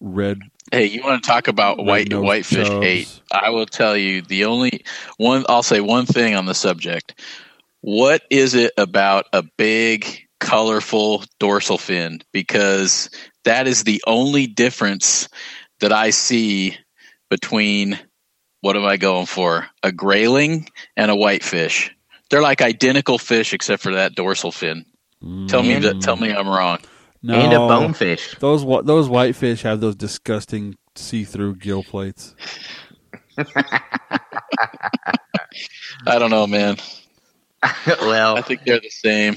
red. 0.00 0.40
Hey, 0.72 0.86
you 0.86 1.02
want 1.02 1.22
to 1.22 1.28
talk 1.28 1.48
about 1.48 1.84
white 1.84 2.10
whitefish 2.10 2.66
chubs. 2.66 2.82
hate? 2.82 3.20
I 3.30 3.50
will 3.50 3.66
tell 3.66 3.94
you 3.94 4.22
the 4.22 4.46
only 4.46 4.86
one. 5.18 5.44
I'll 5.46 5.62
say 5.62 5.82
one 5.82 6.06
thing 6.06 6.34
on 6.34 6.46
the 6.46 6.54
subject. 6.54 7.20
What 7.82 8.22
is 8.30 8.54
it 8.54 8.72
about 8.78 9.26
a 9.34 9.42
big, 9.58 10.06
colorful 10.40 11.24
dorsal 11.38 11.76
fin? 11.76 12.22
Because 12.32 13.10
that 13.44 13.68
is 13.68 13.84
the 13.84 14.02
only 14.06 14.46
difference 14.46 15.28
that 15.80 15.92
I 15.92 16.08
see 16.08 16.78
between 17.28 17.98
what 18.62 18.74
am 18.74 18.86
I 18.86 18.96
going 18.96 19.26
for? 19.26 19.66
A 19.82 19.92
grayling 19.92 20.70
and 20.96 21.10
a 21.10 21.16
whitefish. 21.16 21.94
They're 22.30 22.40
like 22.40 22.62
identical 22.62 23.18
fish 23.18 23.52
except 23.52 23.82
for 23.82 23.92
that 23.92 24.14
dorsal 24.14 24.52
fin. 24.52 24.86
Tell 25.48 25.62
me 25.62 25.78
that. 25.80 26.00
Tell 26.00 26.16
me 26.16 26.28
mm. 26.28 26.36
I'm 26.36 26.48
wrong. 26.48 26.78
No, 27.22 27.34
And 27.34 27.52
a 27.52 27.58
bonefish. 27.58 28.36
Those 28.40 28.64
whi- 28.64 28.82
those 28.82 29.08
whitefish 29.08 29.62
have 29.62 29.80
those 29.80 29.94
disgusting 29.94 30.76
see-through 30.96 31.56
gill 31.56 31.82
plates. 31.84 32.34
I 36.06 36.18
don't 36.18 36.30
know, 36.30 36.46
man. 36.46 36.76
well, 37.86 38.36
I 38.36 38.42
think 38.42 38.64
they're 38.64 38.80
the 38.80 38.90
same. 38.90 39.36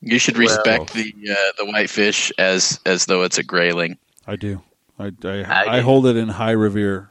You 0.00 0.18
should 0.18 0.36
Well- 0.36 0.42
respect 0.46 0.92
the 0.94 1.12
uh, 1.30 1.52
the 1.58 1.66
whitefish 1.70 2.30
as 2.38 2.78
as 2.86 3.06
though 3.06 3.22
it's 3.22 3.38
a 3.38 3.42
grayling. 3.42 3.98
I 4.26 4.36
do. 4.36 4.62
I 4.98 5.10
I, 5.24 5.28
I 5.42 5.76
I 5.76 5.80
hold 5.80 6.06
it 6.06 6.16
in 6.16 6.28
high 6.28 6.52
revere, 6.52 7.10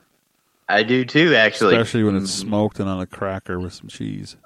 I 0.69 0.83
do 0.83 1.03
too. 1.05 1.35
Actually, 1.35 1.75
especially 1.75 2.03
when 2.03 2.15
it's 2.15 2.31
Mhm. 2.37 2.39
smoked 2.47 2.79
and 2.79 2.89
on 2.89 2.99
a 3.01 3.05
cracker 3.05 3.59
with 3.59 3.73
some 3.73 3.87
cheese. 3.89 4.37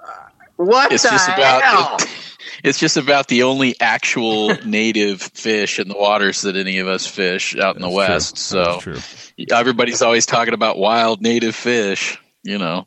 What 0.56 0.92
It's 0.92 1.04
the 1.04 1.10
just 1.10 1.28
hell? 1.30 1.58
about 1.58 2.00
it's 2.62 2.78
just 2.78 2.96
about 2.96 3.28
the 3.28 3.44
only 3.44 3.74
actual 3.80 4.48
native 4.64 5.20
fish 5.22 5.78
in 5.78 5.88
the 5.88 5.96
waters 5.96 6.42
that 6.42 6.56
any 6.56 6.78
of 6.78 6.86
us 6.88 7.06
fish 7.06 7.56
out 7.56 7.76
in 7.76 7.82
the 7.82 7.90
west. 7.90 8.36
true. 8.36 8.64
So 8.64 8.78
true. 8.80 8.98
everybody's 9.50 10.02
always 10.02 10.26
talking 10.26 10.54
about 10.54 10.78
wild 10.78 11.20
native 11.22 11.54
fish. 11.54 12.18
You 12.42 12.58
know, 12.58 12.86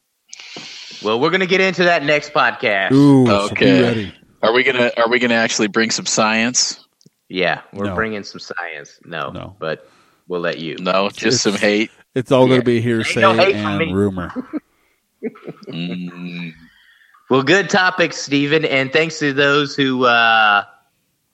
well, 1.04 1.20
we're 1.20 1.30
gonna 1.30 1.46
get 1.46 1.62
into 1.62 1.84
that 1.86 2.04
next 2.04 2.34
podcast. 2.34 2.92
Ooh, 2.94 3.26
so 3.28 3.48
be 3.50 3.54
Okay. 3.54 3.82
ready. 3.84 4.14
are 4.42 4.52
we 4.54 4.64
gonna 4.64 4.92
are 4.98 5.10
we 5.10 5.20
gonna 5.20 5.36
actually 5.36 5.68
bring 5.68 5.92
some 5.92 6.06
science? 6.06 6.80
Yeah, 7.30 7.62
we're 7.72 7.86
No. 7.86 7.96
bringing 7.96 8.24
some 8.24 8.40
science. 8.40 9.00
No, 9.06 9.32
No. 9.32 9.56
but 9.60 9.88
we'll 10.28 10.42
let 10.42 10.60
you. 10.60 10.78
No, 10.80 11.10
just 11.10 11.42
some 11.44 11.56
hate. 11.56 11.92
It's 12.16 12.32
all 12.32 12.48
gonna 12.48 12.62
be 12.64 12.80
hearsay 12.82 13.22
no 13.22 13.34
hate 13.34 13.56
from 13.56 13.78
me. 13.78 13.86
and 13.90 13.96
rumor. 13.96 14.32
Mm, 15.70 16.52
Well, 17.34 17.42
good 17.42 17.68
topic, 17.68 18.14
Stephen, 18.14 18.64
and 18.64 18.94
thanks 18.94 19.18
to 19.18 19.34
those 19.34 19.76
who 19.76 20.06
uh, 20.06 20.66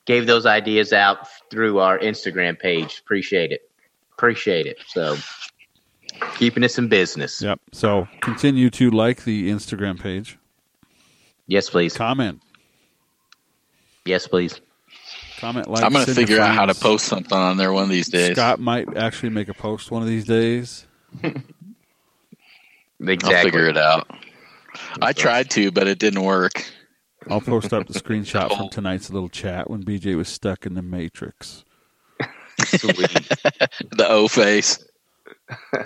gave 0.06 0.28
those 0.28 0.46
ideas 0.46 0.94
out 0.94 1.28
through 1.52 1.80
our 1.80 2.00
Instagram 2.00 2.58
page. 2.58 3.02
Appreciate 3.02 3.52
it. 3.52 3.70
Appreciate 4.14 4.66
it. 4.66 4.78
So, 4.88 5.18
keeping 6.36 6.64
us 6.64 6.78
in 6.78 6.88
business. 6.88 7.42
Yep. 7.42 7.60
So 7.74 8.08
continue 8.22 8.70
to 8.70 8.92
like 8.92 9.26
the 9.26 9.52
Instagram 9.52 10.00
page. 10.00 10.38
Yes, 11.48 11.70
please. 11.70 11.98
Comment. 11.98 12.42
Yes, 14.06 14.26
please. 14.26 14.62
Comment, 15.42 15.70
like. 15.70 15.84
I'm 15.84 15.92
gonna 15.92 16.06
figure 16.06 16.40
out 16.40 16.56
how 16.56 16.66
to 16.66 16.76
post 16.76 17.08
something 17.08 17.38
on 17.38 17.58
there 17.58 17.74
one 17.74 17.84
of 17.84 17.90
these 17.90 18.08
days. 18.08 18.38
Scott 18.38 18.62
might 18.62 18.96
actually 18.96 19.32
make 19.32 19.50
a 19.50 19.54
post 19.54 19.92
one 19.92 20.02
of 20.02 20.08
these 20.08 20.24
days. 20.24 20.88
Exactly. 23.02 23.34
I'll 23.34 23.44
figure 23.46 23.70
it 23.70 23.78
out. 23.78 24.10
I 25.02 25.14
tried 25.14 25.50
to, 25.52 25.72
but 25.72 25.88
it 25.88 26.00
didn't 26.00 26.24
work. 26.24 26.64
I'll 27.30 27.42
post 27.42 27.74
up 27.74 27.88
the 27.88 27.94
screenshot 28.00 28.48
Oh. 28.52 28.56
from 28.56 28.70
tonight's 28.70 29.10
little 29.10 29.30
chat 29.30 29.70
when 29.70 29.84
BJ 29.84 30.16
was 30.16 30.28
stuck 30.30 30.66
in 30.66 30.74
the 30.76 30.82
Matrix. 30.82 31.64
The 32.72 34.06
O 34.10 34.28
face. 34.28 34.84
All 35.74 35.82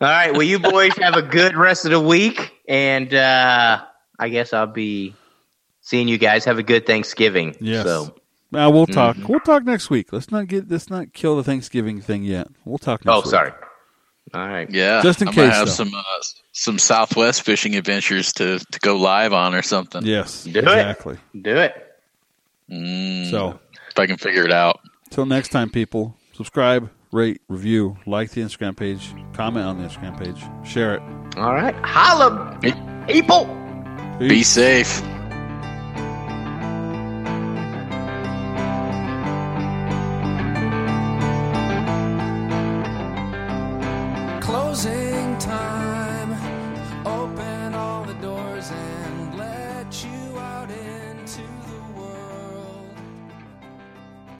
right. 0.00 0.32
Well, 0.32 0.42
you 0.42 0.58
boys 0.58 0.96
have 0.98 1.14
a 1.16 1.22
good 1.22 1.56
rest 1.56 1.84
of 1.84 1.90
the 1.90 2.00
week, 2.00 2.52
and 2.68 3.12
uh, 3.14 3.82
I 4.18 4.28
guess 4.28 4.52
I'll 4.52 4.66
be 4.66 5.14
seeing 5.82 6.08
you 6.08 6.18
guys. 6.18 6.44
Have 6.46 6.58
a 6.58 6.62
good 6.62 6.86
Thanksgiving. 6.86 7.56
Yes. 7.60 7.84
So, 7.86 8.14
Now 8.52 8.70
we'll 8.70 8.86
talk. 8.86 9.16
Mm-hmm. 9.16 9.26
We'll 9.30 9.40
talk 9.40 9.64
next 9.64 9.90
week. 9.90 10.12
Let's 10.12 10.30
not 10.30 10.48
get. 10.48 10.70
Let's 10.70 10.88
not 10.90 11.12
kill 11.12 11.36
the 11.36 11.44
Thanksgiving 11.44 12.00
thing 12.00 12.24
yet. 12.24 12.48
We'll 12.64 12.78
talk. 12.78 13.04
Next 13.04 13.14
week. 13.16 13.16
oh, 13.16 13.20
week. 13.26 13.30
sorry. 13.30 13.52
All 14.34 14.46
right. 14.46 14.68
Yeah, 14.70 15.02
Just 15.02 15.22
in 15.22 15.28
I'm 15.28 15.34
gonna 15.34 15.48
case, 15.48 15.56
have 15.56 15.66
though. 15.68 15.72
some 15.72 15.94
uh, 15.94 16.02
some 16.52 16.78
Southwest 16.78 17.42
fishing 17.42 17.76
adventures 17.76 18.32
to 18.34 18.58
to 18.58 18.78
go 18.80 18.96
live 18.96 19.32
on 19.32 19.54
or 19.54 19.62
something. 19.62 20.04
Yes. 20.04 20.44
Do 20.44 20.50
it. 20.50 20.56
exactly. 20.64 21.18
Do 21.40 21.56
it. 21.56 21.82
Mm, 22.70 23.30
So 23.30 23.58
if 23.90 23.98
I 23.98 24.06
can 24.06 24.16
figure 24.16 24.44
it 24.44 24.52
out. 24.52 24.80
till 25.10 25.26
next 25.26 25.50
time, 25.50 25.70
people. 25.70 26.16
Subscribe, 26.32 26.90
rate, 27.12 27.40
review, 27.48 27.96
like 28.04 28.30
the 28.32 28.42
Instagram 28.42 28.76
page, 28.76 29.14
comment 29.32 29.64
on 29.64 29.80
the 29.80 29.88
Instagram 29.88 30.18
page, 30.18 30.68
share 30.68 30.96
it. 30.96 31.02
All 31.38 31.54
right. 31.54 31.74
Holla, 31.84 32.58
people. 33.06 33.46
Be 34.18 34.42
safe. 34.42 35.00